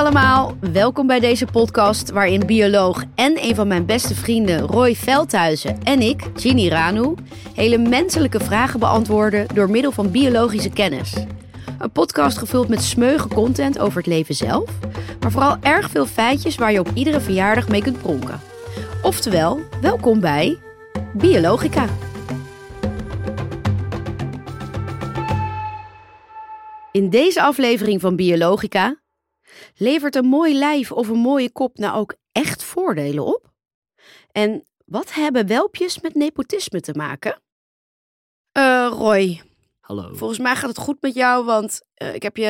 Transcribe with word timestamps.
allemaal, 0.00 0.56
welkom 0.72 1.06
bij 1.06 1.20
deze 1.20 1.46
podcast 1.46 2.10
waarin 2.10 2.46
bioloog 2.46 3.04
en 3.14 3.44
een 3.44 3.54
van 3.54 3.68
mijn 3.68 3.86
beste 3.86 4.14
vrienden 4.14 4.60
Roy 4.60 4.94
Veldhuizen 4.94 5.82
en 5.82 6.00
ik, 6.00 6.22
Ginny 6.34 6.68
Ranu, 6.68 7.14
hele 7.54 7.78
menselijke 7.78 8.40
vragen 8.40 8.80
beantwoorden 8.80 9.46
door 9.54 9.70
middel 9.70 9.92
van 9.92 10.10
biologische 10.10 10.70
kennis. 10.70 11.12
Een 11.78 11.90
podcast 11.90 12.38
gevuld 12.38 12.68
met 12.68 12.82
smeuige 12.82 13.28
content 13.28 13.78
over 13.78 13.96
het 13.96 14.06
leven 14.06 14.34
zelf, 14.34 14.70
maar 15.20 15.30
vooral 15.30 15.56
erg 15.60 15.90
veel 15.90 16.06
feitjes 16.06 16.56
waar 16.56 16.72
je 16.72 16.80
op 16.80 16.90
iedere 16.94 17.20
verjaardag 17.20 17.68
mee 17.68 17.82
kunt 17.82 18.02
pronken. 18.02 18.40
Oftewel, 19.02 19.60
welkom 19.80 20.20
bij 20.20 20.58
Biologica. 21.12 21.86
In 26.92 27.10
deze 27.10 27.42
aflevering 27.42 28.00
van 28.00 28.16
Biologica 28.16 28.99
levert 29.80 30.14
een 30.16 30.26
mooi 30.26 30.54
lijf 30.58 30.92
of 30.92 31.08
een 31.08 31.18
mooie 31.18 31.50
kop 31.52 31.78
nou 31.78 31.96
ook 31.98 32.14
echt 32.32 32.62
voordelen 32.62 33.24
op? 33.26 33.48
En 34.32 34.64
wat 34.84 35.14
hebben 35.14 35.46
welpjes 35.46 36.00
met 36.00 36.14
nepotisme 36.14 36.80
te 36.80 36.92
maken? 36.94 37.40
Eh, 38.52 38.88
Roy, 38.90 39.42
Hallo. 39.80 40.14
volgens 40.14 40.38
mij 40.38 40.56
gaat 40.56 40.68
het 40.68 40.78
goed 40.78 40.96
met 41.00 41.14
jou, 41.14 41.44
want 41.44 41.80
eh, 41.94 42.14
ik 42.14 42.22
heb 42.22 42.36
je 42.36 42.46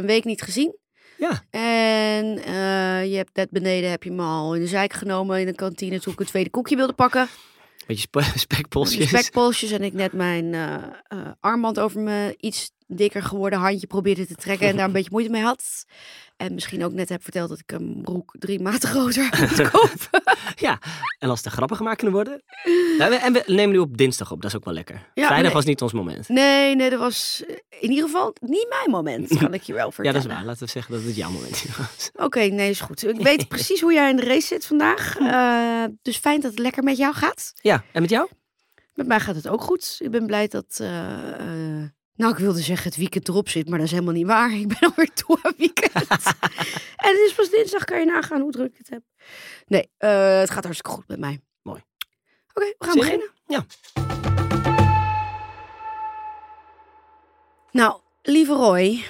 een 0.00 0.06
week 0.06 0.24
niet 0.24 0.42
gezien. 0.42 0.76
Ja, 1.18 1.42
En 1.50 2.38
eh, 2.44 3.10
je 3.10 3.16
hebt 3.16 3.36
net 3.36 3.50
beneden 3.50 3.90
heb 3.90 4.02
je 4.02 4.10
me 4.10 4.22
al 4.22 4.54
in 4.54 4.60
de 4.60 4.66
zijk 4.66 4.92
genomen 4.92 5.40
in 5.40 5.46
de 5.46 5.54
kantine 5.54 6.00
toen 6.00 6.12
ik 6.12 6.20
een 6.20 6.26
tweede 6.26 6.50
koekje 6.50 6.76
wilde 6.76 6.92
pakken. 6.92 7.28
beetje 7.86 8.02
spe- 8.02 8.38
spekpolsjes. 8.38 9.08
Spekpolsjes 9.08 9.70
en 9.70 9.82
ik 9.82 9.92
net 9.92 10.12
mijn 10.12 10.54
armband 11.40 11.80
over 11.80 12.00
mijn 12.00 12.34
iets 12.40 12.70
dikker 12.86 13.22
geworden 13.22 13.58
handje 13.58 13.86
probeerde 13.86 14.26
te 14.26 14.34
trekken 14.34 14.68
en 14.68 14.76
daar 14.76 14.86
een 14.86 14.92
beetje 14.98 15.10
moeite 15.12 15.30
mee 15.30 15.42
had. 15.42 15.84
En 16.36 16.54
misschien 16.54 16.84
ook 16.84 16.92
net 16.92 17.08
heb 17.08 17.22
verteld 17.22 17.48
dat 17.48 17.58
ik 17.58 17.72
een 17.72 18.00
broek 18.02 18.34
drie 18.38 18.60
maten 18.60 18.88
groter 18.94 19.36
moet 19.40 19.70
kopen. 19.70 20.22
Ja, 20.56 20.78
en 21.18 21.28
als 21.28 21.42
er 21.42 21.50
grappen 21.50 21.76
gemaakt 21.76 21.96
kunnen 21.96 22.14
worden. 22.14 22.42
Nou, 22.98 23.14
en 23.14 23.32
we 23.32 23.42
nemen 23.46 23.70
nu 23.70 23.78
op 23.78 23.96
dinsdag 23.96 24.32
op, 24.32 24.40
dat 24.42 24.50
is 24.50 24.56
ook 24.56 24.64
wel 24.64 24.74
lekker. 24.74 24.94
Ja, 25.14 25.26
Vrijdag 25.26 25.42
nee. 25.46 25.52
was 25.54 25.64
niet 25.64 25.82
ons 25.82 25.92
moment. 25.92 26.28
Nee, 26.28 26.74
nee, 26.76 26.90
dat 26.90 26.98
was 26.98 27.42
eh, 27.48 27.56
in 27.80 27.88
ieder 27.90 28.04
geval 28.04 28.34
niet 28.40 28.66
mijn 28.68 28.90
moment, 28.90 29.36
kan 29.38 29.54
ik 29.54 29.62
je 29.62 29.72
wel 29.72 29.84
Ja, 29.86 29.90
vertellen. 29.92 30.20
dat 30.20 30.30
is 30.30 30.36
waar. 30.36 30.44
Laten 30.44 30.64
we 30.64 30.70
zeggen 30.70 30.92
dat 30.94 31.02
het 31.02 31.16
jouw 31.16 31.30
moment 31.30 31.64
was. 31.76 32.10
Oké, 32.14 32.40
nee, 32.40 32.70
is 32.70 32.80
goed. 32.80 33.04
Ik 33.08 33.20
weet 33.20 33.48
precies 33.48 33.80
hoe 33.80 33.92
jij 33.92 34.10
in 34.10 34.16
de 34.16 34.24
race 34.24 34.46
zit 34.46 34.66
vandaag. 34.66 35.16
Eh, 35.18 35.84
dus 36.02 36.16
fijn 36.16 36.40
dat 36.40 36.50
het 36.50 36.60
lekker 36.60 36.82
met 36.82 36.96
jou 36.96 37.14
gaat. 37.14 37.52
Ja, 37.54 37.84
en 37.92 38.00
met 38.00 38.10
jou? 38.10 38.28
Met 38.94 39.06
mij 39.06 39.20
gaat 39.20 39.34
het 39.34 39.48
ook 39.48 39.60
goed. 39.62 39.96
Ik 39.98 40.10
ben 40.10 40.26
blij 40.26 40.48
dat. 40.48 40.76
eh, 40.80 41.82
nou, 42.16 42.32
ik 42.32 42.38
wilde 42.38 42.60
zeggen 42.60 42.88
het 42.88 42.96
weekend 42.96 43.28
erop 43.28 43.48
zit, 43.48 43.68
maar 43.68 43.78
dat 43.78 43.86
is 43.86 43.92
helemaal 43.92 44.14
niet 44.14 44.26
waar. 44.26 44.52
Ik 44.52 44.68
ben 44.68 44.78
alweer 44.90 45.12
toe 45.12 45.38
aan 45.42 45.52
weekend. 45.56 45.92
en 47.06 47.10
het 47.12 47.22
is 47.26 47.32
pas 47.36 47.50
dinsdag, 47.50 47.84
kan 47.84 47.98
je 47.98 48.04
nagaan 48.04 48.40
hoe 48.40 48.52
druk 48.52 48.70
ik 48.72 48.78
het 48.78 48.90
heb. 48.90 49.02
Nee, 49.66 49.90
eh, 49.96 50.38
het 50.38 50.50
gaat 50.50 50.64
hartstikke 50.64 50.96
goed 50.96 51.08
met 51.08 51.18
mij. 51.18 51.40
Mooi. 51.62 51.82
Oké, 52.54 52.74
we 52.78 52.84
gaan 52.84 52.92
Zin 52.92 53.02
in? 53.02 53.08
beginnen. 53.08 53.30
Ja. 53.46 53.66
Nou, 57.70 58.00
lieve 58.22 58.52
Roy, 58.52 59.04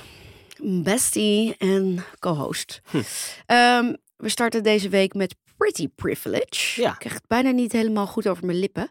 bestie 0.83 1.57
en 1.59 2.05
co-host. 2.19 2.81
Hm. 2.91 3.03
Ehm, 3.47 3.95
we 4.17 4.29
starten 4.29 4.63
deze 4.63 4.89
week 4.89 5.15
met 5.15 5.35
Pretty 5.57 5.89
Privilege. 5.89 6.81
Ja. 6.81 6.93
Ik 6.93 6.99
krijg 6.99 7.15
het 7.15 7.27
bijna 7.27 7.51
niet 7.51 7.73
helemaal 7.73 8.07
goed 8.07 8.29
over 8.29 8.47
mijn 8.47 8.59
lippen. 8.59 8.91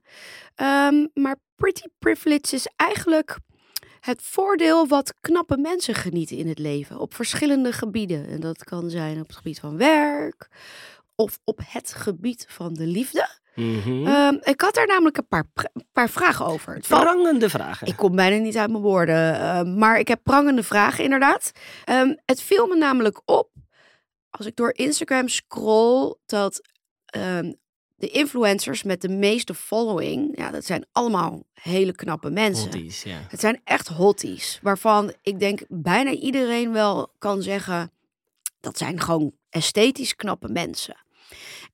Ehm, 0.56 1.08
maar 1.14 1.36
Pretty 1.56 1.88
Privilege 2.00 2.56
is 2.56 2.68
eigenlijk 2.76 3.38
het 4.06 4.22
voordeel 4.22 4.88
wat 4.88 5.14
knappe 5.22 5.58
mensen 5.58 5.96
genieten 5.96 6.38
in 6.38 6.48
het 6.48 6.60
leven. 6.60 7.00
Op 7.00 7.14
verschillende 7.14 7.72
gebieden. 7.72 8.28
En 8.28 8.40
dat 8.40 8.64
kan 8.64 8.90
zijn 8.90 9.20
op 9.20 9.28
het 9.28 9.36
gebied 9.36 9.60
van 9.60 9.78
werk 9.78 10.48
of 11.16 11.40
op 11.44 11.60
het 11.64 11.94
gebied 11.94 12.46
van 12.50 12.74
de 12.74 12.86
liefde. 12.88 13.28
Mhm. 13.56 14.08
Ehm, 14.08 14.38
ik 14.42 14.62
had 14.62 14.74
daar 14.74 14.88
namelijk 14.88 15.18
een 15.18 15.28
paar, 15.28 15.46
een 15.54 15.88
paar 15.92 16.10
vragen 16.10 16.46
over. 16.46 16.80
Prangende 16.88 17.50
vragen. 17.50 17.88
ik 17.88 17.96
kom 17.96 18.16
bijna 18.16 18.38
niet 18.38 18.58
uit 18.58 18.70
mijn 18.70 18.84
woorden. 18.84 19.40
ehm, 19.40 19.78
maar 19.78 20.00
ik 20.00 20.08
heb 20.08 20.20
prangende 20.24 20.64
vragen, 20.64 21.04
inderdaad. 21.04 21.52
Ehm, 21.86 22.16
het 22.26 22.42
viel 22.42 22.68
me 22.68 22.76
namelijk 22.76 23.22
op, 23.26 23.50
als 24.30 24.46
ik 24.46 24.56
door 24.56 24.74
Instagram 24.74 25.28
scroll, 25.28 26.16
dat 26.26 26.62
de 27.96 28.10
influencers 28.10 28.84
met 28.84 29.02
de 29.02 29.10
meeste 29.10 29.54
following, 29.54 30.38
ja, 30.38 30.52
dat 30.52 30.66
zijn 30.66 30.86
allemaal 30.92 31.44
hele 31.54 31.96
knappe 31.96 32.30
mensen. 32.30 32.72
Hotties, 32.72 33.04
ja. 33.04 33.18
Het 33.30 33.40
zijn 33.40 33.62
echt 33.64 33.88
hotties, 33.88 34.60
waarvan 34.62 35.14
ik 35.22 35.40
denk 35.40 35.62
bijna 35.68 36.12
iedereen 36.12 36.72
wel 36.72 37.14
kan 37.18 37.42
zeggen, 37.42 37.92
dat 38.60 38.78
zijn 38.78 39.00
gewoon 39.00 39.34
esthetisch 39.50 40.16
knappe 40.16 40.50
mensen. 40.50 40.98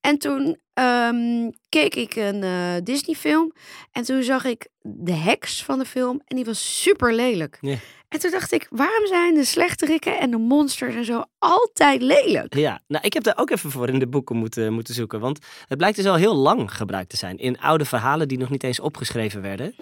En 0.01 0.17
toen 0.17 0.59
ehm, 0.73 1.49
keek 1.69 1.95
ik 1.95 2.15
een 2.15 2.43
eh, 2.43 2.73
Disney-film 2.83 3.51
en 3.91 4.03
toen 4.03 4.23
zag 4.23 4.43
ik 4.45 4.67
de 4.81 5.13
heks 5.13 5.63
van 5.63 5.79
de 5.79 5.85
film 5.85 6.21
en 6.25 6.35
die 6.35 6.45
was 6.45 6.81
super 6.81 7.13
lelijk. 7.15 7.57
Ja. 7.61 7.75
En 8.11 8.19
toen 8.19 8.31
dacht 8.31 8.51
ik, 8.51 8.67
waarom 8.69 9.07
zijn 9.07 9.33
de 9.33 9.43
slechterikken 9.43 10.19
en 10.19 10.31
de 10.31 10.37
monsters 10.37 10.95
en 10.95 11.05
zo 11.05 11.23
altijd 11.39 12.01
lelijk? 12.01 12.55
Ja, 12.55 12.81
nou, 12.87 13.05
ik 13.05 13.13
heb 13.13 13.23
daar 13.23 13.37
ook 13.37 13.49
even 13.49 13.71
voor 13.71 13.87
in 13.89 13.99
de 13.99 14.07
boeken 14.07 14.35
moeten, 14.35 14.73
moeten 14.73 14.93
zoeken. 14.93 15.19
Want 15.19 15.39
het 15.67 15.77
blijkt 15.77 15.95
dus 15.97 16.05
al 16.05 16.15
heel 16.15 16.35
lang 16.35 16.75
gebruikt 16.75 17.09
te 17.09 17.17
zijn. 17.17 17.37
In 17.37 17.59
oude 17.59 17.85
verhalen 17.85 18.27
die 18.27 18.37
nog 18.37 18.49
niet 18.49 18.63
eens 18.63 18.79
opgeschreven 18.79 19.41
werden. 19.41 19.75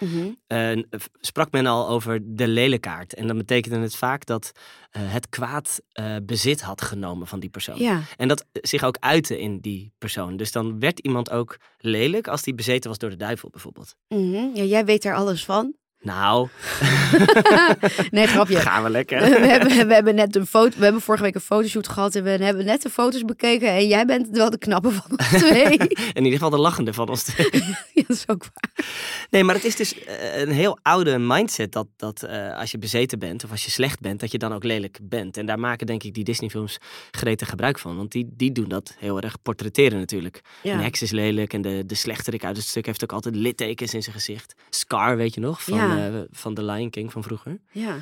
eh, 0.47 0.77
sprak 1.19 1.51
men 1.51 1.65
al 1.65 1.87
over 1.89 2.19
de 2.23 2.47
lelijkaart. 2.47 3.13
En 3.13 3.27
dan 3.27 3.37
betekende 3.37 3.79
het 3.79 3.95
vaak 3.95 4.25
dat 4.25 4.51
eh, 4.91 5.01
het 5.05 5.29
kwaad 5.29 5.81
bezit 6.23 6.61
had 6.61 6.81
genomen 6.81 7.27
van 7.27 7.39
die 7.39 7.49
persoon. 7.49 7.79
Ja, 7.79 8.01
En 8.17 8.27
dat 8.27 8.45
zich 8.53 8.83
ook 8.83 8.97
uitte 8.99 9.39
in 9.39 9.59
die 9.59 9.91
persoon. 9.97 10.37
Dus 10.37 10.51
dan 10.51 10.78
werd 10.79 10.99
iemand 10.99 11.29
ook 11.31 11.57
lelijk 11.77 12.27
als 12.27 12.41
die 12.43 12.53
bezeten 12.53 12.89
was 12.89 12.97
door 12.99 13.09
de 13.09 13.15
duivel 13.15 13.49
bijvoorbeeld. 13.49 13.95
mhm. 14.07 14.49
ja, 14.53 14.63
jij 14.63 14.85
weet 14.85 15.05
er 15.05 15.15
alles 15.15 15.45
van. 15.45 15.75
Nou, 16.01 16.47
nee, 18.11 18.27
grapje. 18.27 18.55
gaan 18.55 18.83
we 18.83 18.89
lekker. 18.89 19.19
we, 19.19 19.47
hebben, 19.47 19.87
we 19.87 19.93
hebben 19.93 20.15
net 20.15 20.35
een 20.35 20.45
foto. 20.45 20.77
We 20.77 20.83
hebben 20.83 21.01
vorige 21.01 21.23
week 21.23 21.35
een 21.35 21.41
fotoshoot 21.41 21.87
gehad 21.87 22.15
en 22.15 22.23
we 22.23 22.29
hebben 22.29 22.65
net 22.65 22.81
de 22.81 22.89
foto's 22.89 23.25
bekeken. 23.25 23.67
En 23.67 23.87
jij 23.87 24.05
bent 24.05 24.27
wel 24.31 24.49
de 24.49 24.57
knappe 24.57 24.91
van 24.91 25.17
ons 25.17 25.27
twee. 25.43 25.77
In 26.13 26.23
ieder 26.23 26.31
geval 26.31 26.49
de 26.49 26.57
lachende 26.57 26.93
van 26.93 27.09
ons 27.09 27.23
twee. 27.23 27.49
ja, 27.93 28.03
dat 28.07 28.17
is 28.17 28.23
ook 28.27 28.43
waar. 28.43 28.85
Nee, 29.29 29.43
maar 29.43 29.55
het 29.55 29.63
is 29.63 29.75
dus 29.75 30.03
eh, 30.03 30.39
een 30.39 30.51
heel 30.51 30.79
oude 30.81 31.17
mindset 31.17 31.71
dat, 31.71 31.87
dat 31.95 32.23
eh, 32.23 32.57
als 32.57 32.71
je 32.71 32.77
bezeten 32.77 33.19
bent 33.19 33.43
of 33.43 33.51
als 33.51 33.65
je 33.65 33.71
slecht 33.71 33.99
bent, 33.99 34.19
dat 34.19 34.31
je 34.31 34.37
dan 34.37 34.53
ook 34.53 34.63
lelijk 34.63 34.99
bent. 35.01 35.37
En 35.37 35.45
daar 35.45 35.59
maken 35.59 35.87
denk 35.87 36.03
ik 36.03 36.13
die 36.13 36.23
Disney-films 36.23 36.77
gretig 37.11 37.49
gebruik 37.49 37.79
van. 37.79 37.97
Want 37.97 38.11
die, 38.11 38.27
die 38.31 38.51
doen 38.51 38.69
dat 38.69 38.95
heel 38.99 39.19
erg 39.19 39.41
portretteren 39.41 39.99
natuurlijk. 39.99 40.41
Ja. 40.63 40.73
Een 40.73 40.79
heks 40.79 41.01
is 41.01 41.11
lelijk 41.11 41.53
en 41.53 41.61
de, 41.61 41.83
de 41.85 41.95
slechterik 41.95 42.43
uit 42.43 42.57
het 42.57 42.65
stuk 42.65 42.85
heeft 42.85 43.03
ook 43.03 43.13
altijd 43.13 43.35
littekens 43.35 43.93
in 43.93 44.03
zijn 44.03 44.15
gezicht. 44.15 44.53
Scar, 44.69 45.17
weet 45.17 45.33
je 45.33 45.39
nog, 45.41 45.63
van, 45.63 45.77
Ja. 45.77 45.88
Eh, 45.97 46.21
van 46.31 46.53
The 46.53 46.63
Lion 46.63 46.89
King 46.89 47.11
van 47.11 47.23
vroeger. 47.23 47.59
ja. 47.71 47.97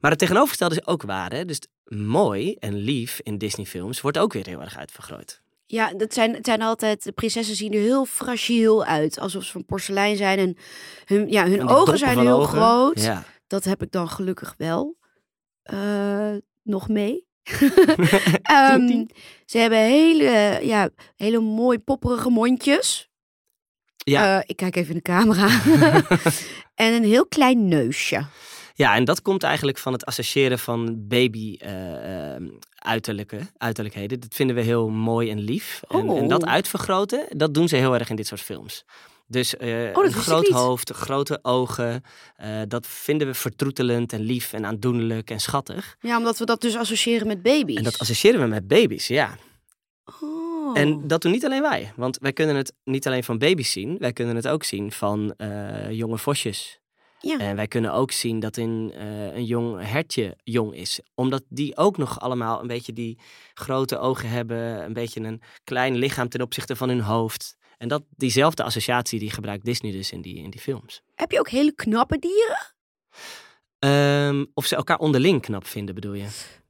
Maar 0.00 0.10
het 0.10 0.20
tegenovergestelde 0.20 0.74
is 0.74 0.86
ook 0.86 1.02
waar. 1.02 1.32
Hè? 1.32 1.44
Dus 1.44 1.60
mooi 1.84 2.54
en 2.58 2.74
lief 2.74 3.20
in 3.22 3.38
Disney-films 3.38 4.00
wordt 4.00 4.18
ook 4.18 4.32
weer 4.32 4.46
heel 4.46 4.60
erg 4.60 4.76
uitvergroot. 4.76 5.40
Ja, 5.66 5.92
dat 5.92 6.14
zijn, 6.14 6.34
het 6.34 6.46
zijn 6.46 6.62
altijd, 6.62 7.02
de 7.04 7.12
prinsessen 7.12 7.56
zien 7.56 7.72
er 7.72 7.80
heel 7.80 8.04
fragiel 8.04 8.84
uit. 8.84 9.18
Alsof 9.18 9.44
ze 9.44 9.52
van 9.52 9.64
porselein 9.64 10.16
zijn 10.16 10.38
en 10.38 10.56
hun, 11.04 11.30
ja, 11.30 11.46
hun 11.48 11.58
En 11.60 11.68
ogen 11.68 11.98
zijn 11.98 12.18
heel 12.18 12.40
ogen. 12.40 12.58
groot. 12.58 13.00
Ja. 13.02 13.24
Dat 13.46 13.64
heb 13.64 13.82
ik 13.82 13.90
dan 13.92 14.08
gelukkig 14.08 14.54
wel 14.58 14.96
eh, 15.62 16.34
nog 16.62 16.88
mee. 16.88 17.26
Ehm, 18.42 19.04
ze 19.44 19.58
hebben 19.58 19.78
hele, 19.78 20.58
ja, 20.62 20.88
hele 21.16 21.40
mooi 21.40 21.78
popperige 21.78 22.30
mondjes. 22.30 23.05
Ja. 24.10 24.38
Eh, 24.38 24.42
ik 24.46 24.56
kijk 24.56 24.76
even 24.76 24.88
in 24.88 24.96
de 24.96 25.02
camera. 25.02 25.48
en 26.74 26.92
een 26.94 27.04
heel 27.04 27.26
klein 27.26 27.68
neusje. 27.68 28.26
Ja, 28.74 28.94
en 28.94 29.04
dat 29.04 29.22
komt 29.22 29.42
eigenlijk 29.42 29.78
van 29.78 29.92
het 29.92 30.04
associëren 30.04 30.58
van 30.58 31.06
baby 31.08 31.56
ehm, 31.58 32.48
uiterlijke, 32.74 33.38
uiterlijkheden. 33.58 34.20
Dat 34.20 34.34
vinden 34.34 34.56
we 34.56 34.62
heel 34.62 34.88
mooi 34.88 35.30
en 35.30 35.38
lief. 35.38 35.80
En, 35.88 36.08
en 36.08 36.28
dat 36.28 36.42
Oh. 36.42 36.50
uitvergroten, 36.50 37.26
dat 37.28 37.54
doen 37.54 37.68
ze 37.68 37.76
heel 37.76 37.94
erg 37.94 38.10
in 38.10 38.16
dit 38.16 38.26
soort 38.26 38.40
films. 38.40 38.84
Dus 39.28 39.56
eh, 39.56 39.94
dat 39.94 40.04
een 40.04 40.12
groot 40.12 40.48
hoofd, 40.48 40.90
grote 40.90 41.38
ogen, 41.42 42.02
dat 42.68 42.86
vinden 42.86 43.26
we 43.26 43.34
vertroetelend 43.34 44.12
en 44.12 44.20
lief 44.20 44.52
en 44.52 44.66
aandoenlijk 44.66 45.30
en 45.30 45.40
schattig. 45.40 45.96
Ja, 46.00 46.16
omdat 46.16 46.38
we 46.38 46.44
dat 46.44 46.60
dus 46.60 46.76
associëren 46.76 47.26
met 47.26 47.42
baby's. 47.42 47.76
En 47.76 47.82
dat 47.82 47.98
associëren 47.98 48.40
we 48.40 48.46
met 48.46 48.68
baby's, 48.68 49.06
ja. 49.06 49.36
Oh. 50.76 50.82
En 50.82 51.06
dat 51.06 51.22
doen 51.22 51.32
niet 51.32 51.44
alleen 51.44 51.62
wij, 51.62 51.92
want 51.96 52.18
wij 52.20 52.32
kunnen 52.32 52.56
het 52.56 52.74
niet 52.84 53.06
alleen 53.06 53.24
van 53.24 53.38
baby's 53.38 53.72
zien, 53.72 53.98
wij 53.98 54.12
kunnen 54.12 54.36
het 54.36 54.48
ook 54.48 54.64
zien 54.64 54.92
van 54.92 55.34
eh, 55.36 55.90
jonge 55.90 56.18
vosjes. 56.18 56.80
Ja. 57.20 57.38
En 57.38 57.56
wij 57.56 57.66
kunnen 57.66 57.92
ook 57.92 58.10
zien 58.10 58.40
dat 58.40 58.56
in, 58.56 58.92
eh, 58.94 59.34
een 59.34 59.44
jong 59.44 59.80
hertje 59.80 60.36
jong 60.44 60.74
is. 60.74 61.00
Omdat 61.14 61.42
die 61.48 61.76
ook 61.76 61.96
nog 61.96 62.20
allemaal 62.20 62.60
een 62.60 62.66
beetje 62.66 62.92
die 62.92 63.18
grote 63.54 63.98
ogen 63.98 64.28
hebben. 64.28 64.84
Een 64.84 64.92
beetje 64.92 65.20
een 65.20 65.42
klein 65.64 65.96
lichaam 65.96 66.28
ten 66.28 66.40
opzichte 66.40 66.76
van 66.76 66.88
hun 66.88 67.00
hoofd. 67.00 67.56
En 67.78 67.88
dat, 67.88 68.02
diezelfde 68.10 68.62
associatie 68.62 69.18
die 69.18 69.30
gebruikt 69.30 69.64
Disney 69.64 69.92
dus 69.92 70.12
in 70.12 70.20
die, 70.20 70.36
in 70.36 70.50
die 70.50 70.60
films. 70.60 71.02
Heb 71.14 71.30
je 71.30 71.38
ook 71.38 71.48
hele 71.48 71.74
knappe 71.74 72.18
dieren? 72.18 72.74
Ehm, 73.78 74.44
of 74.54 74.66
ze 74.66 74.76
elkaar 74.76 74.98
onderling 74.98 75.40
knap 75.40 75.66
vinden, 75.66 75.94
bedoel 75.94 76.14
je? 76.14 76.26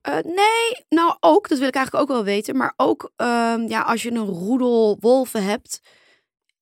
Eh, 0.07 0.15
nee, 0.15 0.85
nou 0.89 1.17
ook, 1.21 1.49
dat 1.49 1.59
wil 1.59 1.69
ik 1.69 1.75
eigenlijk 1.75 2.05
ook 2.05 2.17
wel 2.17 2.25
weten. 2.25 2.57
Maar 2.57 2.73
ook 2.77 3.13
ehm, 3.17 3.61
ja, 3.69 3.83
als 3.83 4.03
je 4.03 4.11
een 4.11 4.27
roedel 4.27 4.97
wolven 5.01 5.45
hebt. 5.45 5.81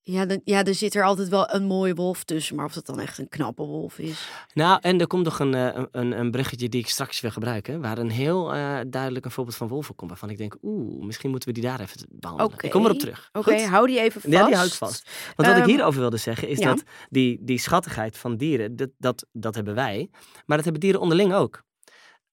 Ja, 0.01 0.25
dan, 0.25 0.41
ja, 0.43 0.63
er 0.63 0.73
zit 0.73 0.95
er 0.95 1.03
altijd 1.03 1.29
wel 1.29 1.53
een 1.53 1.63
mooie 1.63 1.93
wolf 1.95 2.23
tussen. 2.23 2.55
Maar 2.55 2.65
of 2.65 2.73
dat 2.73 2.85
dan 2.85 2.99
echt 2.99 3.17
een 3.17 3.29
knappe 3.29 3.63
wolf 3.63 3.99
is. 3.99 4.29
Nou, 4.53 4.79
en 4.81 4.99
er 4.99 5.07
komt 5.07 5.23
nog 5.23 5.39
een, 5.39 5.53
eh, 5.53 5.83
een, 5.91 6.19
een 6.19 6.31
bruggetje 6.31 6.69
die 6.69 6.79
ik 6.79 6.87
straks 6.87 7.19
wil 7.19 7.31
gebruiken. 7.31 7.81
Waar 7.81 7.97
een 7.97 8.09
heel 8.09 8.53
eh, 8.53 8.79
duidelijk 8.87 9.25
een 9.25 9.31
voorbeeld 9.31 9.57
van 9.57 9.67
wolven 9.67 9.95
komt. 9.95 10.09
Waarvan 10.09 10.29
ik 10.29 10.37
denk, 10.37 10.57
oeh, 10.61 11.05
misschien 11.05 11.29
moeten 11.29 11.47
we 11.47 11.53
die 11.53 11.63
daar 11.63 11.79
even 11.79 12.07
behandelen. 12.09 12.59
Ik 12.59 12.71
kom 12.71 12.85
erop 12.85 12.99
terug. 12.99 13.29
Oké, 13.33 13.61
hou 13.61 13.87
die 13.87 13.99
even 13.99 14.21
vast. 14.21 14.33
Ja, 14.33 14.45
die 14.45 14.55
hou 14.55 14.67
ik 14.67 14.73
vast. 14.73 15.09
Want 15.35 15.47
wat 15.47 15.57
ik 15.57 15.63
Ehm, 15.63 15.69
hierover 15.69 15.99
wilde 15.99 16.17
zeggen 16.17 16.47
is 16.47 16.59
ja. 16.59 16.65
dat 16.65 16.83
die, 17.09 17.39
die 17.41 17.59
schattigheid 17.59 18.17
van 18.17 18.37
dieren, 18.37 18.75
dat, 18.75 18.89
dat, 18.97 19.25
dat 19.31 19.55
hebben 19.55 19.75
wij. 19.75 20.09
Maar 20.45 20.55
dat 20.55 20.63
hebben 20.63 20.81
dieren 20.81 21.01
onderling 21.01 21.33
ook. 21.33 21.63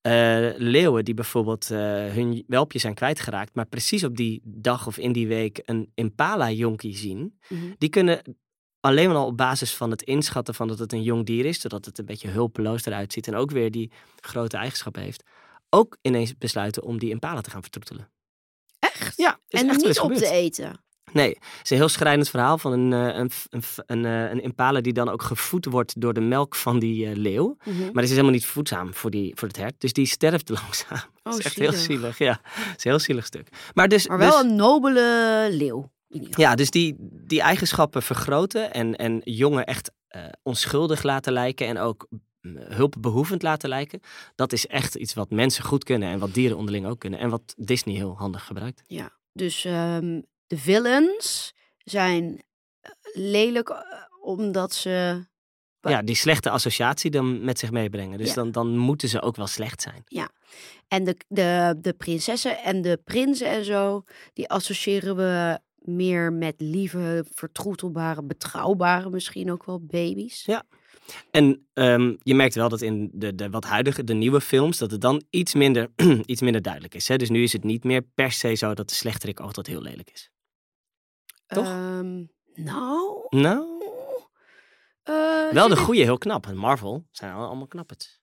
Eh, 0.03 0.49
leeuwen 0.57 1.05
die 1.05 1.15
bijvoorbeeld 1.15 1.71
eh, 1.71 1.79
hun 2.07 2.45
welpje 2.47 2.79
zijn 2.79 2.95
kwijtgeraakt, 2.95 3.55
maar 3.55 3.67
precies 3.67 4.05
op 4.05 4.17
die 4.17 4.41
dag 4.45 4.87
of 4.87 4.99
in 4.99 5.13
die 5.13 5.27
week 5.27 5.63
een 5.65 5.91
impala-jonkie 5.95 6.97
zien, 6.97 7.39
Mhm. 7.49 7.61
die 7.79 7.89
kunnen 7.89 8.37
alleen 8.81 9.09
maar 9.09 9.17
al 9.17 9.27
op 9.27 9.37
basis 9.37 9.75
van 9.75 9.91
het 9.91 10.03
inschatten 10.03 10.55
van 10.55 10.69
dat 10.69 10.79
het 10.79 10.93
een 10.93 11.03
jong 11.03 11.27
dier 11.27 11.45
is, 11.45 11.61
zodat 11.61 11.85
het 11.85 11.99
een 11.99 12.05
beetje 12.05 12.29
hulpeloos 12.29 12.85
eruit 12.87 13.13
ziet 13.13 13.27
en 13.27 13.35
ook 13.35 13.51
weer 13.51 13.71
die 13.71 13.93
grote 14.21 14.57
eigenschappen 14.57 15.03
heeft, 15.03 15.23
ook 15.71 15.99
ineens 16.01 16.39
besluiten 16.39 16.83
om 16.83 16.99
die 16.99 17.11
impala 17.11 17.41
te 17.41 17.51
gaan 17.51 17.63
vertroetelen. 17.63 18.09
Echt? 18.79 19.17
Ja, 19.17 19.39
en 19.49 19.69
echt 19.69 19.85
niet 19.85 20.01
op 20.01 20.13
te 20.13 20.31
eten. 20.31 20.85
Nee, 21.13 21.29
het 21.29 21.61
is 21.63 21.71
een 21.71 21.77
heel 21.77 21.89
schrijnend 21.89 22.29
verhaal 22.29 22.59
van 22.59 22.73
een, 22.73 22.93
eh, 22.93 23.19
een, 23.19 23.31
een, 23.87 24.05
eh, 24.05 24.31
een 24.31 24.43
impala 24.43 24.81
die 24.81 24.93
dan 24.93 25.09
ook 25.09 25.23
gevoed 25.23 25.65
wordt 25.65 26.01
door 26.01 26.15
de 26.15 26.21
melk 26.21 26.55
van 26.55 26.79
die 26.79 27.07
eh, 27.07 27.17
leeuw. 27.17 27.57
Mhm. 27.65 27.79
Maar 27.81 27.93
het 27.95 28.05
is 28.05 28.11
helemaal 28.11 28.31
niet 28.31 28.47
voedzaam 28.47 28.95
voor, 28.95 29.11
die, 29.11 29.33
voor 29.37 29.49
het 29.49 29.57
hert. 29.57 29.75
Dus 29.81 29.93
die 29.93 30.07
sterft 30.07 30.49
langzaam. 30.61 31.11
dat 31.23 31.33
Oh, 31.33 31.39
is 31.39 31.45
echt 31.45 31.57
heel 31.57 31.73
zielig. 31.73 32.19
Ja, 32.19 32.41
het 32.43 32.77
is 32.79 32.85
een 32.85 32.91
heel 32.91 32.99
zielig 32.99 33.27
stuk. 33.27 33.49
Maar, 33.75 33.89
dus, 33.89 34.09
Maar 34.09 34.19
wel 34.19 34.31
dus- 34.31 34.51
een 34.51 34.57
nobele 34.57 35.49
leeuw. 35.51 35.79
In 36.09 36.19
ieder 36.19 36.29
geval. 36.29 36.45
ja, 36.45 36.55
dus 36.55 36.71
die, 36.71 36.97
die 37.01 37.41
eigenschappen 37.41 38.03
vergroten 38.03 38.73
en, 38.73 38.97
en 38.97 39.21
jongen 39.25 39.65
echt 39.65 39.91
onschuldig 40.43 41.03
laten 41.03 41.33
lijken 41.33 41.67
en 41.67 41.79
ook 41.79 42.07
mm, 42.41 42.57
hulpbehoevend 42.57 43.43
laten 43.43 43.69
lijken. 43.69 44.01
Dat 44.35 44.53
is 44.53 44.67
echt 44.67 44.95
iets 44.95 45.15
wat 45.15 45.31
mensen 45.31 45.65
goed 45.65 45.85
kunnen 45.85 46.09
en 46.09 46.19
wat 46.19 46.35
dieren 46.35 46.57
onderling 46.57 46.87
ook 46.87 46.99
kunnen. 46.99 47.19
En 47.19 47.31
wat 47.31 47.55
Disney 47.57 47.95
heel 47.95 48.15
handig 48.19 48.45
gebruikt. 48.47 48.83
Ja, 48.87 49.11
dus 49.33 49.65
ehm, 49.65 50.21
de 50.53 50.59
villains 50.59 51.53
zijn 51.85 52.43
eh, 52.81 52.91
lelijk 53.13 53.69
eh, 53.69 53.79
omdat 54.23 54.75
ze. 54.75 55.25
Ja, 55.81 56.03
die 56.03 56.15
slechte 56.15 56.51
associatie 56.51 57.11
dan 57.11 57.45
met 57.45 57.59
zich 57.59 57.71
meebrengen. 57.71 58.19
Dus 58.19 58.29
Ja. 58.29 58.35
dan, 58.35 58.53
dan 58.53 58.77
moeten 58.77 59.09
ze 59.09 59.23
ook 59.23 59.37
wel 59.37 59.47
slecht 59.47 59.83
zijn. 59.83 60.05
En 60.89 61.05
de, 61.05 61.17
de, 61.29 61.79
de 61.81 61.93
prinsessen 61.93 62.59
en 62.63 62.83
de 62.83 63.01
prinsen 63.05 63.47
en 63.47 63.65
zo, 63.65 64.05
die 64.33 64.49
associëren 64.49 65.17
we 65.17 65.59
meer 65.75 66.33
met 66.33 66.55
lieve, 66.59 67.25
vertroetelbare, 67.35 68.23
betrouwbare 68.23 69.11
misschien 69.11 69.53
ook 69.53 69.65
wel 69.65 69.81
baby's. 69.81 70.45
Ja. 70.45 70.65
En 71.31 71.67
ehm, 71.73 72.15
je 72.23 72.35
merkt 72.35 72.55
wel 72.55 72.69
dat 72.69 72.81
in 72.81 73.11
de, 73.13 73.35
de 73.35 73.51
wat 73.51 73.65
huidige, 73.65 74.05
de 74.05 74.15
nieuwe 74.15 74.41
films, 74.41 74.79
dat 74.79 74.91
het 74.91 75.01
dan 75.01 75.23
iets 75.31 75.55
minder, 75.55 75.89
iets 76.27 76.41
minder 76.41 76.63
duidelijk 76.63 76.95
is. 76.95 77.09
Hè? 77.09 77.17
Dus 77.17 77.31
nu 77.31 77.43
is 77.43 77.53
het 77.53 77.65
niet 77.65 77.85
meer 77.85 78.03
per 78.15 78.33
se 78.33 78.55
zo 78.55 78.75
dat 78.75 78.89
de 78.89 78.95
slechterik 78.95 79.41
altijd 79.41 79.67
heel 79.67 79.83
lelijk 79.83 80.11
is. 80.13 80.32
Toch? 81.53 81.67
Ehm, 81.67 82.23
nou. 82.55 83.27
Nou, 83.29 83.85
eh, 85.03 85.49
wel 85.51 85.69
de 85.69 85.77
goede 85.77 86.03
heel 86.03 86.19
knap. 86.19 86.47
En 86.47 86.57
Marvel 86.57 87.07
zijn 87.11 87.33
al- 87.33 87.47
allemaal 87.47 87.67
knappers. 87.67 88.21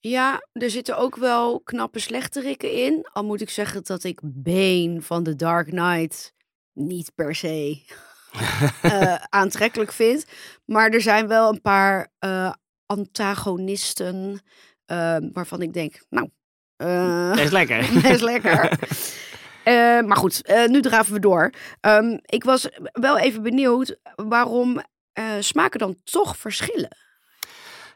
Ja, 0.00 0.46
er 0.52 0.70
zitten 0.70 0.98
ook 0.98 1.16
wel 1.16 1.60
knappe 1.60 1.98
slechterikken 1.98 2.72
in. 2.72 3.06
Al 3.12 3.24
moet 3.24 3.40
ik 3.40 3.50
zeggen 3.50 3.84
dat 3.84 4.04
ik 4.04 4.20
Bane 4.22 4.96
van 5.02 5.22
The 5.22 5.36
Dark 5.36 5.66
Knight 5.68 6.34
niet 6.72 7.12
per 7.14 7.34
se 7.34 7.82
eh, 8.82 9.14
aantrekkelijk 9.28 9.92
vind. 9.92 10.24
Maar 10.64 10.90
er 10.90 11.00
zijn 11.00 11.26
wel 11.28 11.52
een 11.52 11.60
paar 11.60 12.12
eh, 12.18 12.52
antagonisten 12.86 14.40
eh, 14.86 15.16
waarvan 15.32 15.62
ik 15.62 15.72
denk, 15.72 16.04
nou, 16.08 16.28
Dat 17.34 17.38
is 17.38 17.50
lekker. 17.50 17.88
best 18.02 18.22
lekker. 18.22 18.78
Eh, 19.66 20.00
maar 20.00 20.16
goed, 20.16 20.42
eh, 20.42 20.66
nu 20.66 20.80
draven 20.82 21.12
we 21.12 21.20
door. 21.20 21.50
Ehm, 21.80 22.18
ik 22.24 22.44
was 22.44 22.68
wel 22.92 23.18
even 23.18 23.42
benieuwd 23.42 23.98
waarom 24.14 24.80
eh, 25.12 25.24
smaken 25.40 25.78
dan 25.78 25.96
toch 26.04 26.36
verschillen. 26.36 26.96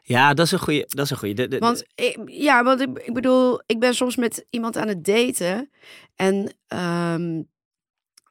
Ja, 0.03 0.33
dat 0.33 0.45
is 0.45 0.51
een 0.51 0.59
goede. 0.59 0.85
Dat 0.87 1.05
is 1.05 1.11
een 1.11 1.17
goede. 1.17 1.33
De, 1.33 1.47
de- 1.47 1.57
Want 1.59 1.83
ik, 1.95 2.17
ja, 2.25 2.63
want 2.63 2.81
ik, 2.81 2.97
ik 2.99 3.13
bedoel, 3.13 3.61
ik 3.65 3.79
ben 3.79 3.93
soms 3.95 4.15
met 4.15 4.45
iemand 4.49 4.77
aan 4.77 4.87
het 4.87 5.05
daten. 5.05 5.69
En 6.15 6.53
ehm, 6.67 7.41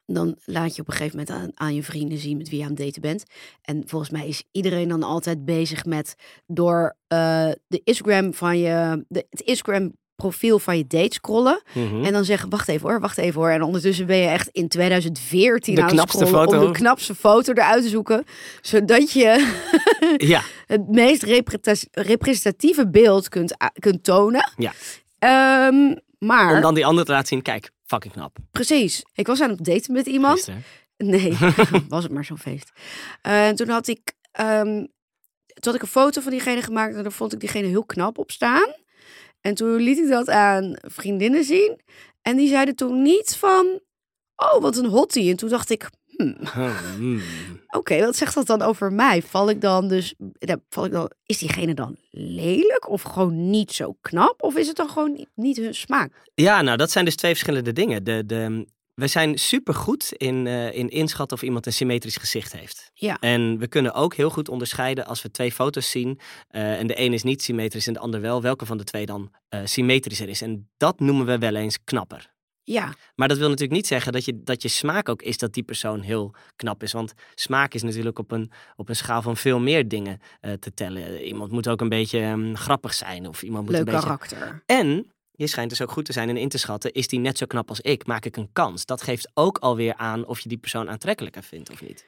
dan 0.05 0.37
laat 0.45 0.75
je 0.75 0.81
op 0.81 0.87
een 0.87 0.93
gegeven 0.93 1.17
moment 1.19 1.37
aan, 1.37 1.51
aan 1.53 1.75
je 1.75 1.83
vrienden 1.83 2.17
zien 2.17 2.37
met 2.37 2.49
wie 2.49 2.57
je 2.57 2.63
aan 2.63 2.69
het 2.71 2.79
daten 2.79 3.01
bent. 3.01 3.23
En 3.61 3.83
volgens 3.87 4.11
mij 4.11 4.27
is 4.27 4.43
iedereen 4.51 4.87
dan 4.87 5.03
altijd 5.03 5.45
bezig 5.45 5.85
met 5.85 6.15
door 6.47 6.95
de 7.07 7.81
Instagram 7.83 8.33
van 8.33 8.57
je, 8.57 9.05
de, 9.07 9.25
het 9.29 9.41
Instagram 9.41 9.99
profiel 10.21 10.59
van 10.59 10.77
je 10.77 10.87
date 10.87 11.13
scrollen. 11.13 11.61
Mhm. 11.73 12.03
En 12.05 12.13
dan 12.13 12.25
zeggen, 12.25 12.49
wacht 12.49 12.67
even 12.67 12.89
hoor, 12.89 12.99
wacht 12.99 13.17
even 13.17 13.41
hoor. 13.41 13.49
En 13.49 13.61
ondertussen 13.61 14.05
ben 14.05 14.17
je 14.17 14.27
echt 14.27 14.47
in 14.51 14.67
2014 14.67 15.75
De 15.75 15.81
aan 15.81 15.97
het 15.97 16.09
scrollen 16.09 16.27
foto. 16.27 16.59
om 16.59 16.65
de 16.71 16.77
knapste 16.79 17.15
foto 17.15 17.53
eruit 17.53 17.83
te 17.83 17.89
zoeken. 17.89 18.23
Zodat 18.61 19.11
je 19.11 19.57
ja, 20.33 20.41
het 20.65 20.87
meest 20.89 21.23
representatieve 21.91 22.89
beeld 22.89 23.29
kunt, 23.29 23.55
kunt 23.79 24.03
tonen. 24.03 24.51
Ja. 24.57 24.71
Ehm, 25.19 25.95
maar, 26.19 26.55
om 26.55 26.61
dan 26.61 26.73
die 26.73 26.85
andere 26.85 27.05
te 27.05 27.11
laten 27.11 27.27
zien. 27.27 27.41
Kijk, 27.41 27.71
fucking 27.85 28.13
knap. 28.13 28.37
precies. 28.51 29.03
Ik 29.13 29.27
was 29.27 29.41
aan 29.41 29.49
het 29.49 29.65
daten 29.65 29.93
met 29.93 30.05
iemand. 30.05 30.33
Gisteren. 30.35 30.63
Nee, 30.97 31.37
was 31.89 32.03
het 32.03 32.11
maar 32.11 32.25
zo'n 32.25 32.37
feest. 32.37 32.71
Eh, 33.21 33.47
En 33.47 33.55
toen 33.55 33.69
had 33.69 33.87
ik, 33.87 34.11
ehm, 34.31 34.65
toen 35.45 35.61
had 35.61 35.75
ik 35.75 35.81
een 35.81 35.87
foto 35.87 36.21
van 36.21 36.31
diegene 36.31 36.61
gemaakt 36.61 36.95
en 36.95 37.03
daar 37.03 37.11
vond 37.11 37.33
ik 37.33 37.39
diegene 37.39 37.67
heel 37.67 37.85
knap 37.85 38.17
op 38.17 38.31
staan. 38.31 38.73
En 39.41 39.55
toen 39.55 39.75
liet 39.75 39.97
ik 39.97 40.09
dat 40.09 40.29
aan 40.29 40.75
vriendinnen 40.81 41.43
zien. 41.43 41.79
En 42.21 42.37
die 42.37 42.47
zeiden 42.47 42.75
toen 42.75 43.01
niet 43.01 43.35
van, 43.35 43.79
oh 44.35 44.61
wat 44.61 44.77
een 44.77 44.85
hottie. 44.85 45.29
En 45.29 45.37
toen 45.37 45.49
dacht 45.49 45.69
ik, 45.69 45.89
hmm, 46.05 46.37
Hmm. 46.97 47.21
Oké, 47.67 47.99
wat 47.99 48.15
zegt 48.15 48.35
dat 48.35 48.47
dan 48.47 48.61
over 48.61 48.93
mij? 48.93 49.21
Val 49.21 49.49
ik 49.49 49.61
dan 49.61 49.87
dus, 49.87 50.13
ja, 50.33 50.57
val 50.69 50.85
ik 50.85 50.91
dan, 50.91 51.11
is 51.25 51.37
diegene 51.37 51.73
dan 51.73 51.97
lelijk 52.11 52.89
of 52.89 53.01
gewoon 53.01 53.49
niet 53.49 53.71
zo 53.71 53.95
knap? 54.01 54.43
Of 54.43 54.55
is 54.55 54.67
het 54.67 54.75
dan 54.75 54.89
gewoon 54.89 55.11
niet, 55.11 55.29
niet 55.35 55.57
hun 55.57 55.75
smaak? 55.75 56.13
Ja, 56.33 56.61
nou, 56.61 56.77
dat 56.77 56.91
zijn 56.91 57.05
dus 57.05 57.15
twee 57.15 57.31
verschillende 57.31 57.73
dingen. 57.73 58.03
De, 58.03 58.25
de, 58.25 58.65
we 58.93 59.07
zijn 59.07 59.37
supergoed 59.39 60.11
in, 60.11 60.47
eh, 60.47 60.73
in 60.73 60.89
inschatten 60.89 61.37
of 61.37 61.43
iemand 61.43 61.65
een 61.65 61.73
symmetrisch 61.73 62.17
gezicht 62.17 62.53
heeft. 62.53 62.91
Ja. 62.93 63.17
En 63.19 63.57
we 63.57 63.67
kunnen 63.67 63.93
ook 63.93 64.15
heel 64.15 64.29
goed 64.29 64.49
onderscheiden 64.49 65.05
als 65.05 65.21
we 65.21 65.31
twee 65.31 65.51
foto's 65.51 65.89
zien. 65.89 66.19
eh, 66.47 66.79
en 66.79 66.87
de 66.87 66.99
een 66.99 67.13
is 67.13 67.23
niet 67.23 67.43
symmetrisch 67.43 67.87
en 67.87 67.93
de 67.93 67.99
ander 67.99 68.21
wel. 68.21 68.41
Welke 68.41 68.65
van 68.65 68.77
de 68.77 68.83
twee 68.83 69.05
dan 69.05 69.31
eh, 69.49 69.59
symmetrischer 69.63 70.29
is. 70.29 70.41
En 70.41 70.69
dat 70.77 70.99
noemen 70.99 71.25
we 71.25 71.37
wel 71.37 71.55
eens 71.55 71.83
knapper. 71.83 72.29
Ja, 72.63 72.93
Maar 73.15 73.27
dat 73.27 73.37
wil 73.37 73.47
natuurlijk 73.47 73.75
niet 73.75 73.87
zeggen 73.87 74.11
dat 74.11 74.25
je, 74.25 74.43
dat 74.43 74.61
je 74.61 74.67
smaak 74.67 75.09
ook 75.09 75.21
is 75.21 75.37
dat 75.37 75.53
die 75.53 75.63
persoon 75.63 76.01
heel 76.01 76.33
knap 76.55 76.83
is. 76.83 76.91
Want 76.91 77.13
smaak 77.35 77.73
is 77.73 77.83
natuurlijk 77.83 78.19
op 78.19 78.31
een, 78.31 78.51
op 78.75 78.89
een 78.89 78.95
schaal 78.95 79.21
van 79.21 79.37
veel 79.37 79.59
meer 79.59 79.87
dingen 79.87 80.19
te 80.59 80.73
tellen. 80.73 81.23
Iemand 81.23 81.51
moet 81.51 81.67
ook 81.67 81.81
een 81.81 81.89
beetje 81.89 82.19
ehm, 82.19 82.53
grappig 82.55 82.93
zijn. 82.93 83.27
Of 83.27 83.43
iemand 83.43 83.63
moet 83.63 83.71
leuk 83.71 83.79
een 83.79 83.93
beetje 83.93 84.01
karakter. 84.01 84.63
en 84.65 85.11
je 85.41 85.47
schijnt 85.47 85.69
dus 85.69 85.81
ook 85.81 85.91
goed 85.91 86.05
te 86.05 86.13
zijn 86.13 86.29
in 86.29 86.37
in 86.37 86.49
te 86.49 86.57
schatten, 86.57 86.91
is 86.93 87.07
die 87.07 87.19
net 87.19 87.37
zo 87.37 87.45
knap 87.45 87.69
als 87.69 87.79
ik? 87.81 88.05
Maak 88.05 88.25
ik 88.25 88.37
een 88.37 88.49
kans? 88.53 88.85
Dat 88.85 89.01
geeft 89.01 89.31
ook 89.33 89.57
alweer 89.57 89.95
aan 89.95 90.25
of 90.25 90.39
je 90.39 90.49
die 90.49 90.57
persoon 90.57 90.89
aantrekkelijker 90.89 91.43
vindt 91.43 91.69
of 91.71 91.81
niet. 91.81 92.05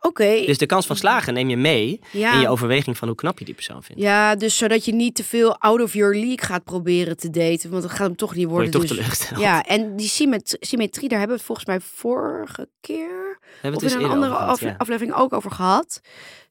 Oké, 0.00 0.42
Dus 0.46 0.58
de 0.58 0.66
kans 0.66 0.86
van 0.86 0.96
slagen 0.96 1.34
neem 1.34 1.48
je 1.48 1.56
mee 1.56 1.88
in 2.12 2.18
je 2.18 2.18
ja. 2.18 2.48
overweging 2.48 2.98
van 2.98 3.08
hoe 3.08 3.16
knap 3.16 3.38
je 3.38 3.44
die 3.44 3.54
persoon 3.54 3.82
vindt. 3.82 4.02
ja, 4.02 4.34
dus 4.34 4.56
zodat 4.56 4.84
je 4.84 4.92
niet 4.94 5.14
te 5.14 5.24
veel 5.24 5.58
out 5.58 5.80
of 5.82 5.92
your 5.92 6.14
league 6.14 6.44
gaat 6.46 6.64
proberen 6.64 7.16
te 7.16 7.30
daten. 7.30 7.70
Want 7.70 7.82
dat 7.82 7.90
gaat 7.90 8.06
hem 8.06 8.16
toch 8.16 8.34
niet 8.34 8.46
Word 8.48 8.72
je 8.72 8.78
worden. 8.78 8.96
toch 8.96 9.06
dus, 9.06 9.28
ja, 9.38 9.62
en 9.62 9.96
die 9.96 10.08
symmet- 10.08 10.56
symmetrie, 10.60 11.08
daar 11.08 11.18
hebben 11.18 11.36
we 11.36 11.42
het 11.44 11.52
volgens 11.52 11.66
mij 11.66 11.80
vorige 11.80 12.68
keer 12.80 13.38
We 13.40 13.48
hebben 13.60 13.80
of 13.84 13.92
in 13.92 13.98
een 14.00 14.10
andere 14.10 14.16
over 14.32 14.36
gehad, 14.36 14.48
afle- 14.54 14.68
ja. 14.68 14.74
aflevering 14.78 15.14
ook 15.14 15.32
over 15.32 15.50
gehad. 15.50 16.00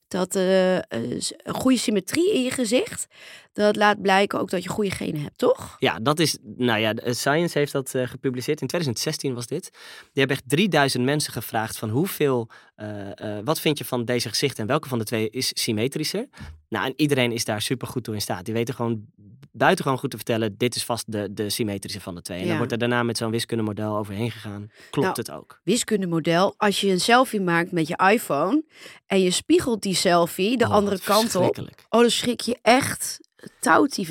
Dat 0.08 0.36
eh, 0.36 0.78
eh, 0.78 0.84
een 0.90 1.54
goede 1.54 1.78
symmetrie 1.78 2.34
in 2.34 2.44
je 2.44 2.52
gezicht, 2.52 3.06
dat 3.53 3.75
laat 3.75 4.01
blijken 4.01 4.39
ook 4.39 4.50
dat 4.50 4.63
je 4.63 4.69
goede 4.69 4.91
genen 4.91 5.22
hebt, 5.22 5.38
toch? 5.38 5.75
Ja, 5.79 6.00
dat 6.01 6.19
is, 6.19 6.38
nou 6.43 6.79
ja, 6.79 6.93
Science 7.05 7.57
heeft 7.57 7.72
dat 7.72 7.93
eh, 7.95 8.07
gepubliceerd. 8.07 8.62
In 8.62 8.67
2016 8.67 9.33
was 9.33 9.48
dit. 9.48 9.69
Die 9.72 10.10
hebben 10.13 10.36
echt 10.36 10.50
3000 10.50 11.03
mensen 11.03 11.33
gevraagd 11.33 11.77
van 11.77 11.89
hoeveel, 11.89 12.50
eh, 12.75 13.38
eh, 13.38 13.45
wat 13.45 13.60
vind 13.60 13.77
je 13.77 13.86
van 13.86 14.05
deze 14.05 14.29
gezichten 14.29 14.62
en 14.62 14.67
welke 14.67 14.88
van 14.88 14.98
de 15.00 15.05
twee 15.05 15.29
is 15.29 15.51
symmetrischer? 15.53 16.27
Nou, 16.69 16.86
en 16.86 16.93
iedereen 16.95 17.31
is 17.31 17.45
daar 17.45 17.62
super 17.62 17.88
goed 17.88 18.03
toe 18.03 18.13
in 18.13 18.22
staat. 18.22 18.45
Die 18.45 18.53
weten 18.53 18.74
gewoon 18.74 19.05
buitengewoon 19.51 19.98
goed 20.00 20.10
te 20.10 20.15
vertellen, 20.15 20.57
dit 20.57 20.75
is 20.75 20.86
vast 20.86 21.12
de, 21.12 21.33
de 21.33 21.50
symmetrische 21.50 22.01
van 22.01 22.15
de 22.15 22.22
twee. 22.22 22.38
En 22.38 22.43
Ja. 22.43 22.50
dan 22.50 22.57
wordt 22.57 22.72
er 22.72 22.77
daarna 22.77 23.03
met 23.03 23.17
zo'n 23.17 23.31
wiskundemodel 23.31 23.98
overheen 23.98 24.31
gegaan. 24.31 24.72
Klopt 24.89 25.07
Nou, 25.07 25.19
het 25.19 25.31
ook? 25.31 25.60
Wiskundemodel, 25.63 26.53
als 26.57 26.81
je 26.81 26.89
een 26.91 27.00
selfie 27.00 27.41
maakt 27.41 27.72
met 27.72 27.88
je 27.88 28.00
iPhone 28.12 28.63
en 29.07 29.22
je 29.22 29.31
spiegelt 29.31 29.81
die 29.81 29.95
selfie 29.95 30.57
de 30.57 30.65
Oh, 30.65 30.72
andere 30.72 31.00
kant 31.00 31.36
op, 31.36 31.57
oh, 31.89 32.01
dan 32.01 32.10
schrik 32.10 32.41
je 32.41 32.57
echt 32.62 33.19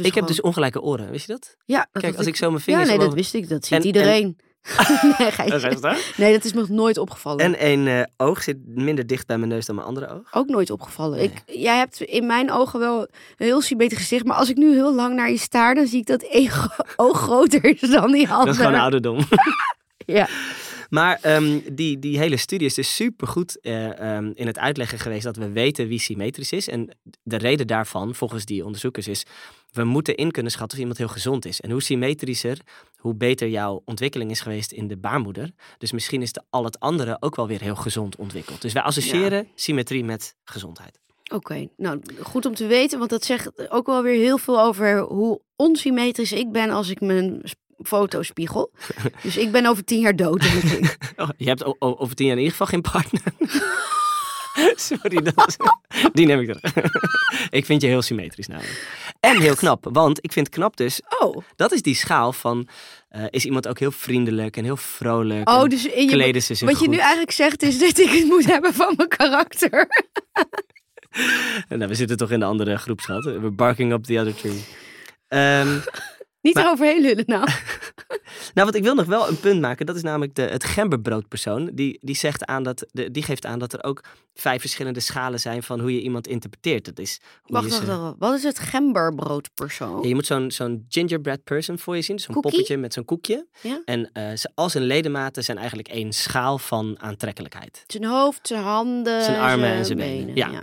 Ik 0.02 0.14
heb 0.14 0.26
dus 0.26 0.40
ongelijke 0.40 0.80
oren, 0.80 1.10
wist 1.10 1.26
je 1.26 1.32
dat? 1.32 1.56
Ja, 1.64 1.86
dat 1.92 2.02
Kijk, 2.02 2.16
als 2.16 2.26
ik 2.26 2.36
zo 2.36 2.46
mijn 2.50 2.58
Ja, 2.58 2.64
vingers 2.64 2.88
nee, 2.88 2.98
dat 2.98 3.14
wist 3.14 3.34
ik. 3.34 3.48
Dat 3.48 3.64
ziet 3.64 3.72
En- 3.72 3.78
en- 3.78 3.86
iedereen. 3.86 4.36
nee. 5.18 5.50
Dat 5.50 6.16
nee, 6.16 6.32
dat 6.32 6.44
is 6.44 6.52
me 6.52 6.60
nog 6.60 6.68
nooit 6.68 6.98
opgevallen. 6.98 7.44
En 7.44 7.58
één 7.58 7.86
eh, 7.86 8.02
oog 8.16 8.42
zit 8.42 8.56
minder 8.66 9.06
dicht 9.06 9.26
bij 9.26 9.38
mijn 9.38 9.48
neus 9.50 9.66
dan 9.66 9.74
mijn 9.74 9.86
andere 9.86 10.08
oog. 10.08 10.34
Ook 10.34 10.46
nooit 10.48 10.70
opgevallen. 10.70 11.16
Nee. 11.18 11.26
Ik, 11.26 11.42
jij 11.46 11.76
hebt 11.76 12.00
in 12.00 12.26
mijn 12.26 12.50
ogen 12.52 12.80
wel 12.80 13.00
een 13.00 13.06
heel 13.36 13.60
symmetrisch 13.60 13.98
gezicht. 13.98 14.24
Maar 14.24 14.36
als 14.36 14.50
ik 14.50 14.56
nu 14.56 14.72
heel 14.74 14.94
lang 14.94 15.14
naar 15.14 15.30
je 15.30 15.38
staar, 15.38 15.74
dan 15.74 15.86
zie 15.86 16.00
ik 16.00 16.06
dat 16.06 16.22
één 16.22 16.50
oog 16.96 17.18
groter 17.20 17.64
is 17.64 17.80
dan 17.80 18.12
die 18.12 18.28
andere. 18.28 18.44
Dat 18.46 18.54
is 18.54 18.60
gewoon 18.60 18.80
ouderdom. 18.80 19.18
Ja. 20.06 20.28
Maar 20.92 21.18
ehm, 21.22 21.60
die, 21.72 21.98
die 21.98 22.18
hele 22.18 22.36
studie 22.36 22.66
is 22.66 22.74
dus 22.74 22.94
super 22.94 23.26
goed 23.26 23.56
in 24.34 24.46
het 24.46 24.58
uitleggen 24.58 24.98
geweest 24.98 25.22
dat 25.22 25.36
we 25.36 25.50
weten 25.50 25.88
wie 25.88 25.98
symmetrisch 25.98 26.52
is. 26.52 26.68
En 26.68 26.96
de 27.22 27.36
reden 27.36 27.66
daarvan, 27.66 28.14
volgens 28.14 28.44
die 28.44 28.64
onderzoekers, 28.64 29.08
is 29.08 29.24
we 29.70 29.84
moeten 29.84 30.14
in 30.14 30.30
kunnen 30.30 30.52
schatten 30.52 30.76
of 30.76 30.80
iemand 30.80 30.98
heel 30.98 31.08
gezond 31.08 31.44
is. 31.44 31.60
En 31.60 31.70
hoe 31.70 31.82
symmetrischer, 31.82 32.58
hoe 32.96 33.14
beter 33.14 33.48
jouw 33.48 33.82
ontwikkeling 33.84 34.30
is 34.30 34.40
geweest 34.40 34.72
in 34.72 34.88
de 34.88 34.96
baarmoeder. 34.96 35.50
Dus 35.78 35.92
misschien 35.92 36.22
is 36.22 36.32
de, 36.32 36.42
al 36.50 36.64
het 36.64 36.80
andere 36.80 37.16
ook 37.20 37.36
wel 37.36 37.46
weer 37.46 37.60
heel 37.60 37.76
gezond 37.76 38.16
ontwikkeld. 38.16 38.62
Dus 38.62 38.72
wij 38.72 38.82
associëren 38.82 39.48
symmetrie 39.54 40.04
met 40.04 40.34
gezondheid. 40.44 40.98
Oké, 41.32 41.68
nou 41.76 42.00
goed 42.22 42.46
om 42.46 42.54
te 42.54 42.66
weten, 42.66 42.98
want 42.98 43.10
dat 43.10 43.24
zegt 43.24 43.70
ook 43.70 43.86
wel 43.86 44.02
weer 44.02 44.20
heel 44.20 44.38
veel 44.38 44.60
over 44.60 44.98
hoe 44.98 45.40
onsymmetrisch 45.56 46.32
ik 46.32 46.52
ben 46.52 46.70
als 46.70 46.90
ik 46.90 47.00
mijn 47.00 47.40
s- 47.78 47.88
foto 47.88 48.22
spiegel. 48.22 48.70
Dus 49.22 49.36
ik 49.36 49.52
ben 49.52 49.66
over 49.66 49.84
tien 49.84 50.00
jaar 50.00 50.16
dood. 50.16 50.44
Oh, 51.16 51.28
je 51.36 51.48
hebt 51.48 51.80
over 51.80 52.14
tien 52.14 52.26
jaar 52.26 52.36
in 52.36 52.42
ieder 52.42 52.56
geval 52.58 52.66
geen 52.66 52.80
partner. 52.92 53.22
Sorry, 54.76 55.22
dat 55.22 55.34
was- 55.34 55.56
die 56.14 56.26
neem 56.26 56.40
ik 56.40 56.52
terug. 56.58 56.86
ik 57.50 57.64
vind 57.64 57.82
je 57.82 57.88
heel 57.88 58.02
symmetrisch 58.02 58.46
namelijk. 58.46 58.86
En 59.20 59.40
heel 59.40 59.54
knap, 59.54 59.86
want 59.92 60.18
ik 60.24 60.32
vind 60.32 60.48
knap 60.48 60.76
dus, 60.76 61.00
Oh, 61.18 61.36
dat 61.56 61.72
is 61.72 61.82
die 61.82 61.94
schaal 61.94 62.32
van, 62.32 62.68
eh, 63.08 63.24
is 63.30 63.44
iemand 63.44 63.68
ook 63.68 63.78
heel 63.78 63.90
vriendelijk 63.90 64.56
en 64.56 64.64
heel 64.64 64.76
vrolijk. 64.76 65.48
oh 65.48 65.64
dus 65.64 65.86
in 65.86 66.04
je, 66.04 66.10
kleden 66.10 66.42
ze 66.42 66.54
zich 66.54 66.68
wat 66.68 66.80
je 66.80 66.88
nu 66.88 66.96
eigenlijk 66.96 67.30
zegt 67.30 67.62
is 67.62 67.78
dat 67.78 67.98
ik 67.98 68.10
het 68.10 68.24
moet 68.24 68.46
hebben 68.46 68.74
van 68.74 68.94
mijn 68.96 69.08
karakter. 69.08 69.86
Nou, 71.68 71.86
we 71.88 71.94
zitten 71.94 72.16
toch 72.16 72.30
in 72.30 72.38
de 72.40 72.44
andere 72.46 72.76
groepschat. 72.76 73.24
We're 73.24 73.50
barking 73.50 73.92
up 73.92 74.04
the 74.04 74.18
other 74.18 74.34
tree. 74.34 74.64
Ehm, 75.28 75.78
Niet 76.42 76.54
Maar- 76.54 76.64
eroverheen 76.64 77.00
lullen 77.02 77.24
nou. 77.26 77.48
nou, 78.54 78.66
wat 78.66 78.74
ik 78.74 78.82
wil 78.82 78.94
nog 78.94 79.06
wel 79.06 79.28
een 79.28 79.40
punt 79.40 79.60
maken. 79.60 79.86
Dat 79.86 79.96
is 79.96 80.02
namelijk 80.02 80.34
de, 80.34 80.42
het 80.42 80.64
gemberbroodpersoon. 80.64 81.70
Die, 81.74 81.98
die, 82.00 82.14
zegt 82.16 82.44
aan 82.46 82.62
dat, 82.62 82.86
de, 82.90 83.10
die 83.10 83.22
geeft 83.22 83.46
aan 83.46 83.58
dat 83.58 83.72
er 83.72 83.84
ook 83.84 84.04
vijf 84.34 84.60
verschillende 84.60 85.00
schalen 85.00 85.40
zijn 85.40 85.62
van 85.62 85.80
hoe 85.80 85.94
je 85.94 86.00
iemand 86.00 86.26
interpreteert. 86.26 86.84
Dat 86.84 86.98
is 86.98 87.20
hoe 87.42 87.52
Wacht, 87.52 87.64
je 87.64 87.70
wacht, 87.70 87.84
ze- 87.84 87.98
wacht. 87.98 88.14
Wat 88.18 88.34
is 88.34 88.42
het 88.42 88.58
gemberbroodpersoon? 88.58 90.02
Ja, 90.02 90.08
je 90.08 90.14
moet 90.14 90.26
zo'n 90.26 90.50
zo'n 90.50 90.84
gingerbread 90.88 91.44
person 91.44 91.78
voor 91.78 91.96
je 91.96 92.02
zien. 92.02 92.18
Zo'n 92.18 92.34
Cookie? 92.34 92.50
poppetje 92.50 92.76
met 92.76 92.92
zo'n 92.92 93.04
koekje. 93.04 93.46
Ja? 93.60 93.82
En 93.84 94.10
eh, 94.12 94.36
ze, 94.36 94.50
al 94.54 94.68
zijn 94.70 94.84
ledematen 94.84 95.44
zijn 95.44 95.58
eigenlijk 95.58 95.88
één 95.88 96.12
schaal 96.12 96.58
van 96.58 96.96
aantrekkelijkheid. 97.00 97.84
Zijn 97.86 98.04
hoofd, 98.04 98.46
zijn 98.46 98.62
handen, 98.62 99.22
Zijn 99.24 99.40
armen 99.40 99.68
en 99.70 99.84
zijn 99.84 99.98
benen, 99.98 100.34
ja. 100.36 100.48
ja. 100.50 100.62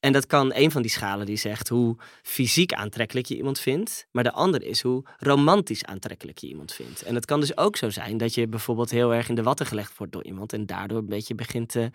En 0.00 0.12
dat 0.12 0.26
kan 0.26 0.54
een 0.54 0.70
van 0.70 0.82
die 0.82 0.90
schalen 0.90 1.26
die 1.26 1.36
zegt 1.36 1.68
hoe 1.68 1.96
fysiek 2.22 2.72
aantrekkelijk 2.72 3.26
je 3.26 3.36
iemand 3.36 3.58
vindt. 3.58 4.06
Maar 4.10 4.24
de 4.24 4.32
andere 4.32 4.64
is 4.68 4.82
hoe 4.82 5.04
romantisch 5.18 5.84
aantrekkelijk 5.84 6.38
je 6.38 6.48
iemand 6.48 6.72
vindt. 6.72 7.02
En 7.02 7.14
het 7.14 7.24
kan 7.24 7.40
dus 7.40 7.56
ook 7.56 7.76
zo 7.76 7.90
zijn 7.90 8.16
dat 8.16 8.34
je 8.34 8.48
bijvoorbeeld 8.48 8.90
heel 8.90 9.14
erg 9.14 9.28
in 9.28 9.34
de 9.34 9.42
watten 9.42 9.66
gelegd 9.66 9.96
wordt 9.96 10.12
door 10.12 10.24
iemand. 10.24 10.52
En 10.52 10.66
daardoor 10.66 10.98
een 10.98 11.06
beetje 11.06 11.34
begint 11.34 11.68
te, 11.68 11.90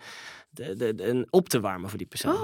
de, 0.50 0.76
de, 0.76 0.94
de- 0.94 1.26
op 1.30 1.48
te 1.48 1.60
warmen 1.60 1.88
voor 1.88 1.98
die 1.98 2.06
persoon. 2.06 2.36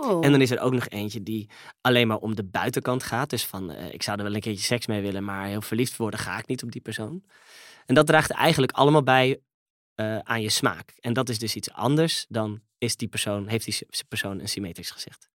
Oh. 0.00 0.24
En 0.24 0.30
dan 0.30 0.40
is 0.40 0.50
er 0.50 0.60
ook 0.60 0.72
nog 0.72 0.88
eentje 0.88 1.22
die 1.22 1.50
alleen 1.80 2.06
maar 2.06 2.16
om 2.18 2.34
de 2.34 2.44
buitenkant 2.44 3.02
gaat. 3.02 3.30
Dus 3.30 3.46
van, 3.46 3.70
eh, 3.70 3.92
ik 3.92 4.02
zou 4.02 4.18
er 4.18 4.24
wel 4.24 4.34
een 4.34 4.40
keertje 4.40 4.64
seks 4.64 4.86
mee 4.86 5.02
willen, 5.02 5.24
maar 5.24 5.46
heel 5.46 5.60
verliefd 5.62 5.96
worden 5.96 6.20
ga 6.20 6.38
ik 6.38 6.46
niet 6.46 6.62
op 6.62 6.72
die 6.72 6.80
persoon. 6.80 7.22
En 7.86 7.94
dat 7.94 8.06
draagt 8.06 8.30
eigenlijk 8.30 8.72
allemaal 8.72 9.02
bij 9.02 9.40
eh, 9.94 10.18
aan 10.18 10.42
je 10.42 10.48
smaak. 10.48 10.92
En 11.00 11.12
dat 11.12 11.28
is 11.28 11.38
dus 11.38 11.56
iets 11.56 11.70
anders 11.72 12.26
dan 12.28 12.60
is 12.82 12.96
die 12.96 13.08
persoon, 13.08 13.46
heeft 13.46 13.64
die 13.64 14.04
persoon 14.08 14.40
een 14.40 14.48
symmetrisch 14.48 14.90
gezicht. 14.90 15.28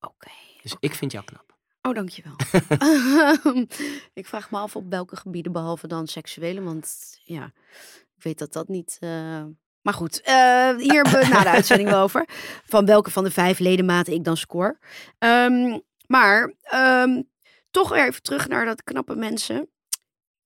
Oké. 0.00 0.30
Dus 0.62 0.76
ik 0.80 0.94
vind 0.94 1.12
jou 1.12 1.24
knap. 1.24 1.56
Oh, 1.82 1.94
dankjewel. 1.94 2.36
ik 4.20 4.26
vraag 4.26 4.50
me 4.50 4.58
af 4.58 4.76
op 4.76 4.90
welke 4.90 5.16
gebieden, 5.16 5.52
behalve 5.52 5.86
dan 5.86 6.06
seksuele, 6.06 6.62
want 6.62 7.18
ja, 7.24 7.44
ik 8.16 8.22
weet 8.22 8.38
dat 8.38 8.52
dat 8.52 8.68
niet... 8.68 8.96
eh, 9.00 9.44
Maar 9.82 9.94
goed, 9.94 10.20
eh, 10.20 10.76
hier 10.76 11.02
hebben 11.02 11.20
we 11.20 11.28
na 11.28 11.42
de 11.42 11.48
uitzending 11.48 11.88
wel 11.90 12.02
over. 12.02 12.24
Van 12.66 12.86
welke 12.86 13.10
van 13.10 13.24
de 13.24 13.30
vijf 13.30 13.58
ledematen 13.58 14.12
ik 14.12 14.24
dan 14.24 14.36
score. 14.36 14.78
Ehm, 15.18 15.78
maar 16.06 16.54
ehm, 16.62 17.22
toch 17.70 17.88
weer 17.88 18.06
even 18.06 18.22
terug 18.22 18.48
naar 18.48 18.64
dat 18.64 18.82
knappe 18.82 19.14
mensen. 19.14 19.68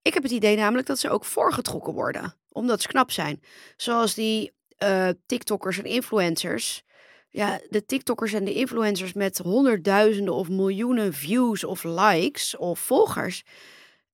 Ik 0.03 0.15
heb 0.15 0.23
het 0.23 0.33
idee 0.33 0.57
namelijk 0.57 0.87
dat 0.87 0.99
ze 0.99 1.11
ook 1.11 1.25
voorgetrokken 1.25 1.93
worden. 1.93 2.35
Omdat 2.49 2.83
ze 2.83 2.89
knap 2.89 3.11
zijn. 3.11 3.43
Zoals 3.77 4.15
die 4.15 4.53
eh, 4.77 5.09
TikTokkers 5.27 5.79
en 5.79 5.85
influencers. 5.85 6.83
Ja, 7.29 7.61
de 7.69 7.85
TikTokkers 7.85 8.33
en 8.33 8.45
de 8.45 8.53
influencers 8.55 9.13
met 9.13 9.39
honderdduizenden 9.39 10.35
of 10.35 10.49
miljoenen 10.49 11.13
views 11.13 11.65
of 11.65 11.85
likes 11.85 12.57
of 12.57 12.79
volgers. 12.79 13.45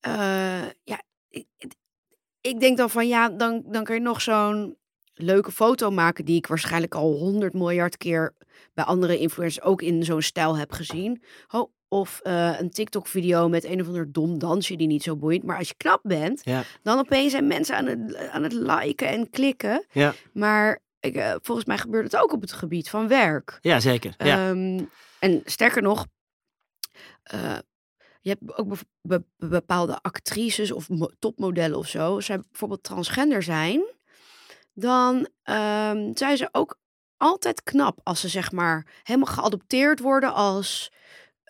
Eh, 0.01 0.63
ja, 0.85 1.03
ik, 1.29 1.47
ik 2.41 2.61
denk 2.61 2.77
dan 2.77 2.91
van 2.91 3.09
ja, 3.09 3.29
dan, 3.29 3.63
dan 3.67 3.85
kan 3.85 3.95
je 3.95 4.01
nog 4.01 4.21
zo'n 4.21 4.77
leuke 5.15 5.53
foto 5.53 5.91
maken 5.91 6.25
die 6.25 6.37
ik 6.37 6.47
waarschijnlijk 6.47 6.95
al 6.95 7.13
honderd 7.13 7.53
miljard 7.53 7.97
keer 7.97 8.35
bij 8.75 8.85
andere 8.85 9.19
influencers 9.19 9.65
ook 9.65 9.83
in 9.83 10.05
zo'n 10.05 10.23
stijl 10.23 10.57
heb 10.57 10.73
gezien. 10.73 11.23
Oh, 11.49 11.73
of 11.93 12.21
eh, 12.23 12.61
een 12.61 12.71
TikTok-video 12.71 13.49
met 13.49 13.65
een 13.65 13.81
of 13.81 13.87
ander 13.87 14.13
dom 14.13 14.39
dansje 14.39 14.77
die 14.77 14.87
niet 14.87 15.03
zo 15.03 15.17
boeit. 15.17 15.43
Maar 15.43 15.59
als 15.59 15.69
je 15.69 15.75
knap 15.77 16.01
bent, 16.03 16.41
Ja. 16.45 16.63
dan 16.83 16.99
opeens 16.99 17.31
zijn 17.33 17.47
mensen 17.47 17.77
aan 17.77 17.87
het, 17.87 18.17
aan 18.17 18.43
het 18.43 18.53
liken 18.53 19.09
en 19.09 19.31
klikken. 19.31 19.85
Ja, 19.93 20.15
Maar 20.33 20.79
ik, 21.01 21.15
eh, 21.17 21.35
volgens 21.43 21.67
mij 21.67 21.79
gebeurt 21.79 22.05
het 22.13 22.17
ook 22.23 22.33
op 22.33 22.41
het 22.41 22.53
gebied 22.53 22.91
van 22.91 23.09
werk. 23.09 23.59
ja 23.61 23.81
zeker. 23.81 24.15
Ja. 24.19 24.49
Ehm, 24.51 24.85
en 25.19 25.43
sterker 25.45 25.83
nog, 25.83 26.07
eh, 27.23 27.59
je 28.21 28.29
hebt 28.31 28.59
ook 28.59 28.73
bepaalde 29.37 29.99
actrices 30.03 30.73
of 30.73 30.89
mo- 30.89 31.11
topmodellen 31.19 31.79
of 31.79 31.87
zo. 31.89 32.15
Als 32.15 32.25
zij 32.27 32.41
bijvoorbeeld 32.51 32.83
transgender 32.83 33.43
zijn, 33.43 33.83
dan 34.75 35.29
ehm, 35.43 36.11
zijn 36.15 36.37
ze 36.37 36.49
ook 36.53 36.79
altijd 37.17 37.63
knap 37.63 37.99
als 38.03 38.21
ze 38.21 38.29
zeg 38.29 38.53
maar 38.53 38.87
helemaal 39.03 39.35
geadopteerd 39.35 40.01
worden 40.01 40.33
als 40.35 40.93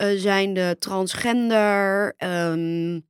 eh 0.00 0.18
zijnde 0.18 0.76
transgender. 0.78 2.14
ehm, 2.16 3.00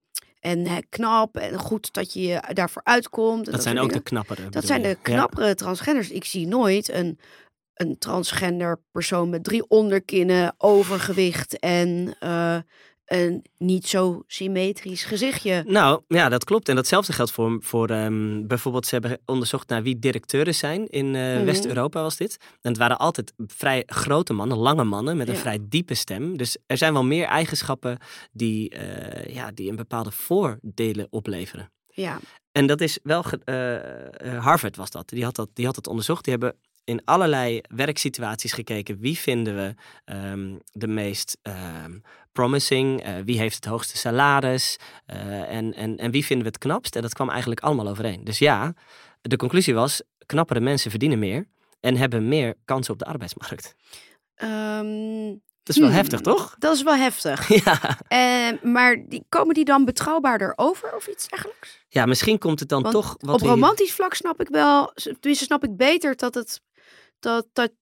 en 0.40 0.66
hè, 0.66 0.78
knap 0.88 1.36
en 1.36 1.58
goed 1.58 1.92
dat 1.92 2.12
je 2.12 2.42
daarvoor 2.52 2.82
uitkomt. 2.84 3.50
dat 3.50 3.62
zijn 3.62 3.78
ook 3.78 3.92
de 3.92 4.00
knappere. 4.00 4.48
Dat 4.48 4.64
zijn 4.66 4.80
je? 4.80 4.86
de 4.86 4.92
Ja. 4.94 4.98
knappere 5.02 5.54
transgenders. 5.54 6.10
Ik 6.10 6.24
zie 6.24 6.46
nooit 6.46 6.92
een, 6.92 7.18
een 7.74 7.98
transgender 7.98 8.80
persoon 8.90 9.30
met 9.30 9.44
drie 9.44 9.68
onderkinnen, 9.68 10.54
overgewicht 10.58 11.58
en 11.58 12.16
eh, 12.20 12.56
een 13.10 13.44
niet 13.58 13.86
zo 13.86 14.22
symmetrisch 14.26 15.04
gezichtje. 15.04 15.64
Nou, 15.66 16.02
ja, 16.08 16.28
dat 16.28 16.44
klopt. 16.44 16.68
En 16.68 16.74
datzelfde 16.74 17.12
geldt 17.12 17.30
voor, 17.32 17.56
voor 17.60 17.88
ehm, 17.90 18.46
bijvoorbeeld, 18.46 18.86
ze 18.86 18.94
hebben 18.94 19.18
onderzocht 19.24 19.68
naar 19.68 19.82
wie 19.82 19.98
directeuren 19.98 20.54
zijn. 20.54 20.86
In 20.88 21.14
eh, 21.14 21.34
Mhm. 21.36 21.44
West-Europa 21.44 22.02
was 22.02 22.16
dit. 22.16 22.36
En 22.60 22.70
het 22.70 22.76
waren 22.78 22.98
altijd 22.98 23.32
vrij 23.36 23.82
grote 23.86 24.32
mannen, 24.32 24.56
lange 24.58 24.84
mannen 24.84 25.16
met 25.16 25.28
een 25.28 25.34
Ja. 25.34 25.40
vrij 25.40 25.58
diepe 25.62 25.94
stem. 25.94 26.36
Dus 26.36 26.56
er 26.66 26.76
zijn 26.76 26.92
wel 26.92 27.04
meer 27.04 27.24
eigenschappen 27.26 27.98
die, 28.32 28.68
eh, 28.70 29.34
ja, 29.34 29.50
die 29.54 29.70
een 29.70 29.76
bepaalde 29.76 30.10
voordelen 30.10 31.06
opleveren. 31.10 31.72
Ja, 31.86 32.18
En 32.52 32.66
dat 32.66 32.80
is 32.80 32.98
wel, 33.02 33.22
ge- 33.22 33.40
eh, 34.14 34.44
Harvard 34.44 34.76
was 34.76 34.90
dat. 34.90 35.08
Die 35.08 35.24
had 35.24 35.34
dat, 35.36 35.48
die 35.54 35.64
had 35.66 35.74
dat 35.74 35.86
onderzocht. 35.86 36.24
Die 36.24 36.32
hebben 36.32 36.56
in 36.90 37.02
allerlei 37.04 37.60
werksituaties 37.74 38.52
gekeken. 38.52 38.98
Wie 38.98 39.18
vinden 39.18 39.56
we 39.56 39.74
ehm, 40.04 40.56
de 40.72 40.86
meest 40.86 41.38
ehm, 41.42 41.98
promising? 42.32 43.02
Eh, 43.02 43.14
wie 43.24 43.38
heeft 43.38 43.54
het 43.54 43.64
hoogste 43.64 43.96
salaris? 43.96 44.76
Eh, 45.06 45.56
en, 45.56 45.74
en, 45.74 45.96
en 45.96 46.10
wie 46.10 46.24
vinden 46.24 46.46
we 46.46 46.52
het 46.52 46.62
knapst? 46.62 46.96
En 46.96 47.02
dat 47.02 47.14
kwam 47.14 47.30
eigenlijk 47.30 47.60
allemaal 47.60 47.88
overeen. 47.88 48.24
Dus 48.24 48.38
ja, 48.38 48.74
de 49.22 49.36
conclusie 49.36 49.74
was, 49.74 50.02
knappere 50.26 50.60
mensen 50.60 50.90
verdienen 50.90 51.18
meer. 51.18 51.46
En 51.80 51.96
hebben 51.96 52.28
meer 52.28 52.54
kansen 52.64 52.92
op 52.92 52.98
de 52.98 53.04
arbeidsmarkt. 53.04 53.74
Ehm, 54.34 55.28
Dat 55.62 55.74
is 55.74 55.76
wel 55.76 55.88
hmm, 55.88 55.96
heftig, 55.96 56.20
toch? 56.20 56.54
Dat 56.58 56.74
is 56.74 56.82
wel 56.82 56.96
heftig. 56.96 57.48
Ja. 57.64 57.98
Eh, 58.08 58.62
maar 58.62 59.04
die, 59.08 59.24
komen 59.28 59.54
die 59.54 59.64
dan 59.64 59.84
betrouwbaarder 59.84 60.52
over 60.56 60.96
of 60.96 61.06
iets 61.06 61.28
dergelijks? 61.28 61.80
ja, 61.90 62.06
misschien 62.06 62.38
komt 62.38 62.60
het 62.60 62.68
dan 62.68 62.82
Want 62.82 62.94
toch... 62.94 63.16
Wat 63.18 63.34
Op 63.34 63.48
romantisch 63.48 63.92
vlak 63.92 64.14
snap 64.14 64.40
ik 64.40 64.48
wel, 64.48 64.92
tenminste 64.94 65.44
snap 65.44 65.64
ik 65.64 65.76
beter 65.76 66.16
dat 66.16 66.34
het 66.34 66.60
dat, 67.20 67.46
dat, 67.52 67.72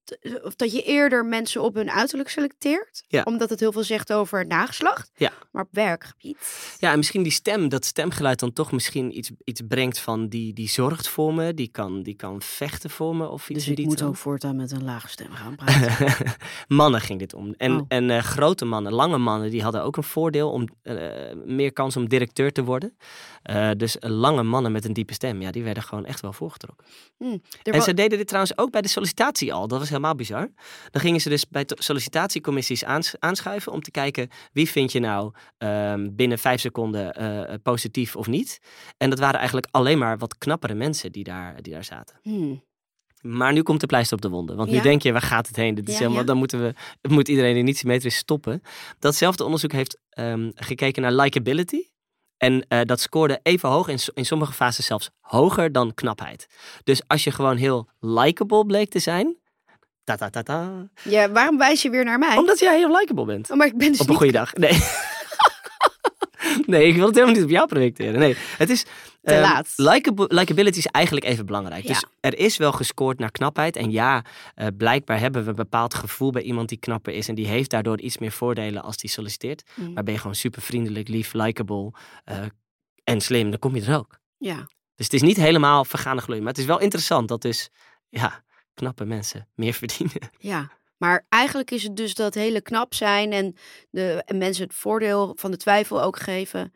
of 0.42 0.56
dat 0.56 0.72
je 0.72 0.82
eerder 0.82 1.26
mensen 1.26 1.62
op 1.62 1.74
hun 1.74 1.90
uiterlijk 1.90 2.28
selecteert. 2.28 3.04
Ja. 3.08 3.22
Omdat 3.22 3.50
het 3.50 3.60
heel 3.60 3.72
veel 3.72 3.84
zegt 3.84 4.12
over 4.12 4.46
nageslacht. 4.46 5.10
Ja. 5.14 5.32
Maar 5.50 5.62
op 5.62 5.68
werkgebied. 5.70 6.76
Ja, 6.78 6.92
en 6.92 6.98
misschien 6.98 7.22
die 7.22 7.32
stem, 7.32 7.68
dat 7.68 7.84
stemgeluid 7.84 8.38
dan 8.38 8.52
toch 8.52 8.72
misschien 8.72 9.18
iets, 9.18 9.30
iets 9.44 9.60
brengt 9.68 9.98
van 9.98 10.28
die, 10.28 10.52
die 10.52 10.68
zorgt 10.68 11.08
voor 11.08 11.34
me, 11.34 11.54
die 11.54 11.68
kan, 11.68 12.02
die 12.02 12.14
kan 12.14 12.42
vechten 12.42 12.90
voor 12.90 13.16
me 13.16 13.28
of 13.28 13.50
iets 13.50 13.64
Dus 13.64 13.78
ik 13.78 13.84
moet 13.84 14.02
ook 14.02 14.16
voortaan 14.16 14.56
met 14.56 14.70
een 14.70 14.84
lage 14.84 15.08
stem 15.08 15.32
gaan 15.32 15.56
praten. 15.56 16.16
mannen 16.68 17.00
ging 17.00 17.18
dit 17.18 17.34
om. 17.34 17.54
En, 17.56 17.76
Oh. 17.78 17.84
en 17.88 18.10
eh, 18.10 18.22
grote 18.22 18.64
mannen, 18.64 18.92
lange 18.92 19.18
mannen, 19.18 19.50
die 19.50 19.62
hadden 19.62 19.82
ook 19.82 19.96
een 19.96 20.02
voordeel 20.02 20.50
om 20.50 20.68
eh, 20.82 20.96
meer 21.44 21.72
kans 21.72 21.96
om 21.96 22.08
directeur 22.08 22.52
te 22.52 22.64
worden. 22.64 22.96
Eh, 23.42 23.70
dus 23.76 23.96
lange 24.00 24.42
mannen 24.42 24.72
met 24.72 24.84
een 24.84 24.92
diepe 24.92 25.14
stem, 25.14 25.42
ja, 25.42 25.50
die 25.50 25.62
werden 25.62 25.82
gewoon 25.82 26.04
echt 26.04 26.20
wel 26.20 26.32
voorgetrokken. 26.32 26.86
Er 27.62 27.74
En 27.74 27.82
ze 27.82 27.94
deden 27.94 28.18
dit 28.18 28.26
trouwens 28.26 28.58
ook 28.58 28.70
bij 28.70 28.80
de 28.80 28.88
sollicitatie 28.88 29.27
al. 29.52 29.68
Dat 29.68 29.78
was 29.78 29.88
helemaal 29.88 30.14
bizar. 30.14 30.50
Dan 30.90 31.00
gingen 31.00 31.20
ze 31.20 31.28
dus 31.28 31.48
bij 31.48 31.64
sollicitatiecommissies 31.66 32.84
aans- 32.84 33.14
aanschuiven 33.18 33.72
om 33.72 33.80
te 33.82 33.90
kijken 33.90 34.28
wie 34.52 34.68
vind 34.70 34.92
je 34.92 35.00
nou 35.00 35.32
ehm, 35.58 36.08
binnen 36.12 36.38
vijf 36.38 36.60
seconden 36.60 37.14
eh, 37.14 37.54
positief 37.62 38.16
of 38.16 38.26
niet. 38.26 38.58
En 38.96 39.10
dat 39.10 39.18
waren 39.18 39.38
eigenlijk 39.38 39.68
alleen 39.70 39.98
maar 39.98 40.18
wat 40.18 40.38
knappere 40.38 40.74
mensen 40.74 41.12
die 41.12 41.24
daar, 41.24 41.62
die 41.62 41.72
daar 41.72 41.84
zaten. 41.84 42.18
Hmm. 42.22 42.66
Maar 43.20 43.52
nu 43.52 43.62
komt 43.62 43.80
de 43.80 43.86
pleister 43.86 44.16
op 44.16 44.22
de 44.22 44.28
wonden. 44.28 44.56
Want 44.56 44.70
nu 44.70 44.80
denk 44.80 45.02
je, 45.02 45.12
waar 45.12 45.22
gaat 45.22 45.46
het 45.46 45.56
heen? 45.56 45.74
Dit 45.74 45.88
is 45.88 45.92
Ja, 45.92 45.98
helemaal, 45.98 46.20
ja. 46.20 46.26
Dan 46.26 46.36
moeten 46.36 46.62
we, 46.62 46.74
moet 47.08 47.28
iedereen 47.28 47.54
die 47.54 47.62
niet 47.62 47.78
symmetrisch 47.78 48.16
stoppen. 48.16 48.62
Datzelfde 48.98 49.44
onderzoek 49.44 49.72
heeft 49.72 49.98
ehm, 50.08 50.50
gekeken 50.54 51.02
naar 51.02 51.12
likability. 51.12 51.82
En 52.38 52.66
eh, 52.68 52.80
dat 52.84 53.00
scoorde 53.00 53.40
even 53.42 53.68
hoog, 53.68 53.88
in, 53.88 53.98
in 54.14 54.24
sommige 54.26 54.52
fases 54.52 54.86
zelfs 54.86 55.10
hoger 55.20 55.72
dan 55.72 55.94
knapheid. 55.94 56.46
Dus 56.84 57.02
als 57.06 57.24
je 57.24 57.30
gewoon 57.30 57.56
heel 57.56 57.88
likable 58.00 58.66
bleek 58.66 58.90
te 58.90 58.98
zijn. 58.98 59.36
Ta 60.04 60.16
ta 60.16 60.30
ta 60.30 60.42
ta. 60.42 60.88
Ja, 61.02 61.30
waarom 61.30 61.58
wijs 61.58 61.82
je 61.82 61.90
weer 61.90 62.04
naar 62.04 62.18
mij? 62.18 62.36
Omdat 62.36 62.58
jij 62.58 62.76
heel 62.78 62.96
likable 62.96 63.24
bent. 63.24 63.50
Oh, 63.50 63.56
maar 63.56 63.66
ik 63.66 63.76
ben 63.76 63.90
dus 63.90 64.00
Op 64.00 64.04
een 64.06 64.10
niet... 64.10 64.18
goede 64.18 64.32
dag. 64.32 64.52
Nee. 64.54 64.72
nee, 66.66 66.86
ik 66.86 66.94
wil 66.94 67.06
het 67.06 67.14
helemaal 67.14 67.34
niet 67.34 67.44
op 67.44 67.50
jou 67.50 67.66
projecteren. 67.66 68.18
Nee, 68.18 68.36
het 68.58 68.70
is. 68.70 68.84
Te 69.22 69.34
ehm, 69.34 69.40
laat. 69.40 69.72
likability 70.28 70.78
is 70.78 70.86
eigenlijk 70.86 71.26
even 71.26 71.46
belangrijk. 71.46 71.82
Ja. 71.82 71.88
Dus 71.88 72.04
er 72.20 72.38
is 72.38 72.56
wel 72.56 72.72
gescoord 72.72 73.18
naar 73.18 73.30
knapheid. 73.30 73.76
En 73.76 73.90
ja, 73.90 74.24
eh, 74.54 74.66
blijkbaar 74.76 75.20
hebben 75.20 75.42
we 75.42 75.48
een 75.48 75.54
bepaald 75.54 75.94
gevoel 75.94 76.30
bij 76.30 76.42
iemand 76.42 76.68
die 76.68 76.78
knapper 76.78 77.12
is. 77.12 77.28
En 77.28 77.34
die 77.34 77.46
heeft 77.46 77.70
daardoor 77.70 78.00
iets 78.00 78.18
meer 78.18 78.32
voordelen 78.32 78.82
als 78.82 78.96
die 78.96 79.10
solliciteert. 79.10 79.62
Hmm. 79.74 79.92
Maar 79.92 80.02
ben 80.02 80.12
je 80.12 80.20
gewoon 80.20 80.34
super 80.34 80.62
vriendelijk, 80.62 81.08
lief, 81.08 81.32
likable 81.32 81.92
eh, 82.24 82.38
en 83.04 83.20
slim, 83.20 83.50
dan 83.50 83.58
kom 83.58 83.76
je 83.76 83.82
er 83.82 83.96
ook. 83.96 84.18
Ja. 84.38 84.56
Dus 84.94 85.06
het 85.06 85.12
is 85.12 85.22
niet 85.22 85.36
helemaal 85.36 85.84
vergane 85.84 86.20
gloei. 86.20 86.40
Maar 86.40 86.48
het 86.48 86.58
is 86.58 86.64
wel 86.64 86.80
interessant 86.80 87.28
dat 87.28 87.42
dus, 87.42 87.70
ja, 88.08 88.42
knappe 88.74 89.04
mensen 89.04 89.48
meer 89.54 89.72
verdienen. 89.82 90.30
Ja, 90.38 90.70
maar 90.98 91.26
eigenlijk 91.28 91.70
is 91.70 91.82
het 91.82 91.96
dus 91.96 92.14
dat 92.14 92.34
hele 92.34 92.60
knap 92.60 92.94
zijn 92.94 93.32
en, 93.32 93.54
de, 93.90 94.22
en 94.24 94.38
mensen 94.38 94.64
het 94.64 94.74
voordeel 94.74 95.32
van 95.36 95.50
de 95.50 95.56
twijfel 95.56 96.02
ook 96.02 96.18
geven, 96.18 96.72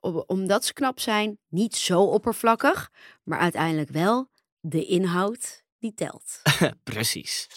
om- 0.00 0.24
omdat 0.26 0.64
ze 0.64 0.72
knap 0.72 1.00
zijn, 1.00 1.38
niet 1.48 1.76
zo 1.76 2.00
oppervlakkig, 2.02 2.90
maar 3.22 3.38
uiteindelijk 3.38 3.90
wel 3.90 4.28
de 4.60 4.84
inhoud 4.84 5.62
die 5.78 5.94
telt. 5.94 6.42
Precies. 6.82 7.48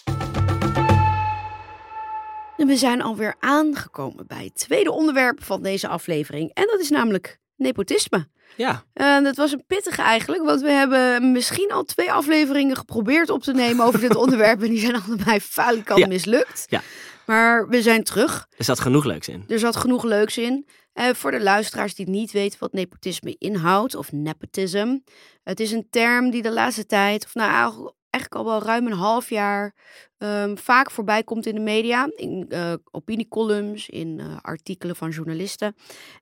En 2.56 2.66
we 2.66 2.76
zijn 2.76 3.02
alweer 3.02 3.34
aangekomen 3.38 4.26
bij 4.26 4.44
het 4.44 4.54
tweede 4.54 4.90
onderwerp 4.92 5.42
van 5.44 5.62
deze 5.62 5.88
aflevering 5.88 6.50
en 6.54 6.66
dat 6.66 6.80
is 6.80 6.90
namelijk 6.90 7.38
nepotisme. 7.56 8.28
Ja, 8.56 8.84
En 8.92 9.24
dat 9.24 9.36
was 9.36 9.52
een 9.52 9.64
pittige 9.66 10.02
eigenlijk, 10.02 10.44
want 10.44 10.60
we 10.60 10.70
hebben 10.70 11.32
misschien 11.32 11.70
al 11.72 11.84
twee 11.84 12.12
afleveringen 12.12 12.76
geprobeerd 12.76 13.30
op 13.30 13.42
te 13.42 13.52
nemen 13.52 13.84
over 13.86 14.00
dit 14.00 14.16
onderwerp 14.24 14.62
en 14.62 14.68
die 14.68 14.78
zijn 14.80 15.02
allebei 15.02 15.40
falikant 15.40 15.98
Ja. 16.00 16.06
mislukt. 16.06 16.64
Ja. 16.66 16.82
Maar 17.26 17.68
we 17.68 17.82
zijn 17.82 18.04
terug. 18.04 18.46
er 18.56 18.64
zat 18.64 18.80
genoeg 18.80 19.04
leuks 19.04 19.28
in. 19.28 19.44
Er 19.48 19.58
zat 19.58 19.76
genoeg 19.76 20.04
leuks 20.04 20.38
in. 20.38 20.66
Eh, 20.92 21.06
voor 21.12 21.30
de 21.30 21.40
luisteraars 21.40 21.94
die 21.94 22.08
niet 22.08 22.32
weten 22.32 22.58
wat 22.60 22.72
nepotisme 22.72 23.34
inhoudt, 23.38 23.94
of 23.94 24.12
nepotism. 24.12 24.98
Het 25.42 25.60
is 25.60 25.70
een 25.72 25.86
term 25.90 26.30
die 26.30 26.42
de 26.42 26.52
laatste 26.52 26.86
tijd, 26.86 27.24
of 27.24 27.34
nou 27.34 27.92
eigenlijk- 28.18 28.34
al 28.34 28.44
wel 28.44 28.62
ruim 28.62 28.86
een 28.86 28.98
half 28.98 29.30
jaar, 29.30 29.74
ehm, 30.18 30.56
vaak 30.56 30.90
voorbij 30.90 31.24
komt 31.24 31.46
in 31.46 31.54
de 31.54 31.60
media. 31.60 32.10
In 32.16 32.46
eh, 32.48 32.74
opiniecolumns, 32.90 33.88
in 33.88 34.20
eh, 34.20 34.36
artikelen 34.40 34.96
van 34.96 35.10
journalisten. 35.10 35.74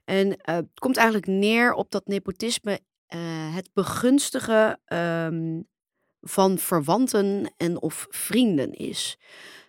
En 0.04 0.36
eh, 0.36 0.54
het 0.54 0.78
komt 0.78 0.96
eigenlijk 0.96 1.26
neer 1.26 1.72
op 1.72 1.90
dat 1.90 2.06
nepotisme 2.06 2.80
het 3.52 3.70
begunstigen 3.72 4.80
ehm, 4.84 5.60
van 6.20 6.58
verwanten 6.58 7.54
en 7.56 7.80
of 7.80 8.06
vrienden 8.10 8.72
is. 8.72 9.18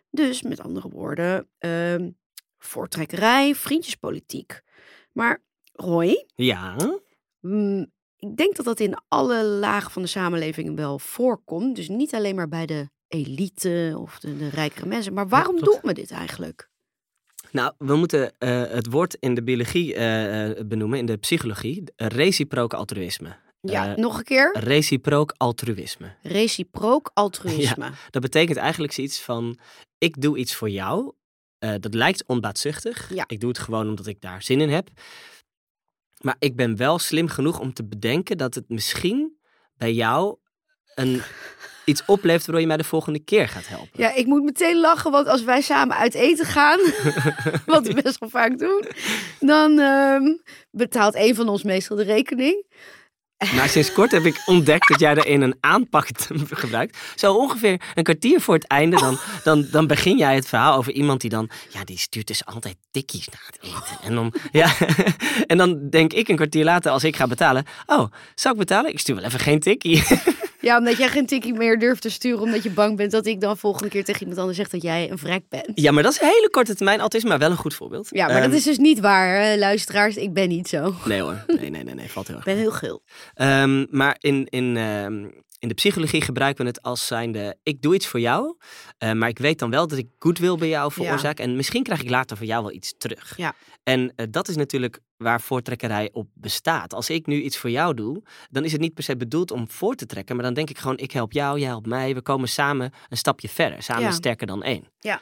Dus 0.09 0.41
met 0.41 0.59
andere 0.59 0.89
woorden, 0.89 1.49
ehm, 1.57 2.09
voortrekkerij, 2.57 3.55
vriendjespolitiek. 3.55 4.61
Maar 5.11 5.43
Roy, 5.71 6.25
Ja, 6.35 6.75
ik 8.19 8.36
denk 8.36 8.56
dat 8.56 8.65
dat 8.65 8.80
in 8.80 8.97
alle 9.08 9.43
lagen 9.43 9.91
van 9.91 10.01
de 10.01 10.08
samenleving 10.08 10.75
wel 10.75 10.99
voorkomt. 10.99 11.75
Dus 11.75 11.88
niet 11.88 12.13
alleen 12.13 12.36
maar 12.36 12.49
bij 12.49 12.65
de 12.65 12.89
elite 13.08 13.95
of 13.97 14.19
de, 14.19 14.38
de 14.38 14.49
rijkere 14.49 14.86
mensen. 14.86 15.13
Maar 15.13 15.27
waarom 15.27 15.60
doen 15.60 15.80
we 15.82 15.93
dit 15.93 16.12
eigenlijk? 16.12 16.69
nou, 17.51 17.73
we 17.77 17.95
moeten 17.95 18.38
eh, 18.38 18.63
het 18.69 18.88
woord 18.88 19.17
in 19.19 19.36
de 19.36 19.43
biologie 19.43 19.93
eh, 19.93 20.49
eh, 20.49 20.65
benoemen, 20.67 20.99
in 20.99 21.06
de 21.06 21.17
psychologie, 21.17 21.84
reciprook 21.95 22.73
altruïsme. 22.73 23.36
Ja, 23.62 23.95
nog 23.95 24.17
een 24.17 24.23
keer. 24.23 24.58
Reciprook 24.60 25.34
altruïsme. 25.38 26.15
Reciprook 26.21 27.12
altruïsme. 27.23 27.91
Dat 28.10 28.21
betekent 28.21 28.58
eigenlijk 28.58 28.93
zoiets 28.93 29.21
van: 29.21 29.58
ik 29.97 30.21
doe 30.21 30.38
iets 30.38 30.56
voor 30.56 30.69
jou. 30.69 31.13
dat 31.80 31.93
lijkt 31.93 32.25
onbaatzuchtig. 32.25 33.13
Ja. 33.13 33.23
Ik 33.27 33.39
doe 33.39 33.49
het 33.49 33.60
gewoon 33.60 33.88
omdat 33.88 34.08
ik 34.08 34.21
daar 34.21 34.43
zin 34.43 34.62
in 34.62 34.69
heb. 34.69 34.89
Maar 36.17 36.36
ik 36.39 36.56
ben 36.56 36.77
wel 36.77 36.99
slim 36.99 37.27
genoeg 37.27 37.60
om 37.60 37.73
te 37.73 37.86
bedenken 37.86 38.38
dat 38.38 38.56
het 38.56 38.69
misschien 38.69 39.38
bij 39.77 39.93
jou 39.93 40.38
een, 40.95 41.21
iets 41.86 42.06
oplevert 42.06 42.45
waardoor 42.45 42.62
je 42.62 42.67
mij 42.67 42.77
de 42.77 42.84
volgende 42.84 43.19
keer 43.19 43.47
gaat 43.47 43.67
helpen. 43.67 43.89
Ja, 43.93 44.13
ik 44.13 44.25
moet 44.25 44.43
meteen 44.43 44.80
lachen, 44.80 45.12
want 45.12 45.27
als 45.27 45.43
wij 45.43 45.62
samen 45.62 45.97
uit 45.97 46.13
eten 46.13 46.45
gaan, 46.45 46.80
wat 47.65 47.88
we 47.88 48.01
best 48.01 48.19
wel 48.19 48.30
vaak 48.30 48.58
doen, 48.58 48.84
dan 49.39 49.80
ehm, 49.80 50.23
betaalt 50.71 51.15
een 51.15 51.36
van 51.36 51.49
ons 51.49 51.63
meestal 51.63 51.97
de 51.97 52.03
rekening. 52.03 52.65
Maar 53.38 53.69
sinds 53.69 53.91
kort 53.91 54.12
heb 54.12 54.26
ik 54.26 54.41
ontdekt 54.45 54.88
dat 54.88 55.00
jij 55.00 55.15
erin 55.15 55.41
een 55.41 55.58
aanpak 55.60 56.08
gebruikt. 56.50 56.97
Zo 57.15 57.34
ongeveer 57.34 57.82
een 57.95 58.04
kwartier 58.04 58.41
voor 58.41 58.54
het 58.54 58.67
einde, 58.67 59.00
dan, 59.00 59.17
dan, 59.43 59.67
dan 59.71 59.88
begin 59.88 60.17
jij 60.17 60.36
het 60.36 60.47
verhaal 60.47 60.78
over 60.78 60.91
iemand 60.91 61.21
die 61.21 61.30
dan... 61.30 61.50
Ja, 61.69 61.84
die 61.84 61.97
stuurt 61.97 62.28
dus 62.28 62.45
altijd 62.45 62.76
tikkies 62.91 63.28
na 63.28 63.38
het 63.45 63.60
eten. 63.62 63.97
En 64.04 64.15
dan, 64.15 64.34
ja, 64.52 64.76
en 65.47 65.58
dan 65.58 65.89
denk 65.89 66.13
ik 66.13 66.28
een 66.28 66.36
kwartier 66.36 66.63
later, 66.63 66.91
als 66.91 67.04
ik 67.04 67.15
ga 67.15 67.28
betalen... 67.28 67.65
Oh, 67.86 68.12
zou 68.36 68.54
ik 68.54 68.60
betalen? 68.60 68.91
Ik 68.91 69.00
stuur 69.00 69.15
wel 69.15 69.23
even 69.23 69.39
geen 69.39 69.60
tikkie. 69.60 70.04
Ja, 70.59 70.77
omdat 70.77 70.97
jij 70.97 71.07
geen 71.07 71.25
tikkie 71.25 71.53
meer 71.53 71.79
durft 71.79 72.01
te 72.01 72.09
sturen, 72.09 72.41
omdat 72.41 72.63
je 72.63 72.69
bang 72.69 72.97
bent 72.97 73.11
dat 73.11 73.25
ik 73.25 73.41
dan 73.41 73.57
volgende 73.57 73.89
keer 73.89 74.03
tegen 74.03 74.21
iemand 74.21 74.39
anders 74.39 74.57
zeg 74.57 74.69
dat 74.69 74.81
jij 74.81 75.11
een 75.11 75.17
vrek 75.17 75.43
bent. 75.49 75.71
Ja, 75.73 75.91
maar 75.91 76.03
dat 76.03 76.11
is 76.11 76.21
een 76.21 76.27
hele 76.27 76.49
korte 76.51 76.75
termijn 76.75 76.99
autisme, 76.99 77.29
maar 77.29 77.39
wel 77.39 77.51
een 77.51 77.57
goed 77.57 77.73
voorbeeld. 77.73 78.07
Ja, 78.11 78.25
maar 78.25 78.35
Ehm, 78.35 78.49
dat 78.49 78.53
is 78.59 78.63
dus 78.63 78.77
niet 78.77 78.99
waar, 78.99 79.41
hè, 79.41 79.57
luisteraars. 79.57 80.15
Ik 80.15 80.33
ben 80.33 80.47
niet 80.49 80.67
zo. 80.67 80.95
Nee 81.05 81.21
hoor, 81.21 81.43
nee, 81.59 81.69
nee, 81.69 81.83
nee, 81.83 81.95
nee 81.95 82.09
valt 82.09 82.27
heel 82.27 82.35
erg 82.35 82.45
Ik 82.45 82.53
ben 82.53 82.61
heel 82.61 82.71
gul. 82.71 83.03
Ehm, 83.33 83.85
maar 83.89 84.15
in, 84.19 84.45
in, 84.49 84.77
ehm, 84.77 85.23
in 85.59 85.67
de 85.67 85.73
psychologie 85.73 86.21
gebruiken 86.21 86.63
we 86.63 86.69
het 86.69 86.81
als 86.81 87.07
zijnde: 87.07 87.57
ik 87.63 87.81
doe 87.81 87.95
iets 87.95 88.07
voor 88.07 88.19
jou, 88.19 88.57
eh, 88.97 89.11
maar 89.11 89.29
ik 89.29 89.39
weet 89.39 89.59
dan 89.59 89.69
wel 89.69 89.87
dat 89.87 89.97
ik 89.97 90.07
goodwill 90.19 90.55
bij 90.55 90.67
jou 90.67 90.91
veroorzaak. 90.91 91.39
En 91.39 91.55
misschien 91.55 91.83
krijg 91.83 92.01
ik 92.01 92.09
later 92.09 92.37
van 92.37 92.45
jou 92.45 92.63
wel 92.63 92.71
iets 92.73 92.93
terug. 92.97 93.33
Ja. 93.37 93.55
En 93.83 94.13
eh, 94.15 94.25
dat 94.29 94.47
is 94.47 94.55
natuurlijk 94.55 94.99
waar 95.17 95.41
voortrekkerij 95.41 96.10
op 96.13 96.27
bestaat. 96.34 96.93
Als 96.93 97.10
ik 97.10 97.25
nu 97.25 97.41
iets 97.41 97.58
voor 97.58 97.69
jou 97.69 97.93
doe, 97.93 98.23
dan 98.49 98.63
is 98.63 98.71
het 98.71 98.82
niet 98.82 98.93
per 98.93 99.03
se 99.03 99.17
bedoeld 99.17 99.51
om 99.51 99.69
voor 99.69 99.95
te 99.95 100.06
trekken, 100.06 100.36
maar 100.36 100.45
dan 100.45 100.53
denk 100.53 100.69
ik 100.69 100.77
gewoon: 100.77 100.97
ik 100.97 101.12
help 101.12 101.32
jou, 101.32 101.60
jij 101.60 101.67
helpt 101.67 101.88
mij. 101.88 102.13
We 102.13 102.21
komen 102.21 102.49
samen 102.49 102.91
een 103.10 103.17
stapje 103.17 103.49
verder, 103.49 103.84
samen 103.84 104.03
Ja. 104.03 104.12
sterker 104.12 104.47
dan 104.47 104.63
één. 104.63 104.84
Ja. 104.99 105.21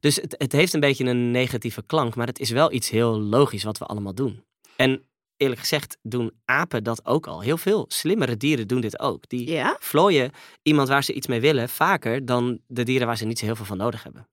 Dus 0.00 0.16
het, 0.16 0.34
het 0.38 0.52
heeft 0.52 0.72
een 0.72 0.80
beetje 0.80 1.04
een 1.04 1.30
negatieve 1.30 1.82
klank, 1.86 2.14
maar 2.14 2.26
het 2.26 2.38
is 2.38 2.50
wel 2.50 2.72
iets 2.72 2.90
heel 2.90 3.20
logisch 3.20 3.62
wat 3.64 3.78
we 3.78 3.84
allemaal 3.84 4.14
doen. 4.14 4.44
En 4.76 5.06
eerlijk 5.36 5.60
gezegd 5.60 5.98
doen 6.02 6.32
apen 6.44 6.84
dat 6.84 7.06
ook 7.06 7.26
al. 7.26 7.40
Heel 7.40 7.56
veel 7.56 7.84
slimmere 7.88 8.36
dieren 8.36 8.68
doen 8.68 8.80
dit 8.80 9.00
ook. 9.00 9.28
Die 9.28 9.50
Ja? 9.50 9.76
vlooien 9.80 10.30
iemand 10.62 10.88
waar 10.88 11.04
ze 11.04 11.12
iets 11.12 11.26
mee 11.26 11.40
willen 11.40 11.68
vaker 11.68 12.24
dan 12.24 12.58
de 12.66 12.82
dieren 12.82 13.06
waar 13.06 13.16
ze 13.16 13.24
niet 13.24 13.38
zo 13.38 13.44
heel 13.44 13.56
veel 13.56 13.64
van 13.64 13.76
nodig 13.76 14.02
hebben. 14.02 14.28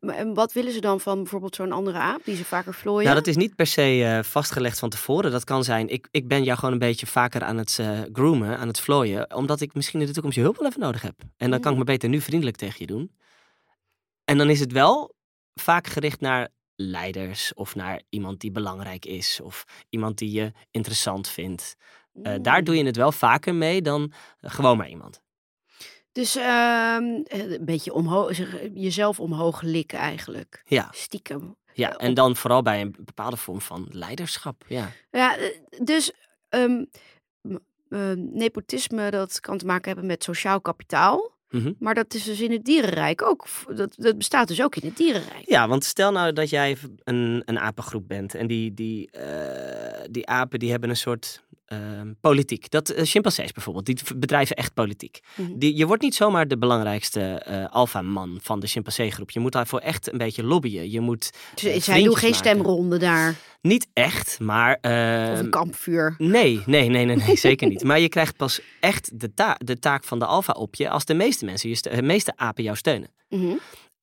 En, 0.00 0.34
wat 0.34 0.52
willen 0.52 0.72
ze 0.72 0.80
dan 0.80 1.00
van 1.00 1.16
bijvoorbeeld 1.16 1.54
zo'n 1.54 1.72
andere 1.72 1.98
aap 1.98 2.24
die 2.24 2.36
ze 2.36 2.44
vaker 2.44 2.74
vlooien? 2.74 3.04
Nou, 3.04 3.16
dat 3.16 3.26
is 3.26 3.36
niet 3.36 3.54
per 3.54 3.66
se 3.66 4.04
eh, 4.04 4.22
vastgelegd 4.22 4.78
van 4.78 4.90
tevoren. 4.90 5.30
Dat 5.30 5.44
kan 5.44 5.64
zijn, 5.64 5.88
ik, 5.88 6.08
ik 6.10 6.28
ben 6.28 6.44
jou 6.44 6.58
gewoon 6.58 6.72
een 6.72 6.78
beetje 6.78 7.06
vaker 7.06 7.42
aan 7.42 7.56
het 7.56 7.78
eh, 7.78 8.00
groomen, 8.12 8.58
aan 8.58 8.68
het 8.68 8.80
vlooien, 8.80 9.34
omdat 9.34 9.60
ik 9.60 9.74
misschien 9.74 10.00
in 10.00 10.06
de 10.06 10.12
toekomst 10.12 10.36
je 10.36 10.42
hulp 10.42 10.56
wel 10.56 10.68
even 10.68 10.80
nodig 10.80 11.02
heb. 11.02 11.14
En 11.36 11.50
dan 11.50 11.60
kan 11.60 11.72
ik 11.72 11.78
me 11.78 11.84
beter 11.84 12.08
nu 12.08 12.20
vriendelijk 12.20 12.56
tegen 12.56 12.76
je 12.78 12.86
doen. 12.86 13.10
En 14.24 14.38
dan 14.38 14.50
is 14.50 14.60
het 14.60 14.72
wel 14.72 15.14
vaak 15.54 15.86
gericht 15.86 16.20
naar 16.20 16.48
leiders 16.76 17.54
of 17.54 17.74
naar 17.74 18.02
iemand 18.08 18.40
die 18.40 18.50
belangrijk 18.50 19.04
is 19.04 19.40
of 19.40 19.64
iemand 19.88 20.18
die 20.18 20.30
je 20.30 20.52
interessant 20.70 21.28
vindt. 21.28 21.76
Eh, 22.22 22.34
daar 22.42 22.64
doe 22.64 22.76
je 22.76 22.84
het 22.84 22.96
wel 22.96 23.12
vaker 23.12 23.54
mee 23.54 23.82
dan 23.82 24.12
gewoon 24.40 24.76
maar 24.76 24.88
iemand. 24.88 25.22
Dus 26.16 26.36
ehm, 26.36 27.04
een 27.24 27.58
beetje 27.60 27.92
omhoog, 27.92 28.36
jezelf 28.74 29.20
omhoog 29.20 29.62
likken 29.62 29.98
eigenlijk. 29.98 30.62
Ja, 30.66 30.88
Stiekem. 30.92 31.56
ja. 31.72 31.96
en 31.96 32.14
dan 32.14 32.36
vooral 32.36 32.62
bij 32.62 32.80
een 32.80 32.94
bepaalde 32.98 33.36
vorm 33.36 33.60
van 33.60 33.86
leiderschap. 33.90 34.64
Ja. 34.68 34.90
Ja, 35.10 35.36
eh, 35.36 35.48
dus 35.82 36.12
ehm, 36.48 36.84
ehm, 37.88 38.14
nepotisme, 38.32 39.10
dat 39.10 39.40
kan 39.40 39.58
te 39.58 39.66
maken 39.66 39.86
hebben 39.86 40.06
met 40.06 40.24
sociaal 40.24 40.60
kapitaal. 40.60 41.34
Mhm. 41.50 41.72
Maar 41.78 41.94
dat 41.94 42.14
is 42.14 42.24
dus 42.24 42.40
in 42.40 42.52
het 42.52 42.64
dierenrijk 42.64 43.22
ook. 43.22 43.46
Dat, 43.74 43.94
dat 43.96 44.18
bestaat 44.18 44.48
dus 44.48 44.62
ook 44.62 44.76
in 44.76 44.88
het 44.88 44.96
dierenrijk. 44.96 45.48
Ja, 45.48 45.68
want 45.68 45.84
stel 45.84 46.12
nou 46.12 46.32
dat 46.32 46.50
jij 46.50 46.76
een, 47.04 47.42
een 47.44 47.58
apengroep 47.58 48.08
bent 48.08 48.34
en 48.34 48.46
die, 48.46 48.74
die, 48.74 49.10
eh, 49.10 50.04
die 50.10 50.26
apen 50.26 50.58
die 50.58 50.70
hebben 50.70 50.90
een 50.90 50.96
soort 50.96 51.44
ehm, 51.66 52.12
politiek. 52.20 52.70
Dat 52.70 52.92
uh, 52.92 53.02
chimpansees 53.04 53.52
bijvoorbeeld, 53.52 53.86
die 53.86 53.96
bedrijven 54.16 54.56
echt 54.56 54.74
politiek. 54.74 55.20
Mhm. 55.34 55.58
Die, 55.58 55.76
je 55.76 55.86
wordt 55.86 56.02
niet 56.02 56.14
zomaar 56.14 56.48
de 56.48 56.58
belangrijkste 56.58 57.20
eh 57.20 57.64
alfa-man 57.70 58.38
van 58.42 58.60
de 58.60 58.66
chimpansee-groep. 58.66 59.30
Je 59.30 59.40
moet 59.40 59.52
daarvoor 59.52 59.78
echt 59.80 60.12
een 60.12 60.18
beetje 60.18 60.44
lobbyen. 60.44 60.90
Je 60.90 61.00
moet 61.00 61.30
Dus 61.54 61.64
eh, 61.64 61.80
zij 61.80 62.02
doen 62.02 62.16
geen 62.16 62.30
maken. 62.30 62.46
stemronde 62.50 62.98
daar. 62.98 63.34
Niet 63.60 63.86
echt, 63.92 64.40
maar... 64.40 64.74
Of 64.74 64.90
ehm, 64.90 65.36
een 65.36 65.50
kampvuur. 65.50 66.14
Nee, 66.18 66.62
nee, 66.66 66.88
nee, 66.88 67.04
nee, 67.04 67.16
nee 67.16 67.36
zeker 67.48 67.68
niet. 67.68 67.84
Maar 67.84 68.00
je 68.00 68.08
krijgt 68.08 68.36
pas 68.36 68.60
echt 68.80 69.20
de, 69.20 69.34
ta- 69.34 69.58
de 69.64 69.78
taak 69.78 70.04
van 70.04 70.18
de 70.18 70.24
alfa 70.26 70.52
op 70.52 70.74
je 70.74 70.88
als 70.90 71.04
de 71.04 71.14
meeste 71.14 71.44
mensen, 71.44 71.68
je 71.68 71.78
de 71.82 72.02
meeste 72.02 72.32
apen 72.36 72.64
jou 72.64 72.76
steunen. 72.76 73.08
Mhm. 73.28 73.54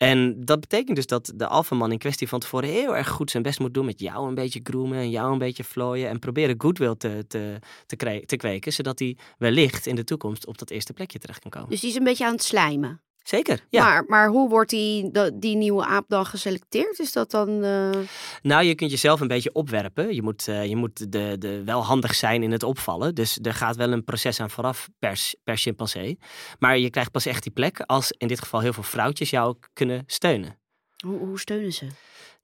En 0.03 0.45
dat 0.45 0.59
betekent 0.59 0.95
dus 0.95 1.07
dat 1.07 1.33
de 1.35 1.47
alfaman 1.47 1.91
in 1.91 1.97
kwestie 1.97 2.27
van 2.27 2.39
tevoren 2.39 2.69
heel 2.69 2.95
erg 2.95 3.09
goed 3.09 3.31
zijn 3.31 3.43
best 3.43 3.59
moet 3.59 3.73
doen 3.73 3.85
met 3.85 3.99
jou 3.99 4.27
een 4.27 4.35
beetje 4.35 4.59
groomen 4.63 4.97
en 4.97 5.09
jou 5.09 5.31
een 5.31 5.37
beetje 5.37 5.63
vlooien 5.63 6.09
en 6.09 6.19
proberen 6.19 6.55
goodwill 6.57 6.95
te, 6.95 7.25
te, 7.27 7.59
te, 7.85 8.23
te 8.25 8.35
kweken, 8.35 8.73
zodat 8.73 8.99
hij 8.99 9.17
wellicht 9.37 9.85
in 9.85 9.95
de 9.95 10.03
toekomst 10.03 10.47
op 10.47 10.57
dat 10.57 10.69
eerste 10.69 10.93
plekje 10.93 11.19
terecht 11.19 11.39
kan 11.39 11.51
komen. 11.51 11.69
Dus 11.69 11.79
die 11.79 11.89
is 11.89 11.95
een 11.95 12.03
beetje 12.03 12.25
aan 12.25 12.31
het 12.31 12.43
slijmen. 12.43 13.01
Zeker, 13.23 13.65
ja. 13.69 13.83
Maar, 13.83 14.03
maar 14.07 14.27
hoe 14.27 14.49
wordt 14.49 14.69
die, 14.69 15.11
die 15.33 15.55
nieuwe 15.55 15.85
aap 15.85 16.05
dan 16.07 16.25
geselecteerd? 16.25 16.99
Is 16.99 17.11
dat 17.11 17.31
dan... 17.31 17.63
eh, 17.63 17.89
Nou, 18.41 18.63
je 18.63 18.75
kunt 18.75 18.91
jezelf 18.91 19.19
een 19.19 19.27
beetje 19.27 19.53
opwerpen. 19.53 20.15
Je 20.15 20.21
moet, 20.21 20.47
eh, 20.47 20.65
je 20.65 20.75
moet 20.75 21.11
de, 21.11 21.35
de, 21.39 21.63
wel 21.63 21.83
handig 21.85 22.15
zijn 22.15 22.43
in 22.43 22.51
het 22.51 22.63
opvallen. 22.63 23.15
Dus 23.15 23.39
er 23.41 23.53
gaat 23.53 23.75
wel 23.75 23.91
een 23.91 24.03
proces 24.03 24.39
aan 24.39 24.49
vooraf 24.49 24.89
per, 24.99 25.31
per 25.43 25.57
chimpansee. 25.57 26.17
Maar 26.59 26.77
je 26.77 26.89
krijgt 26.89 27.11
pas 27.11 27.25
echt 27.25 27.43
die 27.43 27.51
plek 27.51 27.79
als 27.79 28.11
in 28.17 28.27
dit 28.27 28.39
geval 28.39 28.59
heel 28.59 28.73
veel 28.73 28.83
vrouwtjes 28.83 29.29
jou 29.29 29.55
kunnen 29.73 30.03
steunen. 30.05 30.59
hoe, 31.05 31.17
hoe 31.17 31.39
steunen 31.39 31.73
ze? 31.73 31.87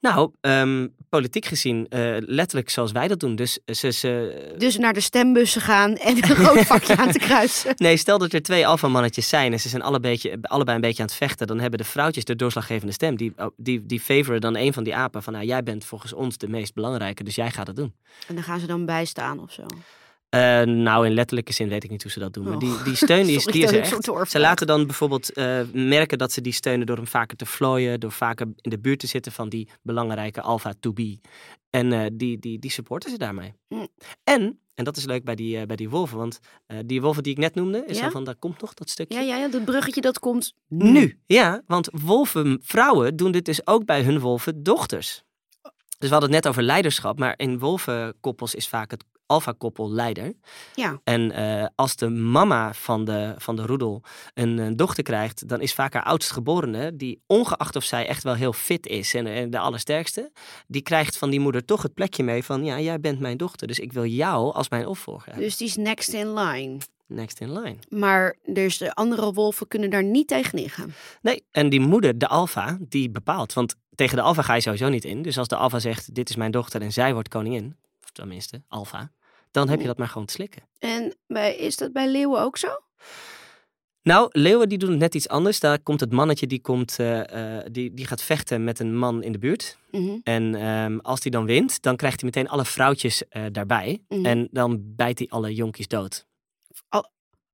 Nou, 0.01 0.31
ehm, 0.41 0.87
politiek 1.09 1.45
gezien, 1.45 1.87
eh, 1.89 2.15
letterlijk 2.19 2.69
zoals 2.69 2.91
wij 2.91 3.07
dat 3.07 3.19
doen. 3.19 3.35
Dus 3.35 3.59
ze, 3.65 3.91
ze, 3.91 4.53
Dus 4.57 4.77
naar 4.77 4.93
de 4.93 4.99
stembussen 4.99 5.61
gaan 5.61 5.95
en 5.95 6.15
een 6.15 6.35
rood 6.45 6.65
vakje 6.65 6.97
aan 6.97 7.11
te 7.11 7.19
kruisen. 7.19 7.73
Nee, 7.75 7.97
stel 7.97 8.17
dat 8.17 8.33
er 8.33 8.41
twee 8.41 8.67
alfamannetjes 8.67 9.29
zijn 9.29 9.51
en 9.51 9.59
ze 9.59 9.69
zijn 9.69 9.81
alle 9.81 9.99
beetje, 9.99 10.37
allebei 10.41 10.75
een 10.75 10.81
beetje 10.81 11.01
aan 11.01 11.07
het 11.07 11.17
vechten. 11.17 11.47
Dan 11.47 11.59
hebben 11.59 11.79
de 11.79 11.85
vrouwtjes 11.85 12.23
de 12.23 12.35
doorslaggevende 12.35 12.93
stem. 12.93 13.15
Die, 13.15 13.33
oh, 13.37 13.47
die, 13.57 13.85
die 13.85 13.99
favoren 13.99 14.41
dan 14.41 14.55
een 14.55 14.73
van 14.73 14.83
die 14.83 14.95
apen 14.95 15.23
van, 15.23 15.33
nou, 15.33 15.45
jij 15.45 15.63
bent 15.63 15.85
volgens 15.85 16.13
ons 16.13 16.37
de 16.37 16.47
meest 16.47 16.73
belangrijke, 16.73 17.23
dus 17.23 17.35
jij 17.35 17.51
gaat 17.51 17.67
het 17.67 17.75
doen. 17.75 17.93
En 18.27 18.35
dan 18.35 18.43
gaan 18.43 18.59
ze 18.59 18.67
dan 18.67 18.85
bijstaan 18.85 19.39
of 19.39 19.51
zo. 19.51 19.65
Eh, 20.29 20.61
nou, 20.61 21.05
in 21.05 21.13
letterlijke 21.13 21.53
zin 21.53 21.69
weet 21.69 21.83
ik 21.83 21.89
niet 21.89 22.01
hoe 22.03 22.11
ze 22.11 22.19
dat 22.19 22.33
doen. 22.33 22.43
Maar 22.43 22.53
Oh. 22.53 22.59
die, 22.59 22.83
die 22.83 22.95
steun 22.95 23.25
die 23.25 23.35
is, 23.37 23.45
die 23.45 23.63
is 23.63 23.71
er 23.71 23.79
echt. 23.79 24.29
Ze 24.31 24.39
laten 24.39 24.67
dan 24.67 24.85
bijvoorbeeld 24.85 25.33
eh, 25.33 25.61
merken 25.73 26.17
dat 26.17 26.31
ze 26.31 26.41
die 26.41 26.53
steunen 26.53 26.85
door 26.85 26.95
hem 26.95 27.07
vaker 27.07 27.37
te 27.37 27.45
vlooien. 27.45 27.99
Door 27.99 28.11
vaker 28.11 28.47
in 28.61 28.69
de 28.69 28.79
buurt 28.79 28.99
te 28.99 29.07
zitten 29.07 29.31
van 29.31 29.49
die 29.49 29.69
belangrijke 29.81 30.41
alpha 30.41 30.73
to 30.79 30.93
be. 30.93 31.19
En 31.69 31.93
eh, 31.93 32.05
die, 32.13 32.39
die, 32.39 32.59
die 32.59 32.71
supporten 32.71 33.11
ze 33.11 33.17
daarmee. 33.17 33.53
Hm. 33.67 33.85
En, 34.23 34.59
en 34.75 34.83
dat 34.83 34.97
is 34.97 35.05
leuk 35.05 35.23
bij 35.23 35.35
die, 35.35 35.65
bij 35.65 35.75
die 35.75 35.89
wolven. 35.89 36.17
Want 36.17 36.39
die 36.85 37.01
wolven 37.01 37.23
die 37.23 37.31
ik 37.31 37.37
net 37.37 37.55
noemde, 37.55 37.83
is 37.85 37.99
Ja? 37.99 38.11
van, 38.11 38.23
daar 38.23 38.35
komt 38.35 38.61
nog 38.61 38.73
dat 38.73 38.89
stukje. 38.89 39.17
Ja, 39.17 39.21
ja, 39.23 39.37
ja, 39.37 39.47
dat 39.47 39.65
bruggetje 39.65 40.01
dat 40.01 40.19
komt 40.19 40.53
Nu, 40.67 41.19
ja, 41.25 41.61
want 41.67 41.89
wolvenvrouwen 41.91 43.15
doen 43.15 43.31
dit 43.31 43.45
dus 43.45 43.67
ook 43.67 43.85
bij 43.85 44.03
hun 44.03 44.19
wolvendochters. 44.19 45.23
Dus 45.97 46.09
we 46.09 46.15
hadden 46.15 46.33
het 46.33 46.43
net 46.43 46.47
over 46.47 46.63
leiderschap, 46.63 47.19
maar 47.19 47.33
in 47.37 47.59
wolvenkoppels 47.59 48.55
is 48.55 48.67
vaak 48.67 48.91
het 48.91 49.03
alfa-koppel 49.29 49.91
leider. 49.91 50.33
Ja. 50.75 50.99
En 51.03 51.31
eh, 51.31 51.65
als 51.75 51.95
de 51.95 52.09
mama 52.09 52.73
van 52.73 53.05
de, 53.05 53.33
van 53.37 53.55
de 53.55 53.65
roedel 53.65 54.03
een, 54.33 54.57
een 54.57 54.75
dochter 54.75 55.03
krijgt, 55.03 55.47
dan 55.47 55.61
is 55.61 55.73
vaak 55.73 55.93
haar 55.93 56.03
oudstgeborene, 56.03 56.95
die 56.95 57.21
ongeacht 57.27 57.75
of 57.75 57.83
zij 57.83 58.07
echt 58.07 58.23
wel 58.23 58.33
heel 58.33 58.53
fit 58.53 58.87
is 58.87 59.13
en, 59.13 59.27
en 59.27 59.49
de 59.49 59.59
allersterkste, 59.59 60.31
die 60.67 60.81
krijgt 60.81 61.17
van 61.17 61.29
die 61.29 61.39
moeder 61.39 61.65
toch 61.65 61.81
het 61.81 61.93
plekje 61.93 62.23
mee 62.23 62.43
van, 62.43 62.63
ja, 62.63 62.79
jij 62.79 62.99
bent 62.99 63.19
mijn 63.19 63.37
dochter, 63.37 63.67
dus 63.67 63.79
ik 63.79 63.93
wil 63.93 64.05
jou 64.05 64.53
als 64.53 64.69
mijn 64.69 64.87
opvolger. 64.87 65.35
Dus 65.35 65.57
die 65.57 65.67
is 65.67 65.75
next 65.75 66.13
in 66.13 66.33
line. 66.33 66.77
Next 67.07 67.39
in 67.39 67.53
line. 67.53 67.77
Maar 67.89 68.37
dus 68.45 68.77
de 68.77 68.93
andere 68.93 69.33
wolven 69.33 69.67
kunnen 69.67 69.89
daar 69.89 70.03
niet 70.03 70.27
tegenin 70.27 70.69
gaan. 70.69 70.93
Nee, 71.21 71.43
en 71.51 71.69
die 71.69 71.79
moeder, 71.79 72.17
de 72.17 72.27
alfa, 72.27 72.77
die 72.79 73.09
bepaalt. 73.09 73.53
Want 73.53 73.75
tegen 73.95 74.15
de 74.15 74.21
alfa 74.21 74.41
ga 74.41 74.53
je 74.53 74.61
sowieso 74.61 74.89
niet 74.89 75.05
in. 75.05 75.21
Dus 75.21 75.37
als 75.37 75.47
de 75.47 75.55
alfa 75.55 75.79
zegt, 75.79 76.15
dit 76.15 76.29
is 76.29 76.35
mijn 76.35 76.51
dochter 76.51 76.81
en 76.81 76.91
zij 76.91 77.13
wordt 77.13 77.27
koningin, 77.27 77.75
of 78.03 78.09
tenminste, 78.11 78.63
alfa, 78.67 79.11
dan 79.51 79.69
heb 79.69 79.79
je 79.81 79.87
dat 79.87 79.97
maar 79.97 80.07
gewoon 80.07 80.27
te 80.27 80.33
slikken. 80.33 80.61
En 80.79 81.15
bij, 81.27 81.55
is 81.55 81.77
dat 81.77 81.93
bij 81.93 82.09
leeuwen 82.09 82.41
ook 82.41 82.57
zo? 82.57 82.67
Nou, 84.03 84.29
leeuwen 84.31 84.69
die 84.69 84.77
doen 84.77 84.89
het 84.89 84.99
net 84.99 85.15
iets 85.15 85.27
anders. 85.27 85.59
Daar 85.59 85.79
komt 85.79 85.99
het 85.99 86.11
mannetje, 86.11 86.47
die, 86.47 86.61
komt, 86.61 86.99
eh, 86.99 87.57
eh, 87.57 87.65
die, 87.71 87.93
die 87.93 88.05
gaat 88.05 88.21
vechten 88.21 88.63
met 88.63 88.79
een 88.79 88.97
man 88.97 89.23
in 89.23 89.31
de 89.31 89.37
buurt. 89.37 89.77
Mhm. 89.91 90.17
En 90.23 90.55
ehm, 90.55 90.97
als 90.97 91.19
die 91.19 91.31
dan 91.31 91.45
wint, 91.45 91.81
dan 91.81 91.95
krijgt 91.95 92.21
hij 92.21 92.29
meteen 92.29 92.49
alle 92.51 92.65
vrouwtjes 92.65 93.27
eh, 93.27 93.43
daarbij. 93.51 94.03
Mhm. 94.07 94.25
En 94.25 94.47
dan 94.51 94.95
bijt 94.95 95.19
hij 95.19 95.27
alle 95.29 95.53
jonkies 95.53 95.87
dood. 95.87 96.27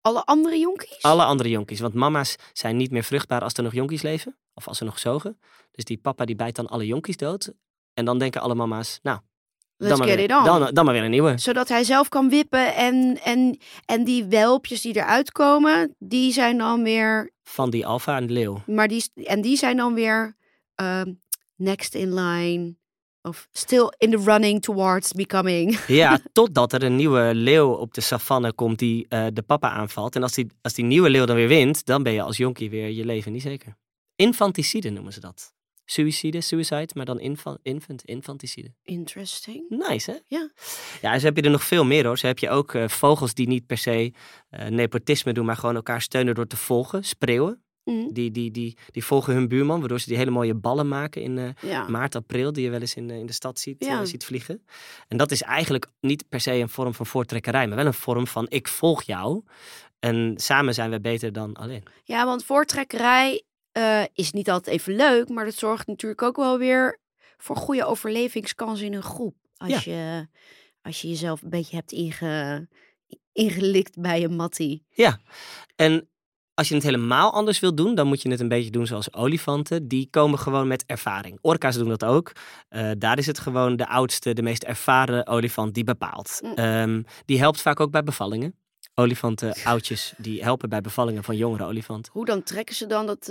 Alle 0.01 0.25
andere 0.25 0.57
jonkies? 0.57 1.01
Alle 1.01 1.23
andere 1.23 1.49
jonkies. 1.49 1.79
Want 1.79 1.93
mama's 1.93 2.35
zijn 2.53 2.77
niet 2.77 2.91
meer 2.91 3.03
vruchtbaar 3.03 3.41
als 3.41 3.53
er 3.53 3.63
nog 3.63 3.73
jonkies 3.73 4.01
leven. 4.01 4.37
Of 4.53 4.67
als 4.67 4.77
ze 4.77 4.83
nog 4.83 4.99
zogen. 4.99 5.39
Dus 5.71 5.83
die 5.83 5.97
papa 5.97 6.25
die 6.25 6.35
bijt 6.35 6.55
dan 6.55 6.67
alle 6.67 6.85
jonkies 6.85 7.17
dood. 7.17 7.53
En 7.93 8.05
dan 8.05 8.19
denken 8.19 8.41
alle 8.41 8.55
mama's, 8.55 8.99
nou, 9.03 9.19
Let's 9.77 9.89
dan 9.97 9.99
maar, 9.99 10.07
get 10.07 10.17
weer, 10.17 10.37
it 10.37 10.47
on. 10.47 10.59
dan, 10.59 10.73
dan 10.73 10.85
maar 10.85 10.93
weer 10.93 11.03
een 11.03 11.09
nieuwe. 11.09 11.37
Zodat 11.37 11.67
hij 11.67 11.83
zelf 11.83 12.09
kan 12.09 12.29
wippen 12.29 12.75
en, 12.75 13.19
en, 13.23 13.57
en 13.85 14.03
die 14.03 14.25
welpjes 14.25 14.81
die 14.81 14.95
eruit 14.95 15.31
komen, 15.31 15.95
die 15.99 16.31
zijn 16.33 16.57
dan 16.57 16.83
weer, 16.83 17.31
Van 17.43 17.69
die 17.69 17.85
alfa 17.85 18.15
en 18.17 18.27
de 18.27 18.33
leeuw. 18.33 18.63
maar 18.65 18.87
die, 18.87 19.03
en 19.15 19.41
die 19.41 19.57
zijn 19.57 19.77
dan 19.77 19.93
weer 19.93 20.35
ehm, 20.75 21.13
next 21.55 21.95
in 21.95 22.13
line. 22.13 22.75
Of 23.21 23.47
still 23.51 23.93
in 23.97 24.11
the 24.11 24.17
running 24.17 24.61
towards 24.61 25.11
becoming. 25.11 25.79
Ja, 25.87 26.19
totdat 26.33 26.73
er 26.73 26.83
een 26.83 26.95
nieuwe 26.95 27.31
leeuw 27.33 27.71
op 27.71 27.93
de 27.93 28.01
savanne 28.01 28.53
komt 28.53 28.79
die 28.79 29.05
eh, 29.09 29.25
de 29.33 29.41
papa 29.41 29.69
aanvalt. 29.69 30.15
En 30.15 30.23
als 30.23 30.33
die, 30.33 30.47
als 30.61 30.73
die 30.73 30.85
nieuwe 30.85 31.09
leeuw 31.09 31.25
dan 31.25 31.35
weer 31.35 31.47
wint, 31.47 31.85
dan 31.85 32.03
ben 32.03 32.13
je 32.13 32.21
als 32.21 32.37
jonkie 32.37 32.69
weer 32.69 32.89
je 32.89 33.05
leven 33.05 33.31
niet 33.31 33.41
zeker. 33.41 33.75
Infanticide 34.15 34.89
noemen 34.89 35.13
ze 35.13 35.19
dat. 35.19 35.53
Suicide, 35.85 36.41
suicide, 36.41 36.87
maar 36.93 37.05
dan 37.05 37.19
infa- 37.19 37.57
infant, 37.61 38.03
infanticide. 38.05 38.73
Interesting. 38.83 39.65
Nice, 39.69 40.11
hè? 40.11 40.17
Ja. 40.27 40.49
Ja, 41.01 41.13
en 41.13 41.19
zo 41.19 41.25
heb 41.25 41.35
je 41.35 41.41
er 41.41 41.49
nog 41.49 41.63
veel 41.63 41.85
meer 41.85 42.05
hoor. 42.05 42.17
Zo 42.17 42.27
heb 42.27 42.39
je 42.39 42.49
ook 42.49 42.73
eh, 42.73 42.87
vogels 42.87 43.33
die 43.33 43.47
niet 43.47 43.65
per 43.65 43.77
se 43.77 44.13
eh, 44.49 44.67
nepotisme 44.67 45.33
doen, 45.33 45.45
maar 45.45 45.55
gewoon 45.57 45.75
elkaar 45.75 46.01
steunen 46.01 46.35
door 46.35 46.47
te 46.47 46.57
volgen. 46.57 47.03
Spreeuwen. 47.03 47.59
Mhm. 47.83 48.13
Die, 48.13 48.31
die, 48.31 48.51
die, 48.51 48.77
die 48.91 49.03
volgen 49.05 49.33
hun 49.33 49.47
buurman, 49.47 49.79
waardoor 49.79 49.99
ze 49.99 50.07
die 50.07 50.17
hele 50.17 50.31
mooie 50.31 50.53
ballen 50.55 50.87
maken 50.87 51.21
in 51.21 51.37
eh, 51.37 51.49
Ja. 51.69 51.87
maart, 51.89 52.15
april, 52.15 52.51
die 52.53 52.63
je 52.63 52.69
wel 52.69 52.79
eens 52.79 52.95
in, 52.95 53.09
in 53.09 53.25
de 53.25 53.33
stad 53.33 53.59
ziet, 53.59 53.85
Ja. 53.85 54.05
ziet 54.05 54.25
vliegen. 54.25 54.65
En 55.07 55.17
dat 55.17 55.31
is 55.31 55.41
eigenlijk 55.41 55.87
niet 55.99 56.29
per 56.29 56.39
se 56.39 56.53
een 56.53 56.69
vorm 56.69 56.93
van 56.93 57.05
voortrekkerij, 57.05 57.67
maar 57.67 57.77
wel 57.77 57.85
een 57.85 57.93
vorm 57.93 58.27
van 58.27 58.45
ik 58.49 58.67
volg 58.67 59.03
jou. 59.03 59.43
En 59.99 60.33
samen 60.35 60.73
zijn 60.73 60.89
we 60.89 60.99
beter 60.99 61.31
dan 61.33 61.53
alleen. 61.53 61.83
ja, 62.03 62.25
want 62.25 62.43
voortrekkerij 62.45 63.43
eh, 63.75 64.03
is 64.13 64.31
niet 64.31 64.49
altijd 64.49 64.75
even 64.75 64.95
leuk, 64.95 65.29
maar 65.29 65.45
dat 65.45 65.53
zorgt 65.53 65.87
natuurlijk 65.87 66.21
ook 66.21 66.35
wel 66.35 66.57
weer 66.57 66.99
voor 67.37 67.55
goede 67.55 67.85
overlevingskansen 67.85 68.85
in 68.85 68.93
een 68.93 69.03
groep. 69.03 69.35
Als, 69.57 69.83
je, 69.83 70.27
als 70.81 71.01
je 71.01 71.07
jezelf 71.07 71.41
een 71.41 71.49
beetje 71.49 71.75
hebt 71.75 71.91
inge, 71.91 72.67
ingelikt 73.31 74.01
bij 74.01 74.23
een 74.23 74.35
mattie. 74.35 74.85
Ja, 74.89 75.19
en 75.75 76.09
als 76.53 76.67
je 76.67 76.75
het 76.75 76.83
helemaal 76.83 77.33
anders 77.33 77.59
wilt 77.59 77.77
doen, 77.77 77.95
dan 77.95 78.07
moet 78.07 78.21
je 78.21 78.29
het 78.29 78.39
een 78.39 78.47
beetje 78.47 78.71
doen 78.71 78.87
zoals 78.87 79.13
olifanten. 79.13 79.87
Die 79.87 80.07
komen 80.09 80.39
gewoon 80.39 80.67
met 80.67 80.83
ervaring. 80.85 81.37
Orka's 81.41 81.75
doen 81.75 81.89
dat 81.89 82.05
ook. 82.05 82.31
Eh, 82.69 82.91
daar 82.97 83.17
is 83.17 83.25
het 83.25 83.39
gewoon 83.39 83.75
de 83.75 83.87
oudste, 83.87 84.33
de 84.33 84.41
meest 84.41 84.63
ervaren 84.63 85.27
olifant 85.27 85.73
die 85.73 85.83
bepaalt. 85.83 86.39
Mm. 86.41 86.53
Ehm, 86.53 87.01
die 87.25 87.39
helpt 87.39 87.61
vaak 87.61 87.79
ook 87.79 87.91
bij 87.91 88.03
bevallingen. 88.03 88.55
Olifanten, 88.95 89.55
oudjes, 89.63 90.13
die 90.17 90.43
helpen 90.43 90.69
bij 90.69 90.81
bevallingen 90.81 91.23
van 91.23 91.35
jongere 91.37 91.63
olifanten. 91.65 92.11
Hoe 92.13 92.25
dan 92.25 92.43
trekken 92.43 92.75
ze 92.75 92.85
dan 92.85 93.05
dat 93.05 93.25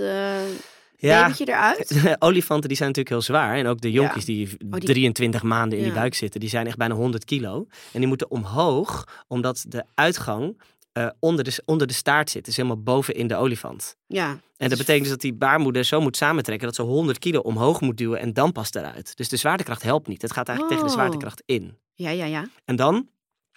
Ja, 0.97 1.21
babytje 1.23 1.49
eruit? 1.49 2.03
olifanten 2.19 2.69
die 2.69 2.77
zijn 2.77 2.89
natuurlijk 2.89 3.09
heel 3.09 3.35
zwaar. 3.37 3.57
En 3.57 3.67
ook 3.67 3.81
de 3.81 3.91
jonkies 3.91 4.25
die 4.25 4.47
Oh, 4.71 4.71
die- 4.79 4.81
23 4.89 5.43
maanden 5.43 5.79
in 5.79 5.85
die 5.85 5.93
buik 5.93 6.15
zitten, 6.15 6.41
die 6.41 6.49
zijn 6.49 6.67
echt 6.67 6.77
bijna 6.77 6.95
100 6.95 7.25
kilo. 7.25 7.67
En 7.93 7.99
die 7.99 8.09
moeten 8.09 8.31
omhoog, 8.31 9.09
omdat 9.29 9.65
de 9.69 9.85
uitgang 9.95 10.61
eh, 10.93 11.07
onder, 11.21 11.45
de, 11.45 11.63
onder 11.65 11.87
de 11.87 11.93
staart 11.93 12.31
zit. 12.31 12.45
Dus 12.45 12.57
helemaal 12.57 12.83
boven 12.83 13.15
in 13.15 13.27
de 13.27 13.37
olifant. 13.37 13.97
Ja. 14.07 14.39
En 14.57 14.69
dat 14.69 14.79
betekent 14.79 15.03
dus 15.03 15.13
dat 15.13 15.21
die 15.21 15.35
baarmoeder 15.35 15.85
zo 15.85 16.01
moet 16.01 16.17
samentrekken 16.17 16.67
dat 16.67 16.77
ze 16.77 16.83
100 16.83 17.19
kilo 17.19 17.41
omhoog 17.41 17.81
moet 17.81 17.97
duwen 17.97 18.19
en 18.21 18.33
dan 18.33 18.53
pas 18.53 18.73
eruit. 18.75 19.17
Dus 19.17 19.29
de 19.29 19.37
zwaartekracht 19.37 19.83
helpt 19.83 20.09
niet. 20.09 20.23
Het 20.23 20.33
gaat 20.33 20.49
eigenlijk 20.49 20.79
tegen 20.79 20.93
de 20.93 20.99
Oh. 20.99 21.01
zwaartekracht 21.01 21.43
in. 21.47 21.77
Ja, 21.95 22.11
ja, 22.11 22.25
ja. 22.25 22.49
En 22.65 22.77
dan 22.77 23.09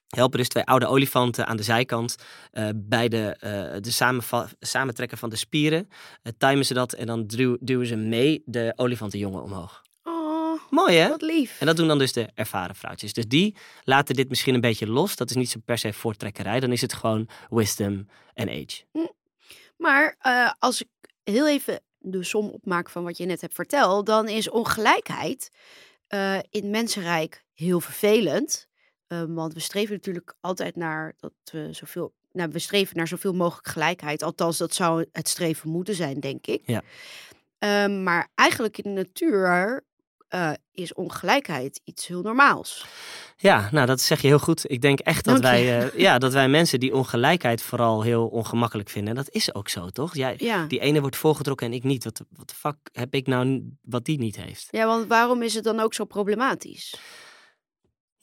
helpen 0.08 0.38
dus 0.38 0.48
twee 0.48 0.64
oude 0.64 0.88
olifanten 0.88 1.48
aan 1.48 1.58
de 1.58 1.64
zijkant 1.64 2.16
uh, 2.54 2.70
bij 2.76 3.08
de, 3.08 3.38
uh, 3.44 3.82
de 3.82 4.52
samentrekken 4.60 5.18
van 5.18 5.30
de 5.30 5.36
spieren. 5.36 5.88
Uh, 6.24 6.34
timen 6.38 6.66
ze 6.66 6.74
dat 6.74 6.94
en 6.94 7.06
dan 7.06 7.28
duw, 7.28 7.58
duwen 7.60 7.88
ze 7.88 7.96
mee 7.96 8.42
de 8.46 8.74
olifantenjongen 8.76 9.44
omhoog. 9.44 9.82
Oh, 10.04 10.62
Mooi 10.70 10.96
hè? 10.96 11.10
wat 11.10 11.22
lief. 11.22 11.60
En 11.60 11.66
dat 11.66 11.78
doen 11.78 11.88
dan 11.88 11.98
dus 11.98 12.14
de 12.14 12.30
ervaren 12.34 12.76
vrouwtjes. 12.76 13.14
Dus 13.14 13.28
die 13.28 13.56
laten 13.84 14.16
dit 14.16 14.30
misschien 14.30 14.54
een 14.54 14.62
beetje 14.62 14.88
los. 14.88 15.16
Dat 15.16 15.30
is 15.30 15.36
niet 15.36 15.50
zo 15.50 15.60
per 15.66 15.78
se 15.78 15.94
voortrekkerij. 15.94 16.60
Dan 16.60 16.72
is 16.72 16.82
het 16.82 16.94
gewoon 16.94 17.30
wisdom 17.50 18.08
en 18.34 18.50
age. 18.50 18.84
Maar 19.78 20.16
eh, 20.20 20.52
als 20.60 20.82
ik 20.82 20.88
heel 21.24 21.48
even 21.48 21.82
de 21.98 22.24
som 22.24 22.50
opmaak 22.50 22.90
van 22.90 23.04
wat 23.04 23.18
je 23.18 23.26
net 23.26 23.42
hebt 23.42 23.54
verteld, 23.54 24.06
dan 24.06 24.28
is 24.28 24.50
ongelijkheid 24.50 25.52
eh, 26.08 26.36
in 26.36 26.62
het 26.62 26.64
mensenrijk 26.64 27.44
heel 27.54 27.80
vervelend. 27.80 28.67
Um, 29.08 29.34
want 29.34 29.54
we 29.54 29.60
streven 29.60 29.94
natuurlijk 29.94 30.36
altijd 30.42 30.76
naar 30.76 31.14
dat 31.20 31.34
we 31.52 31.68
zoveel. 31.72 32.14
Nou, 32.32 32.50
we 32.52 32.60
streven 32.60 32.98
naar 32.98 33.08
zoveel 33.08 33.34
mogelijk 33.34 33.68
gelijkheid. 33.68 34.24
Althans, 34.24 34.58
dat 34.58 34.74
zou 34.74 35.06
het 35.12 35.28
streven 35.28 35.70
moeten 35.70 35.96
zijn, 35.96 36.20
denk 36.20 36.48
ik. 36.48 36.62
Ja. 36.66 36.84
Um, 37.84 38.04
maar 38.04 38.28
eigenlijk 38.36 38.78
in 38.78 38.96
de 38.96 39.02
natuur 39.02 39.84
uh, 40.30 40.52
is 40.72 40.94
ongelijkheid 40.94 41.82
iets 41.84 42.08
heel 42.08 42.22
normaals. 42.22 42.86
Ja, 43.38 43.70
nou 43.72 43.86
dat 43.88 44.02
zeg 44.02 44.22
je 44.22 44.28
heel 44.28 44.40
goed. 44.40 44.72
Ik 44.72 44.82
denk 44.82 45.00
echt 45.00 45.26
dat 45.26 45.40
wij, 45.40 45.86
uh, 45.86 46.00
ja, 46.06 46.18
dat 46.18 46.34
wij 46.34 46.50
mensen 46.50 46.80
die 46.80 46.96
ongelijkheid 46.96 47.62
vooral 47.62 48.02
heel 48.02 48.28
ongemakkelijk 48.28 48.90
vinden. 48.90 49.18
En 49.18 49.24
dat 49.24 49.34
is 49.34 49.54
ook 49.54 49.70
zo, 49.70 49.90
toch? 49.90 50.16
Jij, 50.16 50.36
ja. 50.38 50.66
Die 50.66 50.80
ene 50.80 51.02
wordt 51.02 51.16
voorgetrokken 51.16 51.68
en 51.68 51.74
ik 51.74 51.84
niet. 51.84 52.04
Wat, 52.04 52.22
wat 52.30 52.50
de 52.50 52.56
fuck 52.56 52.76
heb 52.92 53.14
ik 53.14 53.28
nou 53.28 53.72
wat 53.82 54.06
die 54.06 54.20
niet 54.20 54.36
heeft? 54.36 54.68
Ja, 54.72 54.86
want 54.86 55.08
waarom 55.08 55.42
is 55.42 55.54
het 55.54 55.64
dan 55.64 55.80
ook 55.80 55.94
zo 55.94 56.06
problematisch? 56.06 56.96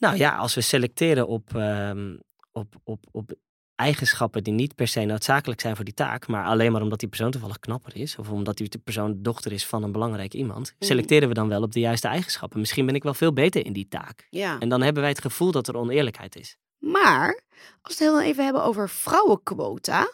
Nou 0.05 0.17
ja, 0.17 0.35
als 0.35 0.55
we 0.55 0.61
selecteren 0.61 1.27
op, 1.27 1.53
um, 1.55 2.19
op, 2.51 2.75
op, 2.83 2.99
op 3.11 3.31
eigenschappen 3.75 4.43
die 4.43 4.53
niet 4.53 4.75
per 4.75 4.87
se 4.87 5.01
noodzakelijk 5.05 5.61
zijn 5.61 5.75
voor 5.75 5.85
die 5.85 5.93
taak, 5.93 6.27
maar 6.27 6.45
alleen 6.45 6.71
maar 6.71 6.81
omdat 6.81 6.99
die 6.99 7.09
persoon 7.09 7.31
toevallig 7.31 7.59
knapper 7.59 7.95
is, 7.95 8.17
of 8.17 8.29
omdat 8.29 8.57
die 8.57 8.69
persoon 8.83 9.21
dochter 9.21 9.51
is 9.51 9.65
van 9.65 9.83
een 9.83 9.91
belangrijk 9.91 10.33
iemand, 10.33 10.73
Mhm. 10.77 10.85
selecteren 10.85 11.27
we 11.27 11.33
dan 11.33 11.47
wel 11.47 11.61
op 11.61 11.71
de 11.71 11.79
juiste 11.79 12.07
eigenschappen. 12.07 12.59
Misschien 12.59 12.85
ben 12.85 12.95
ik 12.95 13.03
wel 13.03 13.13
veel 13.13 13.33
beter 13.33 13.65
in 13.65 13.73
die 13.73 13.87
taak. 13.87 14.27
Ja. 14.29 14.59
En 14.59 14.69
dan 14.69 14.81
hebben 14.81 15.01
wij 15.01 15.11
het 15.11 15.21
gevoel 15.21 15.51
dat 15.51 15.67
er 15.67 15.75
oneerlijkheid 15.77 16.35
is. 16.35 16.57
Maar 16.77 17.41
als 17.81 17.97
we 17.97 18.03
het 18.03 18.13
heel 18.13 18.21
even 18.21 18.43
hebben 18.43 18.63
over 18.63 18.89
vrouwenquota, 18.89 20.11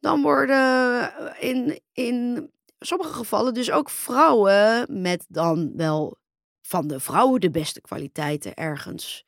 dan 0.00 0.22
worden 0.22 1.12
in, 1.40 1.80
in 1.92 2.50
sommige 2.78 3.12
gevallen 3.12 3.54
dus 3.54 3.70
ook 3.70 3.90
vrouwen 3.90 4.86
met 5.02 5.24
dan 5.28 5.72
wel 5.76 6.16
van 6.62 6.86
de 6.86 7.00
vrouwen 7.00 7.40
de 7.40 7.50
beste 7.50 7.80
kwaliteiten 7.80 8.54
ergens 8.54 9.24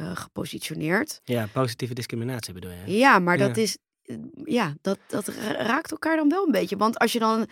uh, 0.00 0.16
gepositioneerd. 0.16 1.20
Ja, 1.24 1.46
positieve 1.52 1.94
discriminatie 1.94 2.54
bedoel 2.54 2.70
je? 2.70 2.96
Ja, 2.96 3.18
maar 3.18 3.38
dat 3.38 3.56
is. 3.56 3.78
Ja, 4.44 4.74
dat, 4.80 4.98
dat 5.06 5.28
raakt 5.58 5.90
elkaar 5.90 6.16
dan 6.16 6.28
wel 6.28 6.46
een 6.46 6.52
beetje. 6.52 6.76
Want 6.76 6.98
als 6.98 7.12
je 7.12 7.18
dan. 7.18 7.46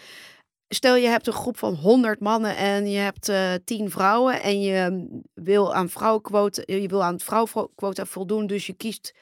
Stel 0.68 0.96
je 0.96 1.06
hebt 1.06 1.26
een 1.26 1.32
groep 1.32 1.58
van 1.58 1.74
100 1.74 2.20
mannen 2.20 2.56
en 2.56 2.90
je 2.90 2.98
hebt 2.98 3.28
uh, 3.28 3.54
10 3.64 3.90
vrouwen. 3.90 4.42
En 4.42 4.60
je 4.60 5.08
wil 5.34 5.74
aan 5.74 5.88
vrouwenquota, 5.88 6.62
je 6.66 6.88
wil 6.88 7.04
aan 7.04 7.12
het 7.12 7.22
vrouwenquota 7.22 8.04
voldoen. 8.06 8.46
Dus 8.46 8.66
je 8.66 8.72
kiest 8.72 9.14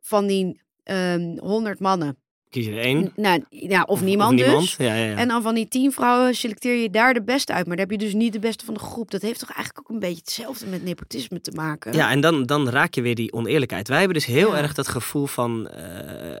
van 0.00 0.26
die 0.26 0.60
um, 0.84 1.38
100 1.38 1.80
mannen. 1.80 2.18
Kies 2.50 2.66
je 2.66 2.72
er 2.72 2.78
één? 2.78 3.12
Nou, 3.16 3.44
ja, 3.50 3.82
of, 3.82 3.88
of 3.88 4.02
niemand, 4.02 4.30
of 4.32 4.36
niemand. 4.36 4.60
dus. 4.60 4.76
Ja, 4.76 4.94
ja, 4.94 5.04
ja. 5.04 5.16
En 5.16 5.28
dan 5.28 5.42
van 5.42 5.54
die 5.54 5.68
tien 5.68 5.92
vrouwen 5.92 6.34
selecteer 6.34 6.74
je 6.82 6.90
daar 6.90 7.14
de 7.14 7.22
beste 7.22 7.52
uit. 7.52 7.66
Maar 7.66 7.76
dan 7.76 7.88
heb 7.88 8.00
je 8.00 8.06
dus 8.06 8.14
niet 8.14 8.32
de 8.32 8.38
beste 8.38 8.64
van 8.64 8.74
de 8.74 8.80
groep. 8.80 9.10
Dat 9.10 9.22
heeft 9.22 9.38
toch 9.38 9.52
eigenlijk 9.52 9.78
ook 9.78 9.94
een 9.94 10.00
beetje 10.00 10.16
hetzelfde 10.24 10.66
met 10.66 10.84
nepotisme 10.84 11.40
te 11.40 11.50
maken. 11.50 11.92
Ja, 11.92 12.10
en 12.10 12.20
dan, 12.20 12.42
dan 12.46 12.68
raak 12.68 12.94
je 12.94 13.02
weer 13.02 13.14
die 13.14 13.32
oneerlijkheid. 13.32 13.88
Wij 13.88 13.98
hebben 13.98 14.16
dus 14.16 14.26
heel 14.26 14.56
erg 14.56 14.74
dat 14.74 14.88
gevoel 14.88 15.26
van 15.26 15.70
uh, 15.76 15.82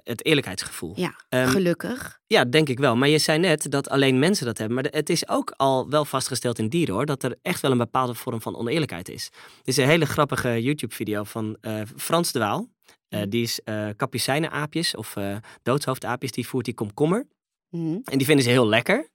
het 0.04 0.24
eerlijkheidsgevoel. 0.24 0.92
Ja, 0.96 1.14
Ehm, 1.28 1.46
gelukkig. 1.48 2.18
Ja, 2.26 2.44
denk 2.44 2.68
ik 2.68 2.78
wel. 2.78 2.96
Maar 2.96 3.08
je 3.08 3.18
zei 3.18 3.38
net 3.38 3.70
dat 3.70 3.88
alleen 3.88 4.18
mensen 4.18 4.46
dat 4.46 4.58
hebben. 4.58 4.76
Maar 4.76 4.86
het 4.90 5.10
is 5.10 5.28
ook 5.28 5.54
al 5.56 5.88
wel 5.90 6.04
vastgesteld 6.04 6.58
in 6.58 6.68
dieren 6.68 6.94
hoor. 6.94 7.06
Dat 7.06 7.22
er 7.22 7.36
echt 7.42 7.60
wel 7.60 7.70
een 7.70 7.78
bepaalde 7.78 8.14
vorm 8.14 8.40
van 8.40 8.56
oneerlijkheid 8.56 9.08
is. 9.08 9.30
Er 9.34 9.40
is 9.64 9.76
een 9.76 9.86
hele 9.86 10.06
grappige 10.06 10.62
YouTube-video 10.62 11.24
van 11.24 11.56
eh, 11.60 11.80
Frans 11.96 12.32
de 12.32 12.38
Waal. 12.38 12.68
Eh, 13.08 13.22
die 13.28 13.42
is 13.42 13.60
kapucijnenaapjes 13.96 14.96
of 14.96 15.16
eh 15.16 15.36
doodshoofdaapjes. 15.62 16.32
Die 16.32 16.48
voert 16.48 16.64
die 16.64 16.74
komkommer. 16.74 17.26
Mhm. 17.70 17.98
En 18.04 18.18
die 18.18 18.26
vinden 18.26 18.44
ze 18.44 18.50
heel 18.50 18.68
lekker. 18.68 19.08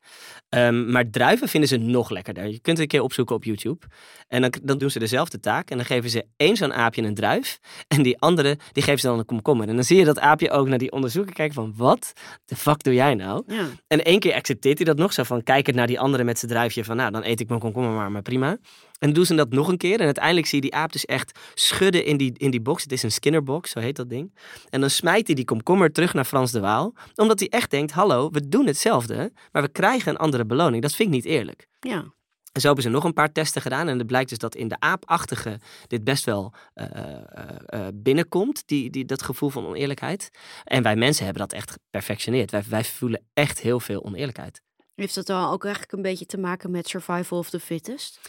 Ehm, 0.49 0.91
maar 0.91 1.09
druiven 1.09 1.47
vinden 1.47 1.69
ze 1.69 1.77
nog 1.77 2.09
lekkerder. 2.09 2.43
Je 2.43 2.59
kunt 2.59 2.65
het 2.65 2.79
een 2.79 2.88
keer 2.88 3.01
opzoeken 3.01 3.36
op 3.36 3.43
YouTube. 3.43 3.86
En 4.27 4.41
dan, 4.41 4.53
dan 4.63 4.77
doen 4.77 4.89
ze 4.89 4.99
dezelfde 4.99 5.39
taak. 5.39 5.69
En 5.69 5.77
dan 5.77 5.86
geven 5.86 6.09
ze 6.09 6.25
één 6.38 6.55
zo'n 6.55 6.73
aapje 6.73 7.01
een 7.01 7.13
druif. 7.13 7.59
En 7.88 8.03
die 8.03 8.19
andere, 8.19 8.57
die 8.71 8.83
geven 8.83 8.99
ze 8.99 9.07
dan 9.07 9.19
een 9.19 9.25
komkommer. 9.25 9.67
En 9.67 9.75
dan 9.75 9.83
zie 9.83 9.97
je 9.97 10.05
dat 10.05 10.19
aapje 10.19 10.51
ook 10.51 10.67
naar 10.67 10.77
die 10.77 10.91
onderzoeker 10.91 11.33
kijken 11.33 11.55
van... 11.55 11.73
Wat 11.75 12.13
de 12.45 12.55
fuck 12.55 12.83
doe 12.83 12.93
jij 12.93 13.15
nou? 13.15 13.43
Ja. 13.47 13.67
En 13.88 14.03
één 14.03 14.19
keer 14.19 14.33
accepteert 14.33 14.77
hij 14.77 14.86
dat 14.86 14.97
nog. 14.97 15.13
Zo 15.13 15.23
van, 15.23 15.43
kijkend 15.43 15.75
naar 15.75 15.88
die 15.88 15.99
andere 15.99 16.23
met 16.23 16.39
zijn 16.39 16.51
druifje. 16.51 16.83
Van, 16.83 16.95
nou, 16.95 17.12
dan 17.12 17.23
eet 17.23 17.39
ik 17.39 17.47
mijn 17.47 17.59
komkommer 17.59 17.91
maar, 17.91 18.12
maar 18.12 18.21
prima. 18.21 18.57
En 19.03 19.13
doen 19.13 19.25
ze 19.25 19.35
dat 19.35 19.49
nog 19.49 19.67
een 19.67 19.77
keer. 19.77 19.99
En 19.99 20.05
uiteindelijk 20.05 20.47
zie 20.47 20.61
je 20.61 20.69
die 20.69 20.79
aap 20.79 20.91
dus 20.91 21.05
echt 21.05 21.39
schudden 21.53 22.05
in 22.05 22.17
die, 22.17 22.33
in 22.37 22.51
die 22.51 22.61
box. 22.61 22.83
Het 22.83 22.91
is 22.91 23.03
een 23.03 23.11
Skinnerbox, 23.11 23.71
zo 23.71 23.79
heet 23.79 23.95
dat 23.95 24.09
ding. 24.09 24.35
En 24.69 24.81
dan 24.81 24.89
smijt 24.89 25.27
hij 25.27 25.35
die 25.35 25.45
komkommer 25.45 25.91
terug 25.91 26.13
naar 26.13 26.25
Frans 26.25 26.51
de 26.51 26.59
Waal. 26.59 26.93
Omdat 27.15 27.39
hij 27.39 27.49
echt 27.49 27.71
denkt, 27.71 27.91
hallo, 27.91 28.29
we 28.29 28.47
doen 28.47 28.65
hetzelfde. 28.65 29.31
Maar 29.51 29.61
we 29.61 29.69
krijgen 29.69 30.11
een 30.11 30.17
andere 30.17 30.45
beloning. 30.45 30.81
Dat 30.81 30.95
vind 30.95 31.09
ik 31.09 31.15
niet 31.15 31.25
eerlijk. 31.25 31.67
ja. 31.79 32.13
En 32.51 32.61
zo 32.61 32.67
hebben 32.67 32.83
ze 32.85 32.89
nog 32.89 33.03
een 33.03 33.13
paar 33.13 33.31
testen 33.31 33.61
gedaan. 33.61 33.87
En 33.87 33.97
het 33.97 34.07
blijkt 34.07 34.29
dus 34.29 34.37
dat 34.37 34.55
in 34.55 34.67
de 34.67 34.79
aapachtige 34.79 35.59
dit 35.87 36.03
best 36.03 36.25
wel 36.25 36.53
eh, 36.73 36.85
eh, 36.85 37.23
eh, 37.65 37.87
binnenkomt. 37.93 38.63
Die, 38.65 38.89
die, 38.89 39.05
dat 39.05 39.21
gevoel 39.21 39.49
van 39.49 39.65
oneerlijkheid. 39.65 40.29
En 40.63 40.83
wij 40.83 40.95
mensen 40.95 41.25
hebben 41.25 41.41
dat 41.47 41.53
echt 41.53 41.71
geperfectioneerd. 41.71 42.51
Wij, 42.51 42.63
wij 42.69 42.83
voelen 42.83 43.25
echt 43.33 43.59
heel 43.59 43.79
veel 43.79 44.03
oneerlijkheid. 44.03 44.61
Heeft 44.95 45.15
dat 45.15 45.25
dan 45.25 45.49
ook 45.51 45.63
eigenlijk 45.63 45.93
een 45.93 46.01
beetje 46.01 46.25
te 46.25 46.37
maken 46.37 46.71
met 46.71 46.87
survival 46.87 47.37
of 47.37 47.49
the 47.49 47.59
fittest? 47.59 48.19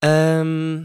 Ehm, 0.00 0.82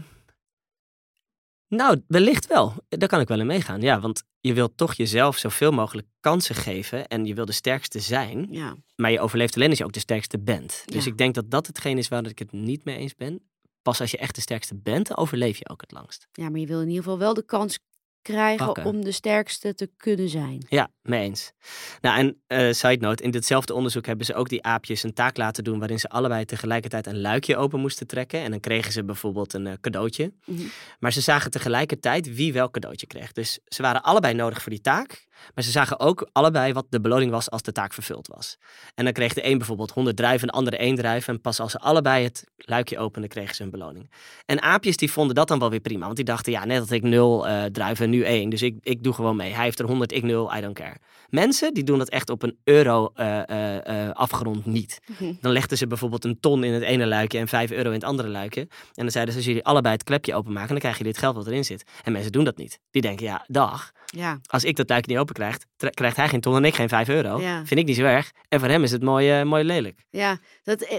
nou, 1.68 2.02
wellicht 2.06 2.46
wel. 2.46 2.74
Daar 2.88 3.08
kan 3.08 3.20
ik 3.20 3.28
wel 3.28 3.40
in 3.40 3.46
meegaan. 3.46 3.80
Ja, 3.80 4.00
want 4.00 4.22
je 4.40 4.52
wilt 4.54 4.76
toch 4.76 4.94
jezelf 4.94 5.36
zoveel 5.38 5.70
mogelijk 5.72 6.06
kansen 6.20 6.54
geven. 6.54 7.06
En 7.08 7.24
je 7.24 7.34
wil 7.34 7.44
de 7.44 7.52
sterkste 7.52 8.00
zijn. 8.00 8.46
Ja. 8.50 8.76
Maar 8.96 9.10
je 9.10 9.20
overleeft 9.20 9.54
alleen 9.56 9.68
als 9.68 9.78
je 9.78 9.84
ook 9.84 9.92
de 9.92 9.98
sterkste 10.00 10.38
bent. 10.38 10.82
Dus 10.84 11.04
Ja. 11.04 11.10
ik 11.10 11.18
denk 11.18 11.34
dat 11.34 11.50
dat 11.50 11.66
hetgeen 11.66 11.98
is 11.98 12.08
waar 12.08 12.26
ik 12.26 12.38
het 12.38 12.52
niet 12.52 12.84
mee 12.84 12.96
eens 12.96 13.14
ben. 13.14 13.48
Pas 13.82 14.00
als 14.00 14.10
je 14.10 14.18
echt 14.18 14.34
de 14.34 14.40
sterkste 14.40 14.74
bent, 14.74 15.16
overleef 15.16 15.58
je 15.58 15.68
ook 15.68 15.80
het 15.80 15.92
langst. 15.92 16.28
ja, 16.32 16.48
maar 16.50 16.60
je 16.60 16.66
wil 16.66 16.80
in 16.80 16.88
ieder 16.88 17.02
geval 17.02 17.18
wel 17.18 17.34
de 17.34 17.44
kans 17.44 17.78
krijgen 18.26 18.66
Pakken. 18.66 18.84
om 18.84 19.04
de 19.04 19.12
sterkste 19.12 19.74
te 19.74 19.90
kunnen 19.96 20.28
zijn. 20.28 20.66
Ja, 20.68 20.88
mee 21.02 21.22
eens. 21.22 21.52
Nou, 22.00 22.18
en 22.18 22.42
eh 22.46 22.72
side 22.72 22.96
note, 23.06 23.22
in 23.22 23.30
ditzelfde 23.30 23.74
onderzoek 23.74 24.06
hebben 24.06 24.26
ze 24.26 24.34
ook 24.34 24.48
die 24.48 24.62
aapjes 24.62 25.02
een 25.02 25.12
taak 25.12 25.36
laten 25.36 25.64
doen 25.64 25.78
waarin 25.78 25.98
ze 25.98 26.08
allebei 26.08 26.44
tegelijkertijd 26.44 27.06
een 27.06 27.20
luikje 27.20 27.56
open 27.56 27.80
moesten 27.80 28.06
trekken. 28.06 28.40
En 28.40 28.50
dan 28.50 28.60
kregen 28.60 28.92
ze 28.92 29.04
bijvoorbeeld 29.04 29.52
een 29.52 29.66
eh, 29.66 29.72
cadeautje. 29.80 30.32
Mhm. 30.44 30.62
Maar 30.98 31.12
ze 31.12 31.20
zagen 31.20 31.50
tegelijkertijd 31.50 32.34
wie 32.34 32.52
welk 32.52 32.72
cadeautje 32.72 33.06
kreeg. 33.06 33.32
Dus 33.32 33.58
ze 33.64 33.82
waren 33.82 34.02
allebei 34.02 34.34
nodig 34.34 34.62
voor 34.62 34.72
die 34.72 34.80
taak. 34.80 35.26
Maar 35.54 35.64
ze 35.64 35.70
zagen 35.70 36.00
ook 36.00 36.28
allebei 36.32 36.72
wat 36.72 36.86
de 36.88 37.00
beloning 37.00 37.30
was 37.30 37.50
als 37.50 37.62
de 37.62 37.72
taak 37.72 37.92
vervuld 37.92 38.26
was. 38.26 38.58
En 38.94 39.04
dan 39.04 39.12
kreeg 39.12 39.34
de 39.34 39.46
een 39.46 39.58
bijvoorbeeld 39.58 39.90
100 39.90 40.16
druiven 40.16 40.40
en 40.40 40.52
de 40.52 40.58
andere 40.58 40.76
één 40.76 40.94
druif. 40.94 41.28
En 41.28 41.40
pas 41.40 41.60
als 41.60 41.72
ze 41.72 41.78
allebei 41.78 42.24
het 42.24 42.44
luikje 42.56 42.98
openden, 42.98 43.30
kregen 43.30 43.54
ze 43.54 43.62
een 43.62 43.70
beloning. 43.70 44.10
En 44.46 44.62
aapjes 44.62 44.96
die 44.96 45.12
vonden 45.12 45.34
dat 45.34 45.48
dan 45.48 45.58
wel 45.58 45.70
weer 45.70 45.80
prima. 45.80 46.04
Want 46.04 46.16
die 46.16 46.24
dachten, 46.24 46.52
ja, 46.52 46.64
net 46.64 46.78
had 46.78 46.90
ik 46.90 47.02
nul 47.02 47.48
eh, 47.48 47.64
druiven, 47.64 48.10
nu 48.10 48.22
één. 48.22 48.50
Dus 48.50 48.62
ik, 48.62 48.76
ik 48.82 49.02
doe 49.02 49.12
gewoon 49.12 49.36
mee. 49.36 49.52
Hij 49.52 49.64
heeft 49.64 49.78
er 49.78 49.86
100, 49.86 50.12
ik 50.12 50.22
nul, 50.22 50.56
I 50.56 50.60
don't 50.60 50.74
care. 50.74 50.96
Mensen 51.28 51.74
die 51.74 51.84
doen 51.84 51.98
dat 51.98 52.08
echt 52.08 52.30
op 52.30 52.42
een 52.42 52.56
euro 52.64 53.10
eh, 53.14 54.10
afgerond 54.12 54.66
niet. 54.66 55.00
Mhm. 55.06 55.32
Dan 55.40 55.52
legden 55.52 55.78
ze 55.78 55.86
bijvoorbeeld 55.86 56.24
een 56.24 56.40
ton 56.40 56.64
in 56.64 56.72
het 56.72 56.82
ene 56.82 57.06
luikje 57.06 57.38
en 57.38 57.48
5 57.48 57.70
euro 57.70 57.88
in 57.88 57.94
het 57.94 58.04
andere 58.04 58.28
luikje. 58.28 58.60
En 58.60 58.68
dan 58.94 59.10
zeiden 59.10 59.32
ze, 59.32 59.38
als 59.38 59.48
jullie 59.48 59.64
allebei 59.64 59.94
het 59.94 60.04
klepje 60.04 60.34
openmaken, 60.34 60.68
dan 60.68 60.78
krijg 60.78 60.98
je 60.98 61.04
dit 61.04 61.18
geld 61.18 61.36
wat 61.36 61.46
erin 61.46 61.64
zit. 61.64 61.84
En 62.04 62.12
mensen 62.12 62.32
doen 62.32 62.44
dat 62.44 62.56
niet. 62.56 62.80
Die 62.90 63.02
denken, 63.02 63.26
ja, 63.26 63.44
dag. 63.46 63.92
Ja, 64.06 64.38
Als 64.46 64.64
ik 64.64 64.76
dat 64.76 64.88
luikje 64.88 65.10
niet 65.10 65.20
open 65.20 65.25
krijg, 65.34 65.58
tra- 65.76 65.90
krijgt 65.90 66.16
hij 66.16 66.28
geen 66.28 66.40
ton 66.40 66.56
en 66.56 66.64
ik 66.64 66.74
geen 66.74 66.88
5 66.88 67.08
euro. 67.08 67.40
Ja. 67.40 67.66
Vind 67.66 67.80
ik 67.80 67.86
niet 67.86 67.96
zo 67.96 68.02
erg. 68.04 68.32
En 68.48 68.60
voor 68.60 68.68
hem 68.68 68.82
is 68.82 68.90
het 68.90 69.02
mooi, 69.02 69.30
eh, 69.30 69.42
mooi 69.44 69.64
lelijk. 69.64 70.04
ja 70.10 70.38
dat, 70.62 70.80
eh, 70.80 70.96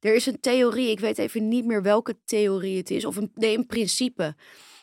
er 0.00 0.14
is 0.14 0.26
een 0.26 0.40
theorie, 0.40 0.90
ik 0.90 1.00
weet 1.00 1.18
even 1.18 1.48
niet 1.48 1.64
meer 1.64 1.82
welke 1.82 2.18
theorie 2.24 2.76
het 2.76 2.90
is, 2.90 3.04
of 3.04 3.16
een, 3.16 3.30
nee, 3.34 3.56
een 3.56 3.66
principe 3.66 4.34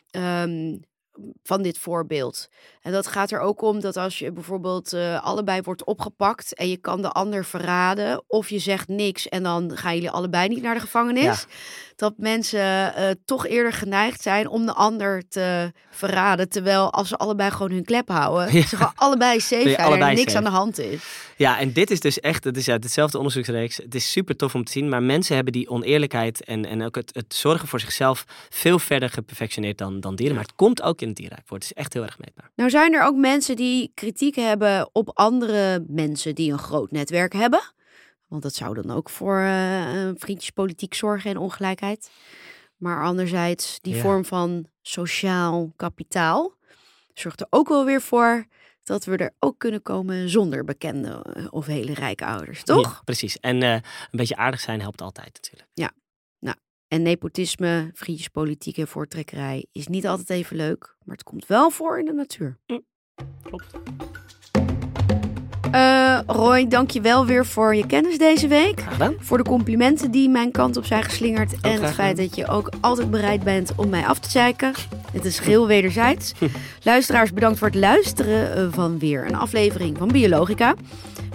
ehm, 0.10 0.78
van 1.44 1.62
dit 1.62 1.78
voorbeeld. 1.78 2.48
En 2.86 2.92
dat 2.92 3.08
gaat 3.08 3.32
er 3.32 3.40
ook 3.40 3.62
om 3.62 3.80
dat 3.80 3.98
als 3.98 4.20
je 4.20 4.32
bijvoorbeeld 4.32 4.94
eh, 4.94 5.24
allebei 5.24 5.62
wordt 5.62 5.84
opgepakt 5.84 6.54
en 6.54 6.70
je 6.70 6.78
kan 6.78 7.02
de 7.02 7.10
ander 7.10 7.46
verraden, 7.46 8.24
of 8.28 8.50
je 8.50 8.60
zegt 8.60 8.88
niks 8.88 9.30
en 9.30 9.44
dan 9.44 9.72
gaan 9.78 9.94
jullie 9.94 10.10
allebei 10.10 10.48
niet 10.48 10.62
naar 10.62 10.74
de 10.74 10.80
gevangenis, 10.80 11.24
Ja. 11.24 11.36
dat 11.96 12.14
mensen 12.18 12.96
eh, 12.96 13.10
toch 13.26 13.48
eerder 13.48 13.74
geneigd 13.74 14.22
zijn 14.22 14.48
om 14.48 14.66
de 14.66 14.74
ander 14.74 15.24
te 15.30 15.72
verraden, 15.90 16.50
terwijl 16.50 16.92
als 16.94 17.08
ze 17.08 17.18
allebei 17.18 17.52
gewoon 17.52 17.72
hun 17.72 17.86
klep 17.86 18.08
houden, 18.10 18.54
Ja. 18.56 18.62
ze 18.68 18.76
gewoon 18.76 18.92
allebei 18.96 19.40
safe 19.40 19.70
zijn 19.70 19.92
en 19.92 20.02
er 20.02 20.14
niks 20.14 20.22
safe. 20.24 20.38
aan 20.38 20.44
de 20.44 20.50
hand 20.58 20.80
is. 20.80 21.04
Ja, 21.38 21.60
en 21.60 21.72
dit 21.74 21.92
is 21.92 22.00
dus 22.00 22.20
echt, 22.20 22.44
het 22.44 22.58
is 22.58 22.70
uit 22.70 22.84
hetzelfde 22.84 23.18
onderzoeksreeks. 23.18 23.78
Het 23.78 23.96
is 23.96 24.12
super 24.12 24.36
tof 24.36 24.56
om 24.56 24.64
te 24.64 24.72
zien, 24.72 24.90
maar 24.90 25.04
mensen 25.04 25.36
hebben 25.36 25.54
die 25.54 25.70
oneerlijkheid 25.70 26.44
en, 26.44 26.66
en 26.66 26.84
ook 26.84 26.96
het, 26.96 27.10
het 27.14 27.34
zorgen 27.34 27.68
voor 27.68 27.80
zichzelf 27.80 28.26
veel 28.50 28.80
verder 28.80 29.10
geperfectioneerd 29.10 29.78
dan, 29.78 30.00
dan 30.00 30.16
dieren. 30.16 30.36
Maar 30.36 30.44
het 30.46 30.56
komt 30.56 30.82
ook 30.82 31.02
in 31.02 31.08
het 31.08 31.18
dierrijk 31.18 31.42
voor. 31.46 31.58
Het 31.58 31.66
is 31.66 31.74
echt 31.74 31.94
heel 31.94 32.04
erg 32.04 32.20
meetbaar. 32.20 32.50
Nou 32.56 32.70
zijn 32.76 32.94
er 32.94 33.04
ook 33.04 33.16
mensen 33.16 33.56
die 33.56 33.92
kritiek 33.94 34.36
hebben 34.36 34.90
op 34.92 35.12
andere 35.14 35.86
mensen 35.88 36.36
die 36.36 36.52
een 36.52 36.60
groot 36.60 36.92
netwerk 36.92 37.34
hebben. 37.34 37.62
Want 38.28 38.44
dat 38.44 38.54
zou 38.54 38.74
dan 38.82 38.92
ook 38.92 39.10
voor 39.10 39.40
uh, 39.40 40.10
vriendjespolitiek 40.16 40.94
zorgen 40.94 41.30
en 41.30 41.38
ongelijkheid. 41.38 42.12
Maar 42.78 43.04
anderzijds, 43.04 43.80
die 43.82 43.96
Ja. 43.96 44.02
vorm 44.02 44.26
van 44.26 44.68
sociaal 44.82 45.74
kapitaal 45.76 46.54
zorgt 47.14 47.42
er 47.42 47.48
ook 47.50 47.68
wel 47.68 47.86
weer 47.86 48.02
voor 48.02 48.46
dat 48.84 49.06
we 49.06 49.18
er 49.18 49.34
ook 49.40 49.60
kunnen 49.60 49.82
komen 49.82 50.30
zonder 50.30 50.64
bekende 50.64 51.22
eh, 51.34 51.48
of 51.50 51.66
hele 51.66 51.94
rijke 51.94 52.26
ouders, 52.26 52.64
toch? 52.64 52.82
Ja, 52.82 53.02
precies. 53.04 53.40
En 53.40 53.64
eh, 53.64 53.74
een 53.74 53.82
beetje 54.12 54.36
aardig 54.36 54.60
zijn 54.60 54.82
helpt 54.82 55.02
altijd 55.02 55.34
natuurlijk. 55.34 55.70
En 56.88 57.02
nepotisme, 57.02 57.90
vriendjespolitiek 57.94 58.78
en 58.78 58.88
voortrekkerij 58.88 59.66
is 59.72 59.88
niet 59.88 60.08
altijd 60.08 60.30
even 60.30 60.56
leuk, 60.56 60.96
maar 61.04 61.16
het 61.16 61.24
komt 61.24 61.46
wel 61.46 61.70
voor 61.70 62.00
in 62.00 62.06
de 62.06 62.14
natuur. 62.14 62.58
Klopt. 63.44 63.66
Eh 65.72 66.20
Roy, 66.28 66.68
dank 66.68 66.92
je 66.92 67.02
wel 67.02 67.26
weer 67.26 67.46
voor 67.46 67.76
je 67.76 67.86
kennis 67.86 68.18
deze 68.18 68.48
week. 68.48 68.84
Voor 69.20 69.38
de 69.38 69.44
complimenten 69.44 70.12
die 70.12 70.30
mijn 70.30 70.52
kant 70.52 70.78
op 70.78 70.86
zijn 70.86 71.04
geslingerd. 71.04 71.62
en 71.62 71.82
het 71.82 71.94
feit 71.94 72.18
dat 72.18 72.36
je 72.36 72.48
ook 72.48 72.70
altijd 72.82 73.12
bereid 73.12 73.44
bent 73.44 73.72
om 73.76 73.90
mij 73.90 74.06
af 74.06 74.20
te 74.20 74.30
zeiken. 74.30 74.74
Het 75.12 75.26
is 75.26 75.40
geheel 75.40 75.68
wederzijds. 75.76 76.34
Luisteraars, 76.84 77.34
bedankt 77.34 77.58
voor 77.58 77.68
het 77.68 77.76
luisteren 77.76 78.56
eh, 78.56 78.68
van 78.72 79.00
weer 79.00 79.26
een 79.26 79.36
aflevering 79.36 79.98
van 79.98 80.08
Biologica. 80.08 80.76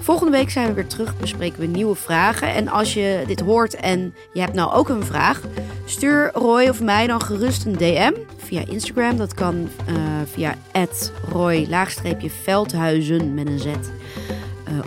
Volgende 0.02 0.32
week 0.32 0.50
zijn 0.50 0.66
we 0.66 0.72
weer 0.72 0.86
terug, 0.86 1.16
bespreken 1.16 1.60
we 1.60 1.66
nieuwe 1.66 1.94
vragen. 1.94 2.54
En 2.54 2.68
als 2.68 2.94
je 2.94 3.22
dit 3.26 3.40
hoort 3.40 3.74
en 3.74 4.14
je 4.32 4.40
hebt 4.40 4.54
nou 4.54 4.72
ook 4.72 4.88
een 4.88 5.04
vraag, 5.04 5.40
stuur 5.84 6.30
Roy 6.34 6.68
of 6.68 6.80
mij 6.80 7.06
dan 7.06 7.22
gerust 7.22 7.64
een 7.64 7.76
DM 7.76 8.12
via 8.36 8.62
Instagram. 8.66 9.16
Dat 9.16 9.34
kan 9.34 9.68
eh, 9.86 9.94
via 10.24 10.54
Roy-Veldhuizen 11.28 13.34
met 13.34 13.46
een 13.46 13.58
Z. 13.58 13.66
eh, 13.66 13.72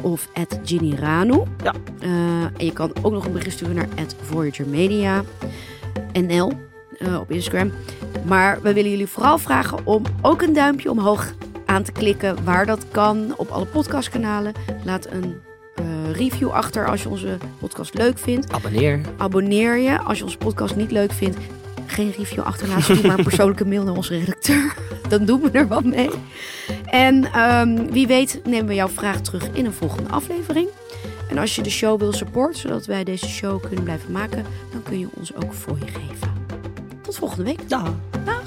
of 0.02 0.30
Ginny 0.64 0.96
Ranu. 0.96 1.42
Ja. 1.64 1.74
Eh, 2.00 2.10
en 2.44 2.66
je 2.66 2.74
kan 2.74 2.92
ook 3.02 3.12
nog 3.12 3.26
een 3.26 3.32
bericht 3.32 3.56
sturen 3.56 3.76
naar 3.76 3.88
Voyager 4.22 4.68
Media 4.68 5.24
NL 6.14 6.52
op 7.20 7.32
Instagram. 7.32 7.72
Maar 8.26 8.62
we 8.62 8.74
willen 8.74 8.92
jullie 8.92 9.08
vooral 9.08 9.38
vragen 9.38 9.78
om 9.84 10.04
ook 10.22 10.42
een 10.42 10.54
duimpje 10.54 10.92
omhoog 10.92 11.34
aan 11.74 11.84
te 11.84 11.92
klikken 11.92 12.44
waar 12.44 12.66
dat 12.66 12.86
kan 12.92 13.34
op 13.38 13.50
alle 13.50 13.66
podcastkanalen. 13.66 14.54
Laat 14.84 15.08
een 15.10 15.36
eh, 15.76 16.12
review 16.12 16.50
achter 16.50 16.88
als 16.88 17.04
je 17.04 17.10
onze 17.10 17.38
podcast 17.60 17.94
leuk 17.94 18.18
vindt. 18.18 18.54
Abonneer. 18.54 19.02
Abonneer 19.18 19.78
je 19.78 20.00
als 20.00 20.18
je 20.18 20.24
onze 20.24 20.38
podcast 20.38 20.76
niet 20.76 20.92
leuk 20.92 21.12
vindt. 21.12 21.38
Geen 21.86 22.14
review 22.18 22.40
achterlaten, 22.40 22.84
stuur 22.84 23.08
maar 23.08 23.18
een 23.18 23.24
persoonlijke 23.24 23.66
mail 23.66 23.84
naar 23.84 23.96
onze 23.96 24.18
redacteur. 24.18 24.76
Dan 25.10 25.26
doen 25.26 25.42
we 25.42 25.50
er 25.52 25.68
wat 25.68 25.84
mee. 25.84 26.10
En 26.86 27.26
ehm, 27.26 27.86
wie 27.92 28.08
weet 28.08 28.42
nemen 28.44 28.68
we 28.68 28.74
jouw 28.74 28.88
vraag 28.88 29.22
terug 29.22 29.50
in 29.54 29.66
een 29.66 29.74
volgende 29.74 30.10
aflevering. 30.10 30.68
En 31.30 31.38
als 31.38 31.56
je 31.56 31.62
de 31.62 31.70
show 31.70 32.00
wil 32.00 32.14
supporten, 32.14 32.60
zodat 32.60 32.86
wij 32.86 33.04
deze 33.04 33.28
show 33.28 33.62
kunnen 33.62 33.84
blijven 33.84 34.12
maken, 34.12 34.46
dan 34.72 34.84
kun 34.84 35.00
je 35.00 35.08
ons 35.14 35.36
ook 35.36 35.54
voor 35.54 35.78
je 35.80 35.86
geven. 35.88 36.34
Tot 37.02 37.16
volgende 37.16 37.44
week. 37.44 37.70
Dag. 37.70 37.94
Dag. 38.26 38.43